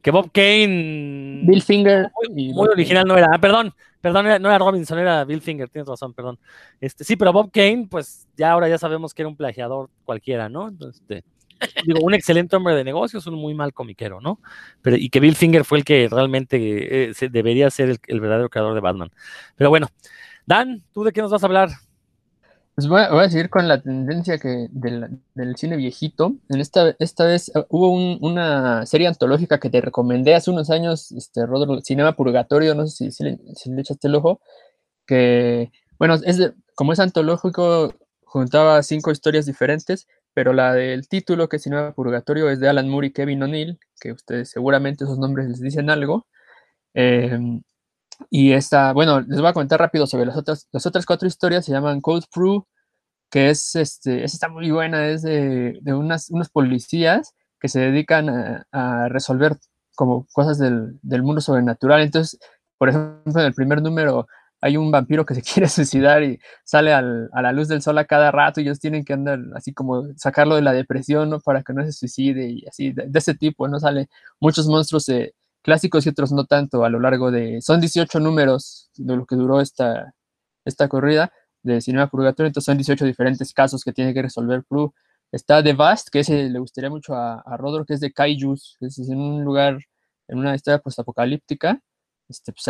[0.01, 2.11] que Bob Kane Bill Finger.
[2.31, 3.27] muy, y muy original no era.
[3.31, 6.39] Ah, perdón, perdón, era- no era Robinson, era Bill Finger, tienes razón, perdón.
[6.81, 10.49] Este, sí, pero Bob Kane, pues ya ahora ya sabemos que era un plagiador cualquiera,
[10.49, 10.67] ¿no?
[10.69, 11.23] Entonces, este,
[11.85, 14.39] digo, un excelente hombre de negocios, un muy mal comiquero, ¿no?
[14.81, 18.73] Pero, y que Bill Finger fue el que realmente eh, debería ser el, verdadero creador
[18.73, 19.11] de Batman.
[19.55, 19.87] Pero bueno,
[20.45, 21.69] Dan, ¿tú de qué nos vas a hablar?
[22.75, 25.19] Pues voy a, a seguir con la tendencia que del,
[25.55, 26.35] cine viejito.
[26.49, 30.69] En esta, esta vez eh, hubo un- una serie antológica que te recomendé hace unos
[30.71, 34.41] años, este, Rodro, Cinema Purgatorio, no sé si, si le, si le echaste el ojo,
[35.05, 37.93] que, bueno, es de- como es antológico,
[38.25, 42.89] juntaba cinco historias diferentes, pero la del título, que es Cinema Purgatorio, es de Alan
[42.89, 46.27] Moore y Kevin O'Neill, que ustedes seguramente esos nombres les dicen algo.
[46.93, 47.61] Em,
[48.29, 51.65] y esta, bueno, les voy a contar rápido sobre las otras, las otras cuatro historias,
[51.65, 52.65] se llaman Code Crew,
[53.29, 57.79] que es, este, esa está muy buena, es de, de unas, unos policías que se
[57.81, 59.57] dedican a, a resolver
[59.95, 62.01] como cosas del, del mundo sobrenatural.
[62.01, 62.39] Entonces,
[62.77, 64.27] por ejemplo, en el primer número
[64.63, 67.97] hay un vampiro que se quiere suicidar y sale al- a la luz del sol
[67.97, 71.39] a cada rato y ellos tienen que andar así como sacarlo de la depresión, ¿no?
[71.39, 73.79] Para que no se suicide y así, de, ese tipo, ¿no?
[73.79, 74.09] Sale
[74.39, 77.61] muchos monstruos eh, clásicos y otros no tanto a lo largo de...
[77.61, 80.13] Son 18 números de lo que duró esta,
[80.65, 81.31] esta corrida
[81.63, 84.91] de Cinema Purgatorio, entonces son 18 diferentes casos que tiene que resolver Prue.
[85.31, 88.77] Está The Vast, que ese le gustaría mucho a, a Rodor, que es de Kaijus,
[88.81, 89.79] es en un lugar,
[90.27, 91.79] en una historia postapocalíptica.
[92.33, 92.65] Este, pues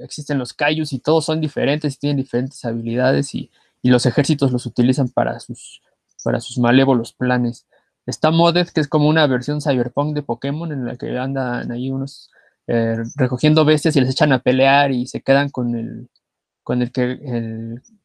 [0.00, 3.50] existen los Kaijus y todos son diferentes tienen diferentes habilidades y,
[3.82, 5.82] y los ejércitos los utilizan para sus,
[6.24, 7.66] para sus malévolos planes.
[8.06, 11.90] Está Modded, que es como una versión cyberpunk de Pokémon en la que andan ahí
[11.90, 12.30] unos
[12.66, 16.08] eh, recogiendo bestias y les echan a pelear y se quedan con el,
[16.62, 17.20] con el que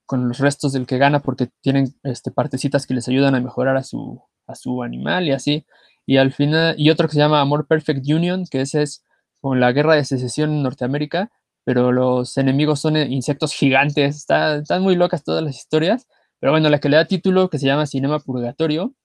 [0.05, 3.77] con los restos del que gana porque tienen este, partecitas que les ayudan a mejorar
[3.77, 5.65] a su, a su animal y así.
[6.05, 9.05] Y al final, y otro que se llama Amor Perfect Union, que ese es
[9.41, 11.31] con la guerra de secesión en Norteamérica,
[11.63, 14.17] pero los enemigos son eh, insectos gigantes.
[14.17, 16.07] Está, están muy locas todas las historias.
[16.39, 18.95] Pero bueno, la que le da título, que se llama Cinema Purgatorio,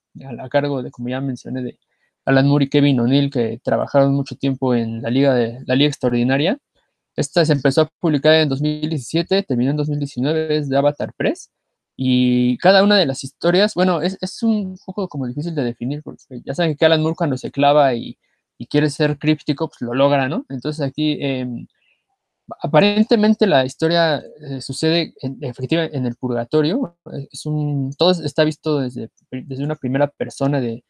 [0.40, 1.78] a, cargo de, como ya mencioné, de
[2.24, 5.88] Alan Moore y Kevin O'Neill, que trabajaron mucho tiempo en la Liga, de, la Liga
[5.88, 6.58] Extraordinaria.
[7.16, 11.50] Esta se empezó a publicar en 2017, terminó en 2019, es de Avatar Press.
[11.96, 16.02] Y cada una de las historias, bueno, es, es un poco como difícil de definir,
[16.02, 18.18] porque ya saben que Alan Moore cuando se clava y,
[18.58, 20.44] y quiere ser críptico, pues lo logra, ¿no?
[20.48, 21.46] Entonces aquí, eh,
[22.60, 26.96] aparentemente la historia eh, sucede en, efectivamente en el purgatorio.
[27.30, 30.84] Es un, todo está visto desde, desde una primera persona de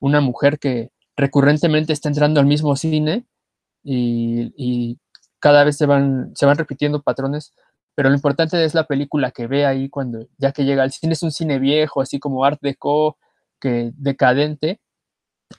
[0.00, 3.26] una mujer que recurrentemente está entrando al mismo cine
[3.82, 4.98] y, y
[5.40, 7.54] cada vez se van, se van repitiendo patrones,
[7.94, 11.14] pero lo importante es la película que ve ahí cuando, ya que llega al cine,
[11.14, 13.18] es un cine viejo, así como art deco,
[13.60, 14.80] que decadente,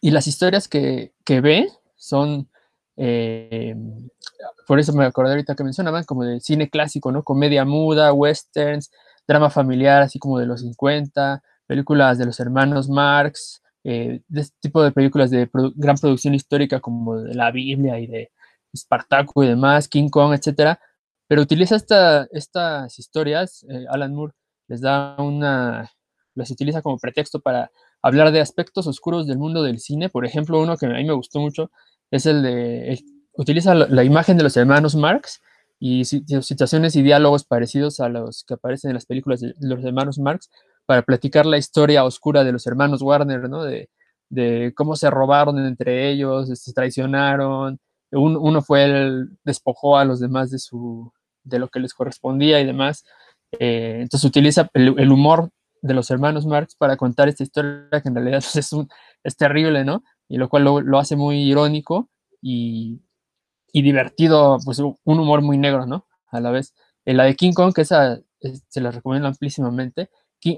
[0.01, 2.49] y las historias que, que ve son,
[2.97, 3.75] eh,
[4.67, 7.23] por eso me acordé ahorita que mencionaban, como de cine clásico, ¿no?
[7.23, 8.91] Comedia muda, westerns,
[9.27, 14.57] drama familiar, así como de los 50, películas de los hermanos Marx, eh, de este
[14.59, 18.31] tipo de películas de gran producción histórica como de la Biblia y de
[18.73, 20.79] Espartaco y demás, King Kong, etcétera,
[21.27, 24.33] pero utiliza esta, estas historias, eh, Alan Moore
[24.67, 25.91] les da una,
[26.35, 27.71] las utiliza como pretexto para
[28.01, 31.13] hablar de aspectos oscuros del mundo del cine, por ejemplo, uno que a mí me
[31.13, 31.71] gustó mucho
[32.11, 32.99] es el de,
[33.33, 35.41] utiliza la, imagen de los hermanos Marx
[35.79, 40.19] y situaciones y diálogos parecidos a los que aparecen en las películas de los hermanos
[40.19, 40.49] Marx
[40.85, 43.63] para platicar la historia oscura de los hermanos Warner, ¿no?
[43.63, 43.89] De,
[44.75, 47.79] cómo se robaron entre ellos, se traicionaron,
[48.11, 51.11] un, uno fue el, despojó a los demás de, su,
[51.43, 53.05] de lo que les correspondía y demás.
[53.51, 55.49] Eh, entonces utiliza el, humor
[55.81, 58.87] de los hermanos Marx para contar esta historia que en realidad pues, es, un,
[59.23, 60.03] es terrible, ¿no?
[60.27, 62.09] Y lo cual lo, lo hace muy irónico
[62.41, 63.01] y,
[63.71, 66.05] y divertido, pues un humor muy negro, ¿no?
[66.31, 66.73] A la vez.
[67.05, 68.19] En la de King Kong, que esa
[68.67, 70.09] se la recomiendo amplísimamente,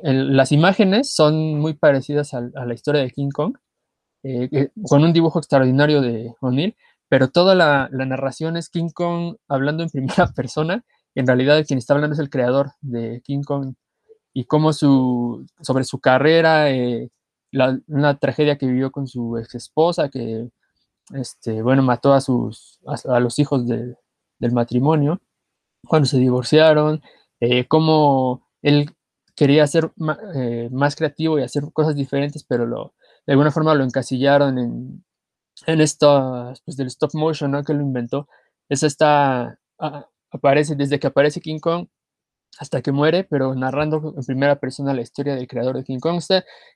[0.03, 3.57] las imágenes son muy parecidas a, la historia de King Kong,
[4.23, 6.75] eh, con un dibujo extraordinario de O'Neill,
[7.09, 11.93] pero toda la, narración es King Kong hablando en primera persona, en realidad quien está
[11.93, 13.73] hablando es el creador de King Kong,
[14.33, 17.09] y cómo su, sobre su carrera, eh,
[17.87, 20.49] una tragedia que vivió con su ex esposa, que
[21.13, 23.97] este, bueno, mató a, sus, a, los hijos del
[24.53, 25.19] matrimonio
[25.87, 27.01] cuando se divorciaron,
[27.39, 28.91] eh, cómo él
[29.35, 29.91] quería ser
[30.35, 32.93] eh, más creativo y hacer cosas diferentes, pero lo,
[33.25, 35.05] de alguna forma lo encasillaron en,
[35.65, 37.63] en esto, pues del stop motion, ¿no?
[37.63, 38.27] Que lo inventó.
[38.69, 41.87] Eso está, ah, aparece desde que aparece King Kong
[42.59, 46.17] hasta que muere, pero narrando en primera persona la historia del creador de King Kong.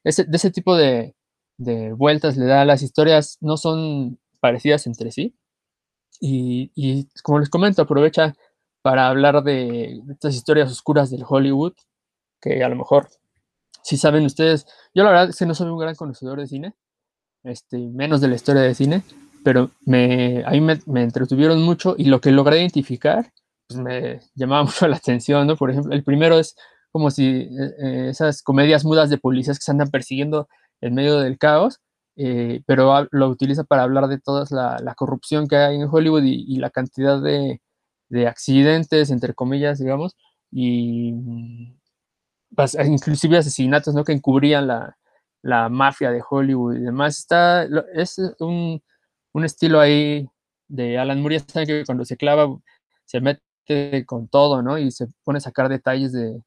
[0.04, 1.16] Este, de ese tipo de,
[1.58, 5.36] de vueltas le da, las historias no son parecidas entre sí.
[6.20, 8.36] Y, y, como les comento, aprovecha
[8.82, 11.74] para hablar de estas historias oscuras del Hollywood,
[12.42, 13.10] que a lo mejor,
[13.84, 16.76] si saben ustedes, yo la verdad es que no soy un gran conocedor de cine,
[17.44, 19.04] este, menos de la historia de cine,
[19.44, 23.32] pero me, ahí me, me entretuvieron mucho y lo que logré identificar,
[23.68, 25.56] pues me llamaba mucho la atención, ¿no?
[25.56, 26.56] Por ejemplo, el primero es
[26.92, 27.50] como si eh,
[27.80, 30.48] eh, esas comedias mudas de policías que se andan persiguiendo
[30.82, 31.82] en medio del caos,
[32.16, 34.46] eh, pero lo utiliza para hablar de toda
[34.82, 37.60] la, corrupción que hay en Hollywood y, la cantidad de,
[38.28, 40.16] accidentes, entre comillas, digamos,
[40.52, 41.14] y
[42.56, 44.04] pues, inclusive asesinatos, ¿no?
[44.06, 44.96] Que encubrían la,
[45.70, 47.20] mafia de Hollywood y demás.
[47.20, 48.82] Está, es un,
[49.44, 50.28] estilo ahí
[50.68, 52.48] de Alan Moore, que cuando se clava
[53.06, 53.42] se mete
[54.06, 54.78] con todo, ¿no?
[54.78, 56.42] Y se pone a sacar detalles de,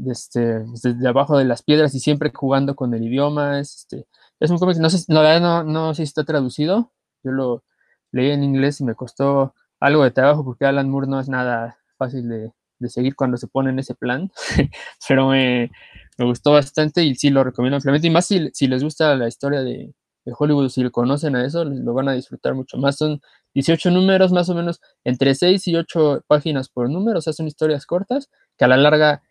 [0.00, 3.60] de este, de abajo de las piedras y siempre jugando con el idioma.
[3.60, 4.06] Es, este,
[4.40, 6.92] es un cómic, no sé, no, no, sé si está traducido.
[7.22, 7.64] Yo lo
[8.12, 11.78] leí en inglés y me costó algo de trabajo porque Alan Moore no es nada
[11.98, 12.52] fácil de,
[12.88, 14.30] seguir cuando se pone en ese plan,
[15.08, 15.70] pero me,
[16.18, 18.06] gustó bastante y sí lo recomiendo ampliamente.
[18.06, 19.94] Y más si, les gusta la historia de,
[20.26, 22.96] Hollywood, si lo conocen a eso, lo van a disfrutar mucho más.
[22.96, 23.20] Son
[23.54, 27.46] 18 números, más o menos entre 6 y 8 páginas por número, o sea, son
[27.46, 29.22] historias cortas que a la larga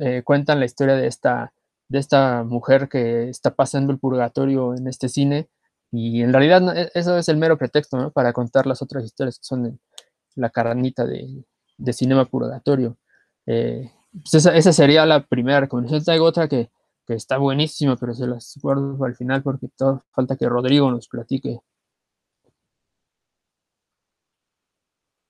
[0.00, 1.52] eh, cuentan la historia de esta
[1.92, 5.50] de esta mujer que está pasando el purgatorio en este cine.
[5.90, 9.44] Y en realidad e, eso es el mero pretexto para contar las otras historias que
[9.44, 9.78] son
[10.34, 11.44] la carnita de,
[11.76, 12.96] de cinema purgatorio.
[13.46, 16.02] Eh, pues esa, sería la primera recomendación.
[16.14, 16.70] Hay otra que,
[17.06, 21.08] que, está buenísima, pero se las guardo al final porque todo, falta que Rodrigo nos
[21.08, 21.60] platique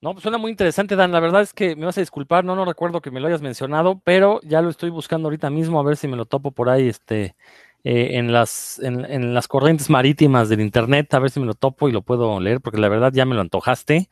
[0.03, 1.13] No, pues suena muy interesante, Dan.
[1.13, 3.41] La verdad es que me vas a disculpar, no, no recuerdo que me lo hayas
[3.41, 6.69] mencionado, pero ya lo estoy buscando ahorita mismo a ver si me lo topo por
[6.71, 7.37] ahí, este,
[7.85, 11.89] eh, en las, en, las corrientes marítimas del internet, a ver si me lo topo
[11.89, 14.09] y lo puedo leer, porque la verdad ya me lo antojaste.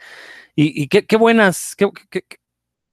[0.55, 2.23] Y, qué, qué, buenas, qué, qué,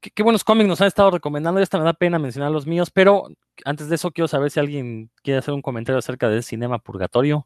[0.02, 1.62] qué, buenos cómics nos han estado recomendando.
[1.62, 3.28] Esta me da pena mencionar los míos, pero
[3.66, 7.45] antes de eso quiero saber si alguien quiere hacer un comentario acerca del Cinema Purgatorio.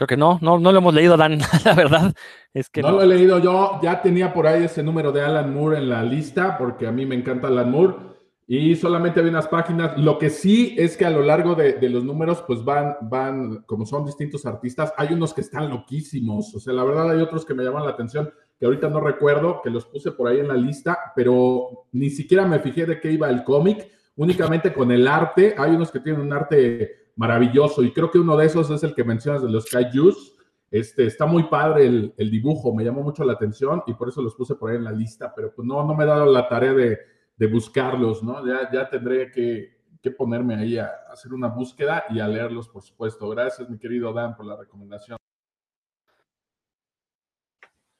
[0.00, 2.14] Creo que no, no, no lo hemos leído, Dan, la verdad.
[2.54, 5.52] Es que no, lo he leído yo, ya tenía por ahí ese número de Alan
[5.52, 7.96] Moore en la lista, porque a mí me encanta Alan Moore,
[8.46, 9.98] y solamente había unas páginas.
[9.98, 13.84] Lo que sí es que a lo largo de, los números, pues van, van, como
[13.84, 17.52] son distintos artistas, hay unos que están loquísimos, o sea, la verdad hay otros que
[17.52, 20.56] me llaman la atención, que ahorita no recuerdo, que los puse por ahí en la
[20.56, 23.86] lista, pero ni siquiera me fijé de qué iba el cómic,
[24.16, 27.82] únicamente con el arte, hay unos que tienen un arte maravilloso.
[27.82, 30.34] Y creo que uno de esos es el que mencionas de los Kaijus.
[30.70, 34.34] Este, está muy padre el, dibujo, me llamó mucho la atención y por eso los
[34.34, 36.72] puse por ahí en la lista, pero pues no, no me he dado la tarea
[36.72, 36.98] de,
[37.48, 38.46] buscarlos, ¿no?
[38.46, 39.80] Ya, ya tendré que,
[40.16, 43.28] ponerme ahí a, hacer una búsqueda y a leerlos, por supuesto.
[43.28, 45.18] Gracias, mi querido Dan, por la recomendación.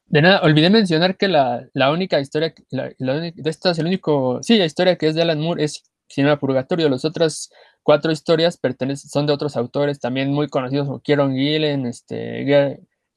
[0.06, 2.88] De nada, olvidé mencionar que la, única historia, la,
[3.20, 6.88] de estas, el único, sí, la historia que es de Alan Moore es Cinema Purgatorio.
[6.88, 7.50] Los otros
[7.82, 12.44] cuatro historias pertenecen, son de otros autores también muy conocidos como Kieron Gillen, este,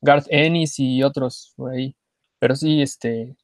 [0.01, 1.95] Garth Ennis y otros por ahí.
[2.39, 3.35] Pero sí, este,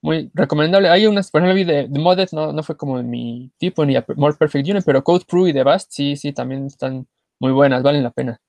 [0.00, 0.88] muy recomendable.
[0.88, 4.04] Hay unas, por ejemplo, de, de Modet no, no fue como mi tipo, ni a
[4.16, 7.06] More Perfect Union, pero Code Pro y The Bast sí, sí, también están
[7.40, 8.40] muy buenas, valen la pena.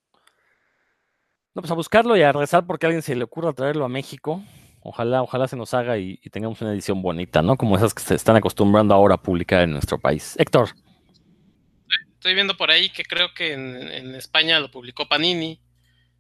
[1.54, 3.90] No, pues a buscarlo y a rezar porque a alguien se le ocurra traerlo a
[3.90, 4.44] México.
[4.82, 7.56] Ojalá, ojalá se nos haga y, y, tengamos una edición bonita, ¿no?
[7.56, 10.36] Como esas que se están acostumbrando ahora a publicar en nuestro país.
[10.38, 10.70] Héctor
[12.26, 15.62] estoy viendo por ahí que creo que en, España lo publicó Panini.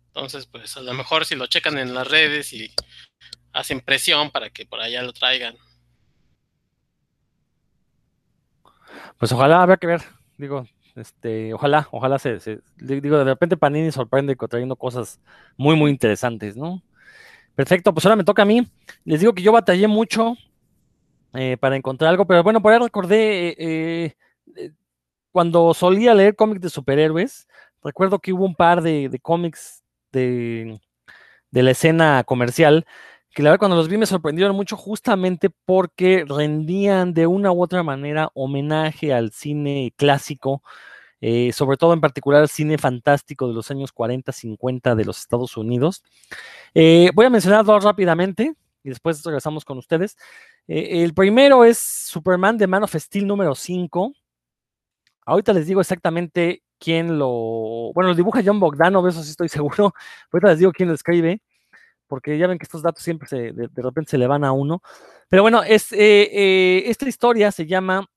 [0.09, 2.71] Entonces, pues a lo mejor si lo checan en las redes y
[3.53, 5.55] hacen presión para que por allá lo traigan.
[9.17, 10.03] Pues ojalá, habrá que ver.
[10.37, 12.37] Digo, este, ojalá, ojalá se,
[12.77, 15.19] digo, de repente Panini sorprende trayendo cosas
[15.57, 16.83] muy, muy interesantes, ¿no?
[17.55, 18.67] Perfecto, pues ahora me toca a mí.
[19.05, 20.35] Les digo que yo batallé mucho
[21.33, 24.15] eh, para encontrar algo, pero bueno, por ahí recordé eh,
[24.55, 24.71] eh,
[25.35, 27.45] cuando solía leer cómics de superhéroes,
[27.83, 29.83] recuerdo que hubo un par de, cómics
[30.13, 30.79] de,
[31.51, 32.85] de la escena comercial
[33.33, 37.61] que la verdad cuando los vi me sorprendieron mucho justamente porque rendían de una u
[37.61, 40.63] otra manera homenaje al cine clásico,
[41.19, 45.19] eh, sobre todo en particular al cine fantástico de los años 40, 50 de los
[45.19, 46.01] Estados Unidos.
[46.73, 48.55] Eh, voy a mencionar dos rápidamente
[48.85, 50.15] y después regresamos con ustedes.
[50.69, 54.13] Eh, el primero es Superman de Man of Steel número 5.
[55.25, 57.91] Ahorita les digo exactamente quién lo...
[57.93, 59.93] Bueno, lo dibuja John Bogdanov, eso sí estoy seguro.
[60.31, 61.41] Ahorita les digo quién lo escribe
[62.07, 64.81] porque ya ven que estos datos siempre se, de, repente se le van a uno.
[65.29, 68.07] Pero bueno, es, eh, eh, esta historia se llama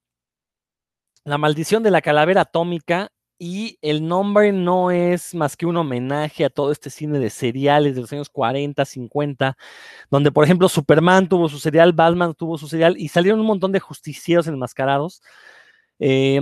[1.25, 6.45] La maldición de la calavera atómica y el nombre no es más que un homenaje
[6.45, 9.57] a todo este cine de seriales de los años 40, 50,
[10.11, 13.73] donde por ejemplo Superman tuvo su serial, Batman tuvo su serial y salieron un montón
[13.73, 15.23] de justicieros enmascarados.
[16.01, 16.41] Eh,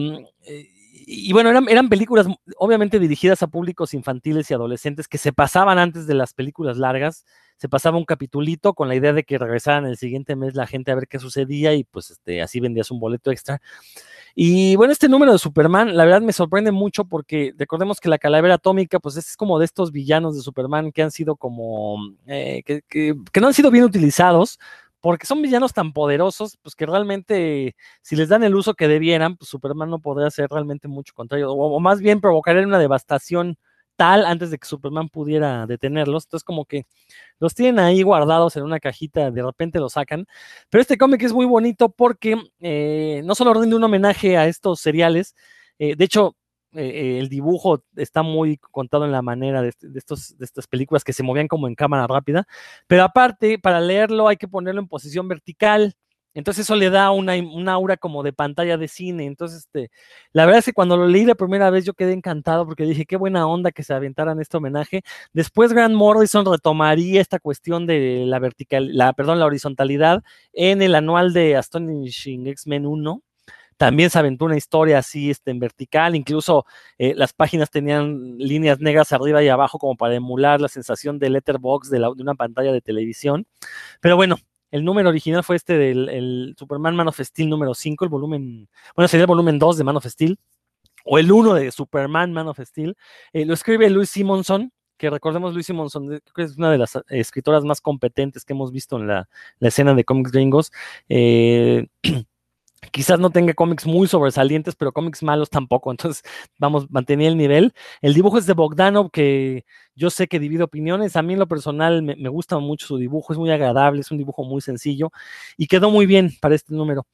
[1.08, 2.26] y bueno, eran, películas
[2.56, 7.24] obviamente dirigidas a públicos infantiles y adolescentes que se pasaban antes de las películas largas,
[7.58, 10.90] se pasaba un capitulito con la idea de que regresaran el siguiente mes la gente
[10.90, 13.60] a ver qué sucedía y pues este, así vendías un boleto extra.
[14.34, 18.18] Y bueno, este número de Superman, la verdad me sorprende mucho porque recordemos que la
[18.18, 22.62] calavera atómica, pues es como de estos villanos de Superman que han sido como, eh,
[22.64, 24.58] que, que no han sido bien utilizados,
[25.06, 29.36] porque son villanos tan poderosos, pues que realmente, si les dan el uso que debieran,
[29.36, 33.56] pues Superman no podría hacer realmente mucho contrario, o, más bien provocaría una devastación
[33.94, 36.24] tal antes de que Superman pudiera detenerlos.
[36.24, 36.86] Entonces, como que
[37.38, 40.26] los tienen ahí guardados en una cajita, de repente los sacan.
[40.70, 44.80] Pero este cómic es muy bonito porque eh, no solo rinde un homenaje a estos
[44.80, 45.36] seriales,
[45.78, 46.34] eh, de hecho,
[46.78, 51.04] eh, el dibujo está muy contado en la manera de, de, estos, de, estas películas
[51.04, 52.46] que se movían como en cámara rápida,
[52.86, 55.96] pero aparte, para leerlo hay que ponerlo en posición vertical,
[56.36, 59.90] entonces eso le da una, una aura como de pantalla de cine, entonces este,
[60.32, 63.06] la verdad es que cuando lo leí la primera vez yo quedé encantado porque dije,
[63.06, 65.00] qué buena onda que se aventaran este homenaje,
[65.32, 70.22] después Grant Morrison retomaría esta cuestión de la vertical, la, perdón, la horizontalidad
[70.52, 73.22] en el anual de Astonishing X-Men 1,
[73.76, 76.64] también se aventó una historia así este, en vertical, incluso
[76.98, 81.30] eh, las páginas tenían líneas negras arriba y abajo como para emular la sensación de
[81.30, 83.46] letterbox de, la, de una pantalla de televisión.
[84.00, 84.36] Pero bueno,
[84.70, 88.68] el número original fue este del el Superman Man of Steel número 5, el volumen,
[88.94, 90.38] bueno, sería el volumen 2 de Man of Steel,
[91.04, 92.96] o el 1 de Superman Man of Steel.
[93.32, 96.98] Eh, lo escribe Louis Simonson, que recordemos Luis Simonson, creo que es una de las
[97.08, 100.72] escritoras más competentes que hemos visto en la, la escena de cómics gringos.
[101.08, 101.86] Eh,
[102.90, 105.90] quizás no tenga cómics muy sobresalientes, pero cómics malos tampoco.
[105.92, 106.22] Entonces,
[106.58, 107.74] vamos, mantenía el nivel.
[108.02, 109.64] El dibujo es de Bogdanov, que
[109.94, 111.16] yo sé que divide opiniones.
[111.16, 114.18] A mí en lo personal me, gusta mucho su dibujo, es muy agradable, es un
[114.18, 115.10] dibujo muy sencillo
[115.56, 117.06] y quedó muy bien para este número.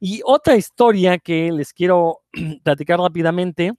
[0.00, 2.22] Y otra historia que les quiero
[2.64, 3.72] platicar rápidamente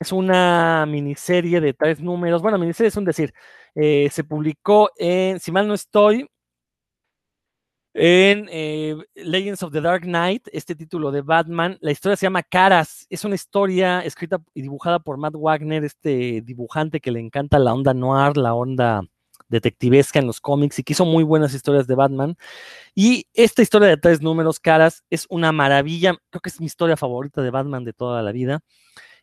[0.00, 2.42] es una miniserie de tres números.
[2.42, 3.34] Bueno, miniserie es un decir,
[3.74, 6.26] eh, se publicó en, si mal no estoy,
[7.94, 12.42] en eh, Legends of the Dark Knight, este título de Batman, la historia se llama
[12.42, 13.06] Caras.
[13.10, 17.72] Es una historia escrita y dibujada por Matt Wagner, este dibujante que le encanta la
[17.72, 19.02] onda noir, la onda
[19.48, 22.36] detectivesca en los cómics y que hizo muy buenas historias de Batman.
[22.94, 26.16] Y esta historia de tres números, Caras, es una maravilla.
[26.30, 28.60] Creo que es mi historia favorita de Batman de toda la vida.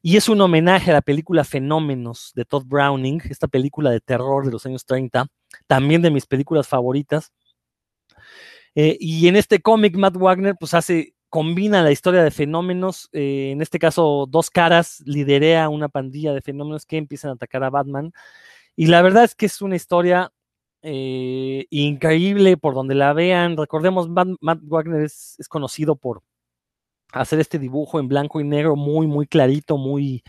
[0.01, 4.45] Y es un homenaje a la película Fenómenos de Todd Browning, esta película de terror
[4.45, 5.27] de los años 30,
[5.67, 7.31] también de mis películas favoritas.
[8.75, 13.51] Eh, y en este cómic, Matt Wagner, pues hace, combina la historia de fenómenos, eh,
[13.51, 17.69] en este caso, dos caras, liderea una pandilla de fenómenos que empiezan a atacar a
[17.69, 18.11] Batman.
[18.75, 20.31] Y la verdad es que es una historia
[20.81, 23.57] eh, increíble por donde la vean.
[23.57, 26.21] Recordemos, Matt, Matt Wagner es, conocido por
[27.13, 30.23] hacer este dibujo en blanco y negro muy, muy clarito, muy,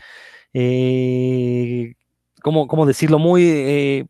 [2.41, 3.19] ¿cómo, ¿cómo, decirlo?
[3.19, 4.07] Muy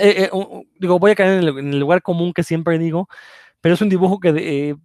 [0.00, 0.30] eh, eh,
[0.78, 3.08] digo, voy a caer en el, lugar común que siempre digo,
[3.60, 4.76] pero es un dibujo que de, eh,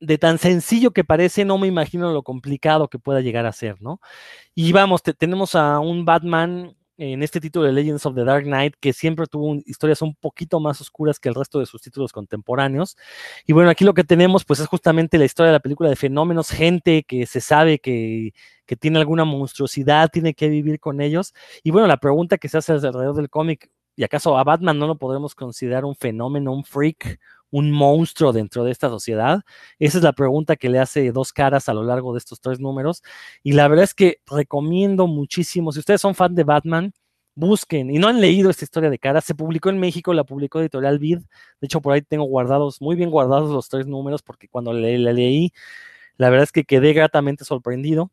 [0.00, 3.80] de, tan sencillo que parece, no me imagino lo complicado que pueda llegar a ser,
[3.82, 4.00] ¿no?
[4.54, 8.44] Y vamos, te, tenemos a un Batman en este título de Legends of the Dark
[8.44, 12.12] Knight, que siempre tuvo historias un poquito más oscuras que el resto de sus títulos
[12.12, 12.96] contemporáneos.
[13.46, 15.96] Y bueno, aquí lo que tenemos, pues es justamente la historia de la película de
[15.96, 18.32] fenómenos, gente que se sabe que,
[18.64, 21.34] que tiene alguna monstruosidad, tiene que vivir con ellos.
[21.62, 24.86] Y bueno, la pregunta que se hace alrededor del cómic, ¿y acaso a Batman no
[24.86, 27.18] lo podemos considerar un fenómeno, un freak,
[27.50, 29.42] un monstruo dentro de esta sociedad?
[29.78, 32.60] Esa es la pregunta que le hace dos caras a lo largo de estos tres
[32.60, 33.02] números.
[33.42, 36.92] Y la verdad es que recomiendo muchísimo, si ustedes son fan de Batman,
[37.36, 40.60] busquen y no han leído esta historia de cara, se publicó en México, la publicó
[40.60, 41.18] Editorial Vid.
[41.60, 45.12] De hecho, por ahí tengo guardados, muy bien guardados los tres números, porque cuando la
[45.12, 45.52] leí,
[46.16, 48.10] la verdad es que quedé gratamente sorprendido.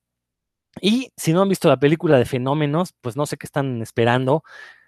[0.81, 4.43] Y si no han visto la película de Fenómenos, pues no sé qué están esperando.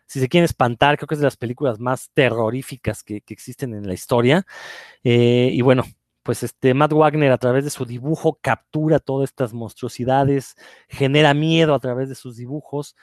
[0.08, 3.88] Si se quieren espantar, creo que es de las películas más terroríficas que, existen en
[3.88, 4.46] la historia.
[5.04, 5.84] Eh, y bueno,
[6.24, 10.56] pues este Matt Wagner a través de su dibujo captura todas estas monstruosidades,
[10.90, 12.96] genera miedo a través de sus dibujos.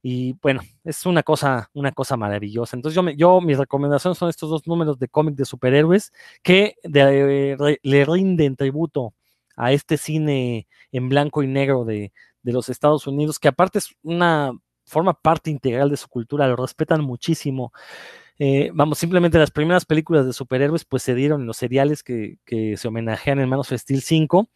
[0.00, 2.76] Y bueno, es una cosa, una cosa maravillosa.
[2.76, 6.76] Entonces yo, me, yo mis recomendaciones son estos dos números de cómic de superhéroes que
[6.84, 9.14] le rinden tributo
[9.56, 13.90] a este cine en blanco y negro de, de los Estados Unidos, que aparte es
[14.02, 14.52] una
[14.88, 17.72] forma parte integral de su cultura, lo respetan muchísimo.
[18.38, 22.38] Eh, vamos, simplemente las primeras películas de superhéroes pues se dieron en los seriales que,
[22.76, 24.48] se homenajean en Manos Steel 5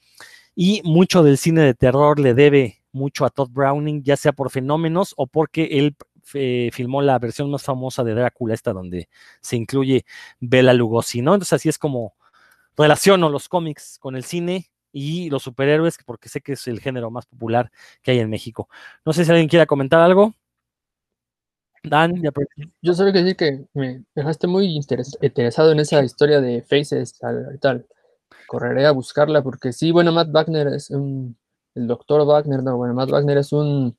[0.54, 4.50] y mucho del cine de terror le debe mucho a Todd Browning, ya sea por
[4.50, 5.96] fenómenos o porque él
[6.34, 9.08] eh, filmó la versión más famosa de Drácula, esta donde
[9.40, 10.04] se incluye
[10.40, 11.34] Bela Lugosi, ¿no?
[11.34, 12.14] Entonces así es como
[12.76, 17.10] relaciono los cómics con el cine y los superhéroes, porque sé que es el género
[17.10, 17.70] más popular
[18.02, 18.68] que hay en México.
[19.04, 20.34] No sé si alguien quiera comentar algo.
[21.84, 22.30] Dan, ya
[22.80, 24.66] Yo solo quiero decir que me dejaste muy
[25.20, 27.18] interesado en esa historia de Faces
[27.54, 27.86] y tal.
[28.46, 31.36] Correré a buscarla porque sí, bueno, Matt Wagner es un,
[31.74, 33.96] el doctor Wagner, no, bueno, Matt Wagner es un,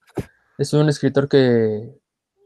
[0.57, 1.89] es un escritor que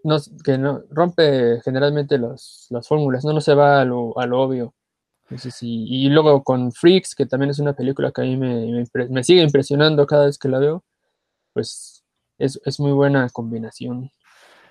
[0.03, 4.41] no, que no rompe generalmente las fórmulas, no, no se va a lo, a lo
[4.41, 4.73] obvio.
[5.61, 10.07] Y luego con Freaks, que también es una película que a mí me, sigue impresionando
[10.07, 10.83] cada vez que la veo,
[11.53, 12.05] pues
[12.37, 14.09] es, muy buena combinación.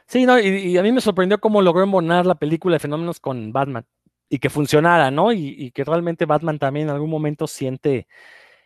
[0.06, 3.52] Sí, no, y, a mí me sorprendió cómo logró embonar la película de fenómenos con
[3.52, 3.84] Batman
[4.28, 5.32] y que funcionara, ¿no?
[5.32, 8.06] Y, que realmente Batman también en algún momento siente,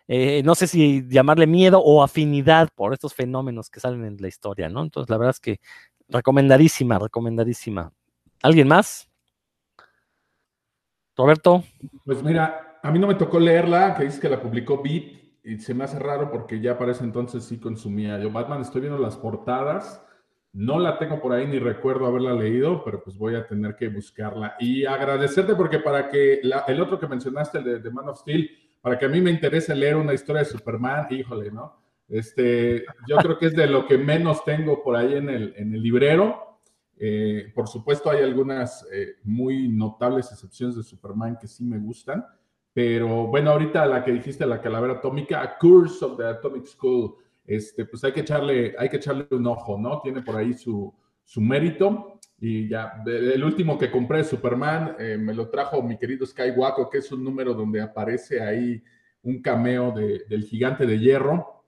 [0.07, 4.29] eh, no sé si llamarle miedo o afinidad por estos fenómenos que salen en la
[4.29, 4.83] historia, ¿no?
[4.83, 5.61] Entonces, la verdad es que
[6.09, 7.93] recomendadísima, recomendadísima.
[8.43, 9.10] ¿Alguien más?
[11.21, 11.63] Roberto.
[12.05, 15.59] Pues mira, a mí no me tocó leerla, que dice que la publicó Beat, y
[15.59, 18.63] se me hace raro porque ya para ese entonces sí consumía yo Batman.
[18.63, 20.05] Estoy viendo las portadas,
[20.53, 23.89] no la tengo por ahí ni recuerdo haberla leído, pero pues voy a tener que
[23.89, 24.57] buscarla.
[24.59, 28.51] Y agradecerte porque para que el otro que mencionaste, el de, Man of Steel,
[28.81, 31.79] para que a mí me interese leer una historia de Superman, híjole, ¿no?
[32.09, 35.75] Este, yo creo que es de lo que menos tengo por ahí en el, en
[35.75, 36.50] el librero
[37.03, 42.23] eh, por supuesto, hay algunas eh, muy notables excepciones de Superman que sí me gustan,
[42.75, 47.15] pero bueno, ahorita la que dijiste, la calavera atómica, Curse of the Atomic School,
[47.47, 50.03] este, pues hay que echarle, hay que echarle un ojo, ¿no?
[50.03, 50.95] Tiene por ahí su,
[51.25, 52.21] su mérito.
[52.39, 56.87] Y ya, el último que compré de Superman eh, me lo trajo mi querido Skywalker,
[56.93, 58.83] que es un número donde aparece ahí
[59.23, 61.65] un cameo de, del gigante de hierro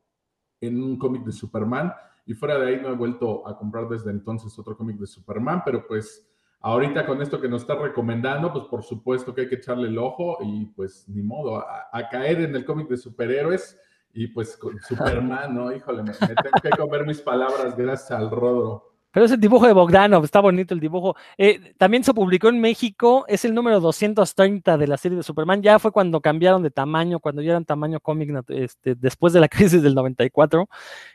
[0.61, 1.93] en un cómic de Superman
[2.25, 5.63] y fuera de ahí no he vuelto a comprar desde entonces otro cómic de Superman,
[5.65, 6.29] pero pues
[6.61, 9.99] ahorita con esto que nos está recomendando, pues por supuesto que hay que echarle el
[9.99, 13.79] ojo y pues ni modo, a, caer en el cómic de superhéroes
[14.13, 15.73] y pues con Superman, ¿no?
[15.73, 18.92] Híjole, me, tengo que comer mis palabras gracias al Rodro.
[19.13, 21.17] Pero es el dibujo de Bogdanov, está bonito el dibujo.
[21.37, 25.63] Eh, también se publicó en México, es el número 230 de la serie de Superman.
[25.63, 29.49] Ya fue cuando cambiaron de tamaño, cuando ya eran tamaño cómic este, después de la
[29.49, 30.69] crisis del 94.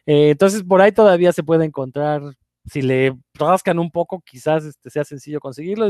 [0.05, 2.21] Eh, entonces, por ahí todavía se puede encontrar
[2.69, 5.89] si le rascan un poco, quizás este, sea sencillo conseguirlo.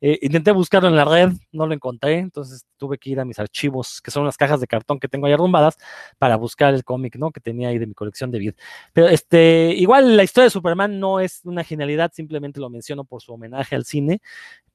[0.00, 3.38] Eh, intenté buscarlo en la red, no lo encontré, entonces tuve que ir a mis
[3.38, 5.76] archivos, que son las cajas de cartón que tengo ahí arrumbadas,
[6.18, 7.30] para buscar el cómic, ¿no?
[7.30, 8.54] Que tenía ahí de mi colección de vida.
[8.92, 13.22] Pero este, igual la historia de Superman no es una genialidad, simplemente lo menciono por
[13.22, 14.20] su homenaje al cine.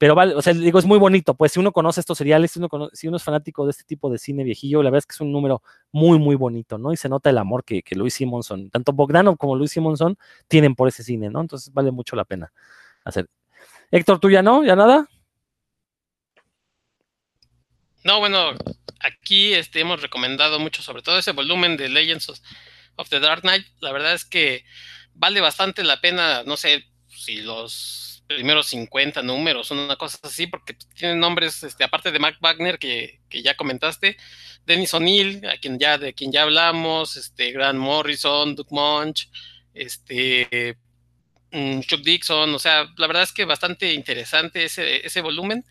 [0.03, 2.59] Pero vale, o sea, digo, es muy bonito, pues si uno conoce estos seriales, si
[2.59, 5.31] uno, es fanático de este tipo de cine viejillo, la verdad es que es un
[5.31, 6.91] número muy, muy bonito, ¿no?
[6.91, 10.17] Y se nota el amor que, que Luis Simonson, tanto Bogdanov como Luis Simonson,
[10.49, 11.39] tienen por ese cine, ¿no?
[11.39, 12.51] Entonces vale mucho la pena
[13.05, 13.29] hacer.
[13.91, 14.65] Héctor, ¿tú ya no?
[14.65, 15.07] ¿Ya nada?
[18.03, 18.55] No, bueno,
[18.99, 22.43] aquí este, hemos recomendado mucho, sobre todo ese volumen de Legends
[22.97, 23.65] of the Dark Knight.
[23.79, 24.65] La verdad es que
[25.13, 30.75] vale bastante la pena, no sé si los primeros 50 números, una cosa así, porque
[30.95, 34.17] tienen nombres, este, aparte de Mark Wagner, que, ya comentaste,
[34.65, 39.29] Dennis O'Neill, a quien ya, de quien ya hablamos, este, Grant Morrison, Doug Munch,
[39.73, 40.77] este,
[41.51, 45.65] mm, Chuck Dixon, o sea, la verdad es que bastante interesante ese, ese volumen,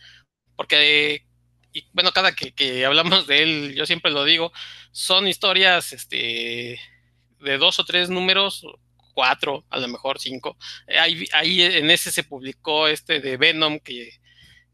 [0.57, 1.27] porque,
[1.73, 4.53] y, bueno, cada que, que, hablamos de él, yo siempre lo digo,
[4.93, 6.79] son historias, este,
[7.41, 8.65] de dos o tres números
[9.13, 10.57] cuatro, a lo mejor cinco.
[10.87, 14.11] Eh, ahí, ahí, en ese se publicó este de Venom, que,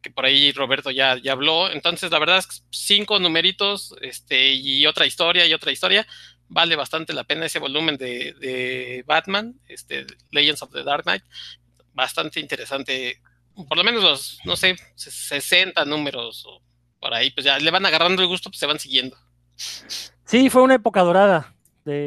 [0.01, 1.71] que por ahí Roberto ya, ya habló.
[1.71, 6.07] Entonces, la verdad cinco numeritos este, y otra historia y otra historia.
[6.49, 11.25] Vale bastante la pena ese volumen de, de Batman, este, Legends of the Dark Knight.
[11.93, 13.21] bastante interesante.
[13.69, 16.47] Por lo menos los, no sé, 60 números
[17.01, 19.17] por ahí, pues ya le van agarrando el gusto, pues se van siguiendo.
[20.25, 21.58] Sí, fue una época dorada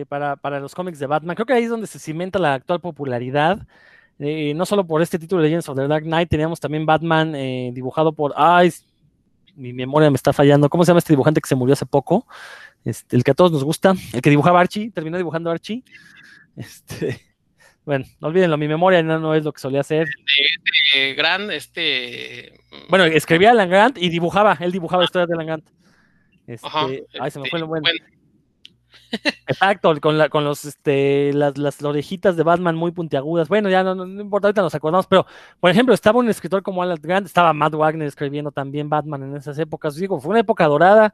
[0.07, 1.35] para, para, los cómics de Batman.
[1.35, 3.65] Creo que ahí es donde se cimenta la actual popularidad.
[4.19, 7.33] Eh, no solo por este título de Legends of the Dark Knight, teníamos también Batman
[7.35, 8.33] eh, dibujado por.
[8.35, 8.71] Ay,
[9.55, 10.69] mi memoria me está fallando.
[10.69, 12.27] ¿Cómo se llama este dibujante que se murió hace poco?
[12.85, 15.83] Este, el que a todos nos gusta, el que dibujaba Archie, terminó dibujando Archie.
[16.55, 17.21] Este,
[17.85, 20.07] bueno, no olvídenlo, mi memoria no, no es lo que solía hacer.
[20.93, 22.59] De, Grant, este.
[22.89, 25.69] Bueno, escribía Alan Grant y dibujaba, él dibujaba historias de Alan Grant.
[26.47, 26.67] Este,
[27.19, 27.87] ay, se me fue lo bueno.
[29.47, 33.47] Exacto, con, la, con los, este, las, las, orejitas de Batman muy puntiagudas.
[33.49, 35.25] Bueno, ya no, no, importa, ahorita nos acordamos, pero
[35.59, 39.35] por ejemplo, estaba un escritor como Alan Grant, estaba Matt Wagner escribiendo también Batman en
[39.35, 39.95] esas épocas.
[39.95, 41.13] Digo, fue una época dorada.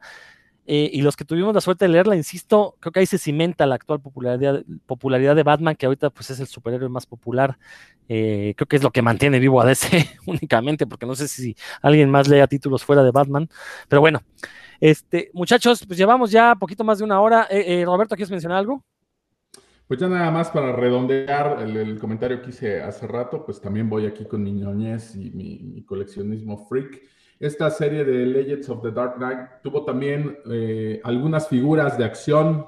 [0.70, 3.64] Eh, y los que tuvimos la suerte de leerla, insisto, creo que ahí se cimenta
[3.64, 7.58] la actual popularidad, popularidad de Batman, que ahorita pues es el superhéroe más popular.
[8.06, 11.56] Eh, creo que es lo que mantiene vivo a DC únicamente, porque no sé si
[11.80, 13.48] alguien más lea títulos fuera de Batman.
[13.88, 14.20] Pero bueno,
[14.78, 17.46] este, muchachos, pues llevamos ya poquito más de una hora.
[17.48, 18.84] Eh, Roberto, ¿quieres mencionar algo?
[19.86, 24.04] Pues ya nada más para redondear el, comentario que hice hace rato, pues también voy
[24.04, 27.00] aquí con mi ñoñez y mi coleccionismo freak.
[27.40, 32.66] Esta serie de Legends of the Dark Knight tuvo también eh, algunas figuras de acción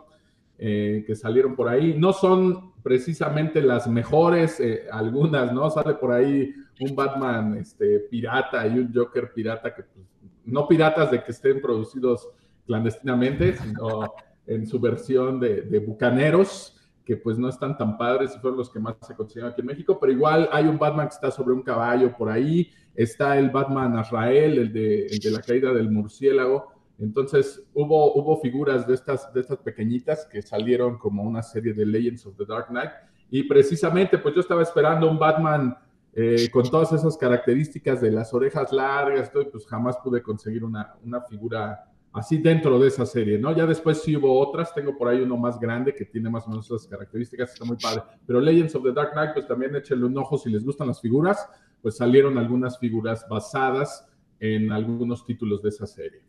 [0.58, 1.96] eh, que salieron por ahí.
[1.98, 5.68] No son precisamente las mejores, eh, algunas, ¿no?
[5.70, 10.06] Sale por ahí un Batman este, pirata y un Joker pirata, que pues,
[10.44, 12.28] no piratas de que estén producidos
[12.64, 14.14] clandestinamente, sino
[14.46, 18.70] en su versión de, de bucaneros que pues no están tan padres y fueron los
[18.70, 21.52] que más se consiguieron aquí en México, pero igual hay un Batman que está sobre
[21.52, 22.70] un caballo por ahí,
[23.02, 29.30] está el Batman Azrael, el de, la caída del murciélago, entonces hubo, figuras de estas,
[29.64, 32.90] pequeñitas que salieron como una serie de Legends of the Dark Knight
[33.30, 35.76] y precisamente pues yo estaba esperando un Batman
[36.12, 41.22] eh, con todas esas características de las orejas largas, pues jamás pude conseguir una, una
[41.22, 43.54] figura así dentro de esa serie, ¿no?
[43.54, 46.50] Ya después sí hubo otras, tengo por ahí uno más grande que tiene más o
[46.50, 48.02] menos esas características, está muy padre.
[48.26, 51.00] Pero Legends of the Dark Knight, pues también échenle un ojo si les gustan las
[51.00, 51.48] figuras,
[51.82, 54.06] pues salieron algunas figuras basadas
[54.38, 56.22] en algunos títulos de esa serie.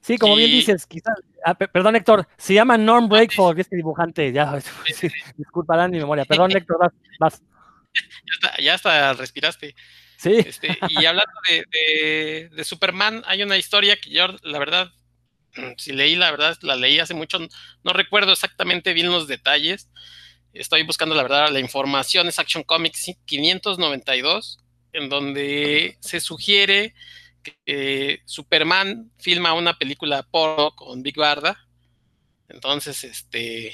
[0.00, 1.14] Sí, como bien dices, quizás,
[1.44, 4.58] ah, perdón Héctor, se llama Norm Breakford, este dibujante, ya,
[5.36, 7.42] disculparán mi memoria, perdón Héctor, vas, vas.
[7.94, 9.74] Ya, está, ya hasta respiraste.
[10.16, 10.34] Sí.
[10.38, 14.92] Este, y hablando de, de, Superman, hay una historia que yo, la verdad,
[15.76, 17.38] si leí, la verdad, la leí hace mucho,
[17.84, 19.90] no recuerdo exactamente bien los detalles.
[20.58, 24.58] Estoy buscando, la verdad, la información, es Action Comics 592,
[24.92, 26.94] en donde se sugiere
[27.44, 31.64] que Superman filma una película porno con Big Barda.
[32.48, 33.72] Entonces, este,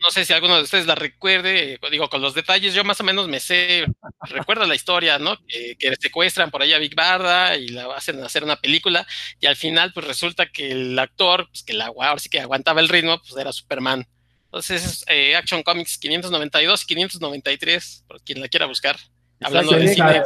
[0.00, 3.04] no sé si alguno de ustedes la recuerde, digo, con los detalles, yo más o
[3.04, 3.84] menos me sé,
[4.22, 5.36] recuerdo la historia, ¿no?
[5.46, 9.06] Que, secuestran por ahí a Big Barda y la hacen hacer una película
[9.40, 12.80] y al final pues resulta que el actor, pues que la ahora sí que aguantaba
[12.80, 14.06] el ritmo, pues era Superman.
[14.50, 18.96] Entonces es eh, Action Comics 592 y 593, por quien la quiera buscar.
[19.40, 20.22] Hablando de cine.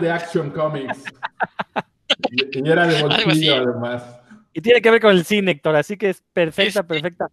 [0.00, 1.04] de Action Comics.
[2.32, 4.02] y, era de bolsillo además.
[4.52, 7.28] Y tiene que ver con el cine, Héctor, así que es perfecta, perfecta.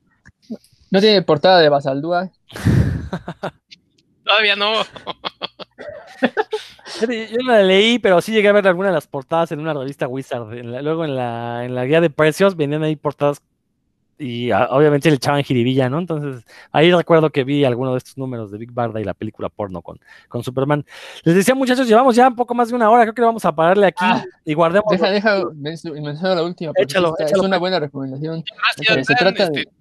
[0.92, 2.30] ¿No tiene portada de Basaldúa?
[4.24, 4.84] Todavía no.
[7.02, 9.74] Yo no la leí, pero sí llegué a ver algunas de las portadas en una
[9.74, 10.48] revista Wizard.
[10.64, 13.42] luego en la, en la guía de precios venían ahí portadas
[14.20, 15.98] y ah, obviamente le echaban jiribilla, ¿no?
[15.98, 19.48] Entonces ahí recuerdo que vi alguno de estos números de Big Barda y la película
[19.48, 19.98] porno con,
[20.28, 20.86] con Superman.
[21.24, 23.56] Les decía, muchachos, llevamos ya un poco más de una hora, creo que vamos a
[23.56, 24.92] pararle aquí ah, y guardemos.
[24.92, 26.74] Deja, deja, menciono la última.
[26.76, 28.44] Échalo, Es una buena recomendación.
[29.04, 29.72] se trata de este,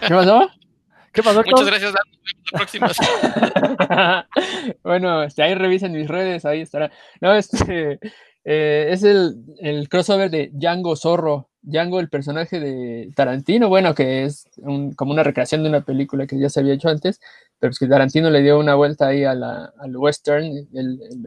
[0.00, 0.50] ¿Qué pasó?
[1.12, 1.42] ¿Qué pasó?
[1.46, 2.02] Muchas gracias, Dan.
[4.82, 6.90] bueno, si este, ahí revisen mis redes, ahí estará.
[7.20, 7.98] No, este
[8.48, 11.48] eh, es el, el, crossover de Django Zorro.
[11.62, 14.48] Django, el personaje de Tarantino, bueno, que es
[14.94, 17.20] como una recreación de una película que ya se había hecho antes,
[17.58, 20.68] pero es que Tarantino le dio una vuelta ahí a al western,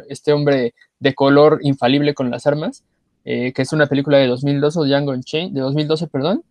[0.07, 2.85] este hombre de color infalible con las armas,
[3.25, 6.43] eh, que es una película de 2012, Django Chain, de 2012, perdón,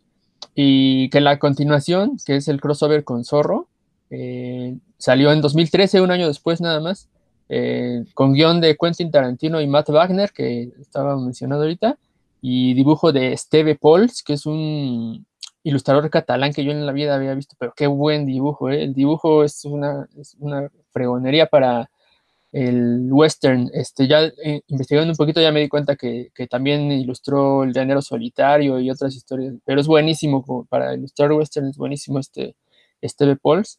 [0.55, 3.69] y que la continuación, que es el crossover con Zorro,
[4.11, 7.09] eh, salió en 2013, un año después nada más,
[7.49, 11.99] eh, con guion de Quentin Tarantino y Matt Wagner, que estaba mencionado ahorita,
[12.41, 15.27] y dibujo de Steve Pols, que es un
[15.63, 18.85] ilustrador catalán que yo en la vida había visto, pero qué buen dibujo, ¿eh?
[18.85, 20.09] el dibujo es una,
[20.91, 21.91] fregonería para
[22.53, 27.65] el western, este, ya eh, investigando un poquito ya me di cuenta que, también ilustró
[27.65, 32.57] El Llanero Solitario y otras historias, pero es buenísimo para ilustrar western, es buenísimo este
[33.03, 33.79] Steve Pauls.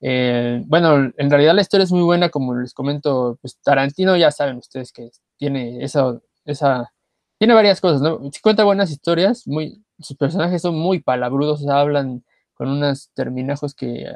[0.00, 4.30] Eh, bueno, en realidad la historia es muy buena, como les comento, pues Tarantino ya
[4.30, 6.92] saben ustedes que tiene esa, esa
[7.38, 8.20] tiene varias cosas, ¿no?
[8.42, 12.24] Cuenta buenas historias, muy, sus personajes son muy palabrudos, hablan
[12.54, 14.06] con unos terminajos que,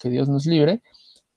[0.00, 0.82] que Dios nos libre.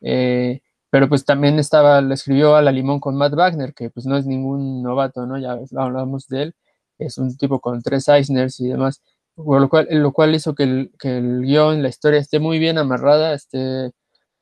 [0.01, 4.05] Eh, pero pues también estaba, le escribió a la limón con Matt Wagner, que pues
[4.05, 5.38] no es ningún novato, ¿no?
[5.39, 6.55] Ya hablamos de él,
[6.99, 9.01] es un tipo con tres Eisners y demás,
[9.35, 12.77] lo cual, lo cual hizo que el, que el guion, la historia esté muy bien
[12.77, 13.91] amarrada, esté,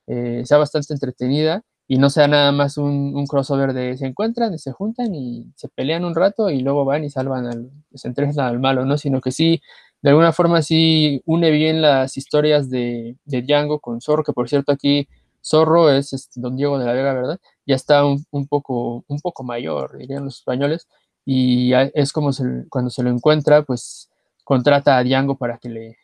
[0.06, 4.58] eh, sea bastante entretenida y no sea nada más un, un, crossover de se encuentran,
[4.58, 8.38] se juntan y se pelean un rato y luego van y salvan al, se entregan
[8.40, 8.98] al malo, ¿no?
[8.98, 9.60] Sino que sí,
[10.02, 14.48] de alguna forma sí une bien las historias de, de Django con Zorro, que por
[14.48, 15.08] cierto aquí
[15.44, 17.40] Zorro es este, don Diego de la Vega, ¿verdad?
[17.66, 20.88] Ya está un, un, poco, un poco mayor, dirían los españoles,
[21.24, 24.11] y es como se, cuando se lo encuentra, pues
[24.44, 25.98] contrata a Django para que le,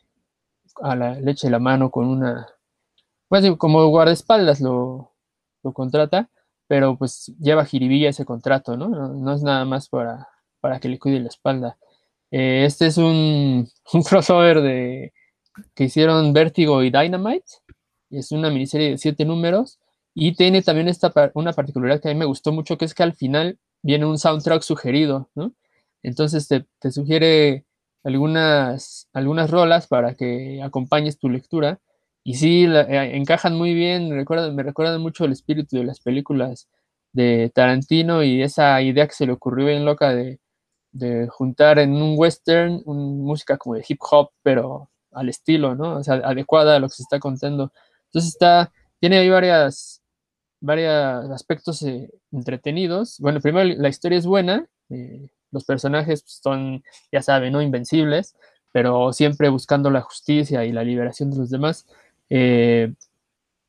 [0.82, 2.46] a la, le eche la mano con una,
[3.28, 5.12] pues como guardaespaldas lo,
[5.62, 6.30] lo contrata,
[6.66, 8.88] pero pues lleva jiribilla ese contrato, ¿no?
[8.88, 9.34] ¿no?
[9.34, 10.28] Es nada más para,
[10.60, 11.78] para que le cuide la espalda.
[12.30, 15.12] Eh, este es un, un crossover de,
[15.74, 17.46] que hicieron Vértigo y Dynamite,
[18.10, 19.78] es una miniserie de siete números
[20.14, 23.02] y tiene también esta, una particularidad que a mí me gustó mucho, que es que
[23.02, 25.52] al final viene un soundtrack sugerido, ¿no?
[26.02, 27.64] Entonces te, te sugiere
[28.04, 31.80] algunas, algunas rolas para que acompañes tu lectura
[32.24, 36.00] y sí, la, eh, encajan muy bien, recuerdan, me recuerdan mucho el espíritu de las
[36.00, 36.68] películas
[37.12, 40.40] de Tarantino y esa idea que se le ocurrió bien loca de,
[40.92, 45.96] de juntar en un western un, música como de hip hop, pero al estilo, ¿no?
[45.96, 47.72] O sea, adecuada a lo que se está contando.
[48.06, 50.02] Entonces está, tiene ahí varias,
[50.60, 53.18] varios aspectos eh, entretenidos.
[53.20, 57.62] Bueno, primero la historia es buena, eh, los personajes son, ya saben, ¿no?
[57.62, 58.36] Invencibles,
[58.72, 61.86] pero siempre buscando la justicia y la liberación de los demás.
[62.30, 62.94] Eh,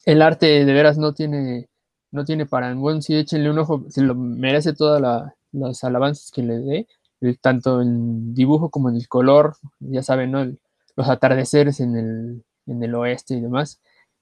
[0.06, 1.70] el arte de veras no tiene,
[2.12, 6.32] no tiene para bueno, sí, échenle un ojo, se lo merece todas la, las alabanzas
[6.32, 6.88] que le dé,
[7.22, 10.42] el, tanto en dibujo como en el color, ya saben, ¿no?
[10.42, 10.60] El,
[10.96, 13.82] los atardeceres en el, en el oeste y demás.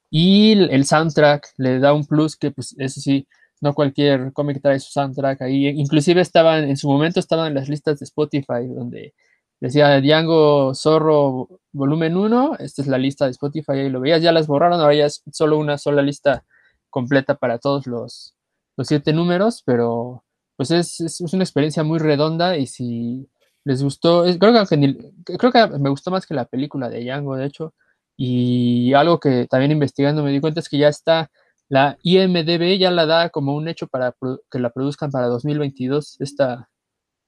[0.09, 3.27] Y el soundtrack le da un plus que, pues, eso sí,
[3.61, 5.67] no cualquier cómic trae su soundtrack ahí.
[5.67, 9.13] Inclusive estaban, en su momento estaban en las listas de Spotify, donde
[9.59, 14.31] decía Django Zorro volumen 1, esta es la lista de Spotify, ahí lo veías, ya
[14.31, 16.45] las borraron, ahora ya es solo una sola lista
[16.89, 18.35] completa para todos los,
[18.75, 20.23] los siete números, pero
[20.55, 23.29] pues es, es, una experiencia muy redonda y si
[23.63, 27.35] les gustó, es, creo, que, creo que me gustó más que la película de Django,
[27.35, 27.73] de hecho,
[28.15, 31.29] y algo que también investigando me di cuenta es que ya está,
[31.69, 34.15] la IMDB ya la da como un hecho para
[34.49, 36.69] que la produzcan para 2022, esta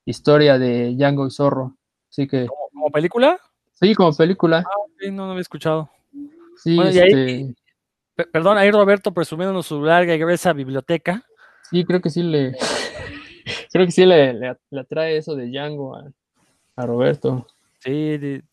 [0.06, 1.76] historia de Django y Zorro.
[2.10, 2.48] Así que...
[2.48, 3.40] ¿Como, como película?
[3.74, 4.64] Sí, como película.
[4.66, 5.90] Ah, okay, no, no había escuchado.
[6.57, 7.03] Sí, bueno, este...
[7.03, 7.56] ahí,
[8.32, 11.24] perdón, ahí Roberto presumiéndonos su larga y gruesa biblioteca.
[11.70, 12.57] Sí, creo que sí le...
[13.72, 16.11] creo que sí le, le, le atrae eso de Django a,
[16.76, 17.45] a Roberto.
[17.82, 18.44] Sí, de,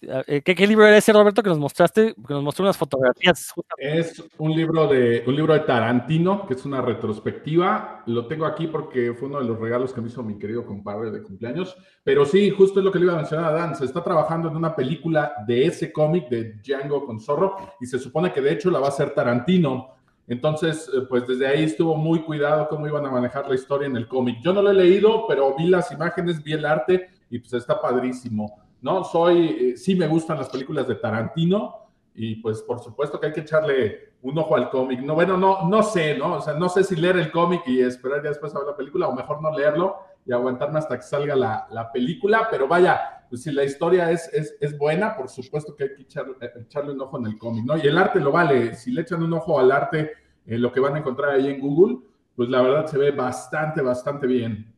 [0.44, 2.14] ¿qué, ¿qué, libro era ese, Roberto, que nos mostraste?
[2.14, 3.52] Que nos mostró unas fotografías.
[3.76, 8.04] Es un libro de un libro de Tarantino, que es una retrospectiva.
[8.06, 11.10] Lo tengo aquí porque fue uno de los regalos que me hizo mi querido compadre
[11.10, 11.76] de cumpleaños.
[12.04, 13.74] Pero sí, justo es lo que le iba a mencionar a Dan.
[13.74, 17.98] Se está trabajando en una película de ese cómic de Django con Zorro y se
[17.98, 19.88] supone que de hecho la va a hacer Tarantino.
[20.28, 24.06] Entonces, pues desde ahí estuvo muy cuidado cómo iban a manejar la historia en el
[24.06, 24.38] cómic.
[24.40, 27.80] Yo no lo he leído, pero vi las imágenes, vi el arte y pues está
[27.80, 28.65] padrísimo.
[28.86, 29.02] ¿No?
[29.02, 33.32] Soy, eh, sí me gustan las películas de Tarantino y pues por supuesto que hay
[33.32, 35.00] que echarle un ojo al cómic.
[35.00, 36.34] No, bueno, no, no sé, ¿no?
[36.34, 38.76] O sea, no sé si leer el cómic y esperar ya después a ver la
[38.76, 43.24] película o mejor no leerlo y aguantarme hasta que salga la, la película, pero vaya,
[43.28, 44.30] pues si la historia es,
[44.60, 46.26] es, buena, por supuesto que hay que echar,
[46.60, 47.76] echarle un ojo en el cómic, ¿no?
[47.76, 50.12] Y el arte lo vale, si le echan un ojo al arte,
[50.46, 51.98] eh, lo que van a encontrar ahí en Google,
[52.36, 54.75] pues la verdad se ve bastante, bastante bien.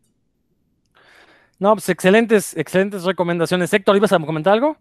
[1.59, 3.73] No, pues excelentes, excelentes recomendaciones.
[3.73, 4.77] Héctor, ¿ibas a comentar algo?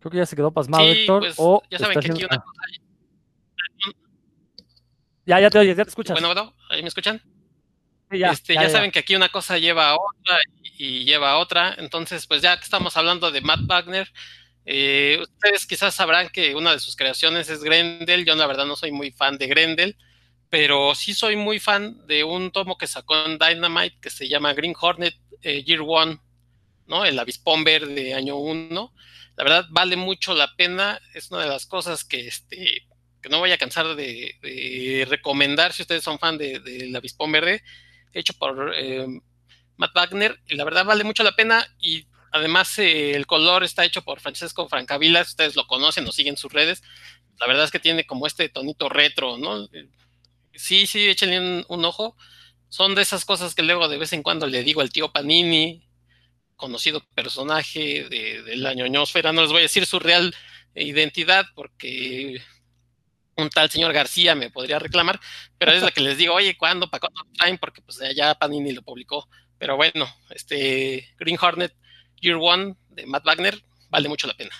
[0.00, 1.20] Creo que ya se quedó pasmado, sí, Héctor.
[1.20, 2.16] Pues, o ya saben que haciendo...
[2.16, 2.60] aquí una cosa...
[5.24, 6.14] Ya, ya te oyes, ya te escuchas.
[6.14, 7.20] Bueno, bueno, ¿ahí me escuchan?
[8.10, 11.04] Sí, ya, este, ya, ya, ya, saben que aquí una cosa lleva a otra y
[11.04, 11.74] lleva a otra.
[11.78, 14.12] Entonces, pues ya que estamos hablando de Matt Wagner,
[14.66, 18.24] eh, ustedes quizás sabrán que una de sus creaciones es Grendel.
[18.24, 19.96] Yo, la verdad, no soy muy fan de Grendel
[20.50, 24.54] pero sí soy muy fan de un tomo que sacó en Dynamite que se llama
[24.54, 26.18] Green Hornet eh, Year One,
[26.86, 27.04] ¿no?
[27.04, 28.94] El avispón verde año 1.
[29.36, 32.86] La verdad vale mucho la pena, es una de las cosas que, este,
[33.20, 37.32] que no voy a cansar de, recomendar si ustedes son fan del de, de avispón
[37.32, 37.62] verde,
[38.12, 39.06] hecho por eh,
[39.76, 44.02] Matt Wagner, la verdad vale mucho la pena y además eh, el color está hecho
[44.02, 46.82] por Francesco Francavilla, ustedes lo conocen o siguen sus redes,
[47.38, 49.68] la verdad es que tiene como este tonito retro, ¿no?
[50.56, 52.16] Sí, sí, échenle un, ojo.
[52.68, 55.88] Son de esas cosas que luego de vez en cuando le digo al tío Panini,
[56.56, 60.34] conocido personaje de, de la ñoñosfera, no les voy a decir su real
[60.74, 62.40] identidad porque
[63.36, 65.20] un tal señor García me podría reclamar,
[65.58, 66.88] pero es la que les digo, oye, ¿cuándo?
[66.90, 67.58] ¿Para cuándo traen?
[67.58, 69.28] Porque pues ya Panini lo publicó.
[69.58, 71.74] Pero bueno, este Green Hornet
[72.20, 74.54] Year One de Matt Wagner vale mucho la pena.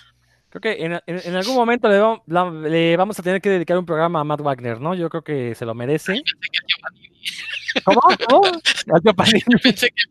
[0.49, 3.49] Creo que en, en, en algún momento le vamos, la, le vamos, a tener que
[3.49, 4.95] dedicar un programa a Matt Wagner, ¿no?
[4.95, 6.21] Yo creo que se lo merece.
[7.85, 8.01] ¿Cómo?
[8.29, 9.13] ¿Cómo?
[9.15, 9.43] Panini.
[9.61, 10.03] Pensé que.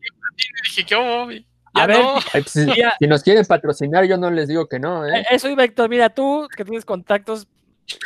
[0.68, 0.94] Dije, ¿qué
[1.74, 2.18] A ver, no.
[2.32, 5.20] Pues, si nos quieren patrocinar, yo no les digo que no, ¿eh?
[5.20, 5.88] Eh, Eso iba, Héctor.
[5.88, 7.46] Mira, tú que tienes contactos,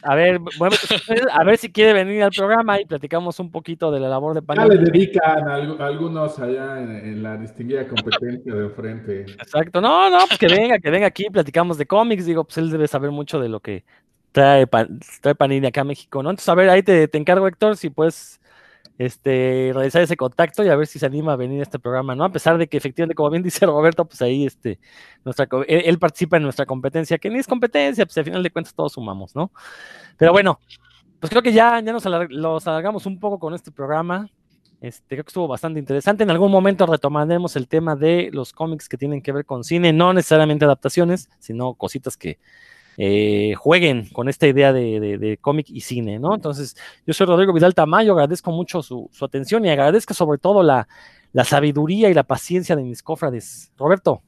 [0.02, 3.90] a ver, tus redes, a ver si quiere venir al programa y platicamos un poquito
[3.90, 4.84] de la labor de Ya le Panini.
[4.90, 9.20] dedican a algu- algunos allá en, en la distinguida competencia de enfrente.
[9.22, 9.80] Exacto.
[9.80, 12.26] No, no, pues que venga, que venga aquí, platicamos de cómics.
[12.26, 13.84] Digo, pues él debe saber mucho de lo que
[14.32, 14.66] trae,
[15.20, 16.30] trae Panini acá a México, ¿no?
[16.30, 18.39] Entonces, a ver, ahí te, te encargo, Héctor, si puedes
[19.00, 22.14] este, realizar ese contacto y a ver si se anima a venir a este programa,
[22.14, 22.22] ¿no?
[22.22, 24.78] A pesar de que efectivamente, como bien dice Roberto, pues ahí este,
[25.24, 28.74] nuestra, él, participa en nuestra competencia, que ni es competencia, pues al final de cuentas
[28.74, 29.52] todos sumamos, ¿no?
[30.18, 30.60] Pero bueno,
[31.18, 34.28] pues creo que ya, ya nos los alargamos un poco con este programa.
[34.82, 36.24] Este, creo que estuvo bastante interesante.
[36.24, 39.94] En algún momento retomaremos el tema de los cómics que tienen que ver con cine,
[39.94, 42.38] no necesariamente adaptaciones, sino cositas que
[43.02, 46.34] eh, jueguen con esta idea de, de- de cómic y cine, ¿no?
[46.34, 50.62] Entonces, yo soy Rodrigo Vidal Tamayo, agradezco mucho su, su atención y agradezco sobre todo
[50.62, 50.86] la,
[51.32, 53.72] la sabiduría y la paciencia de mis cofrades.
[53.78, 54.22] Roberto,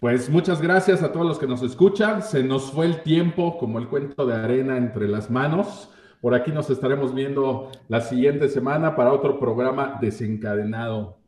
[0.00, 2.22] Pues muchas gracias a todos los que nos escuchan.
[2.22, 5.90] Se nos fue el tiempo como el cuento de arena entre las manos.
[6.20, 11.18] Por aquí nos estaremos viendo la siguiente semana para otro programa desencadenado.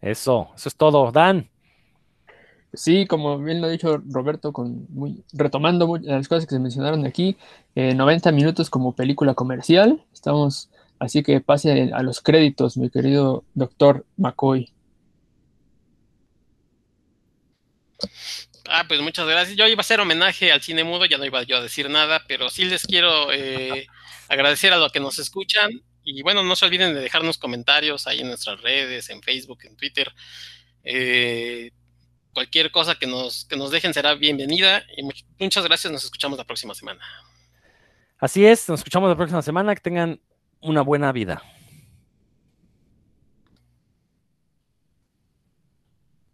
[0.00, 1.10] eso, eso es todo.
[1.12, 1.48] Dan,
[2.76, 7.06] Sí, como bien lo ha dicho Roberto, con muy, retomando las cosas que se mencionaron
[7.06, 7.36] aquí,
[7.74, 10.04] eh, 90 minutos como película comercial.
[10.12, 14.70] Estamos, así que pase a los créditos, mi querido doctor McCoy.
[18.68, 19.56] Ah, pues muchas gracias.
[19.56, 22.24] Yo iba a hacer homenaje al cine mudo, ya no iba yo a decir nada,
[22.28, 23.86] pero sí les quiero eh,
[24.28, 25.70] agradecer a los que nos escuchan.
[26.04, 29.76] Y bueno, no se olviden de dejarnos comentarios ahí en nuestras redes, en Facebook, en
[29.76, 30.12] Twitter.
[30.84, 31.70] Eh,
[32.36, 34.82] cualquier cosa que nos, que nos dejen será bienvenida.
[34.94, 37.00] Y much- muchas gracias, nos escuchamos la próxima semana.
[38.18, 40.20] así es, nos escuchamos la próxima semana, que tengan
[40.60, 41.42] una buena vida.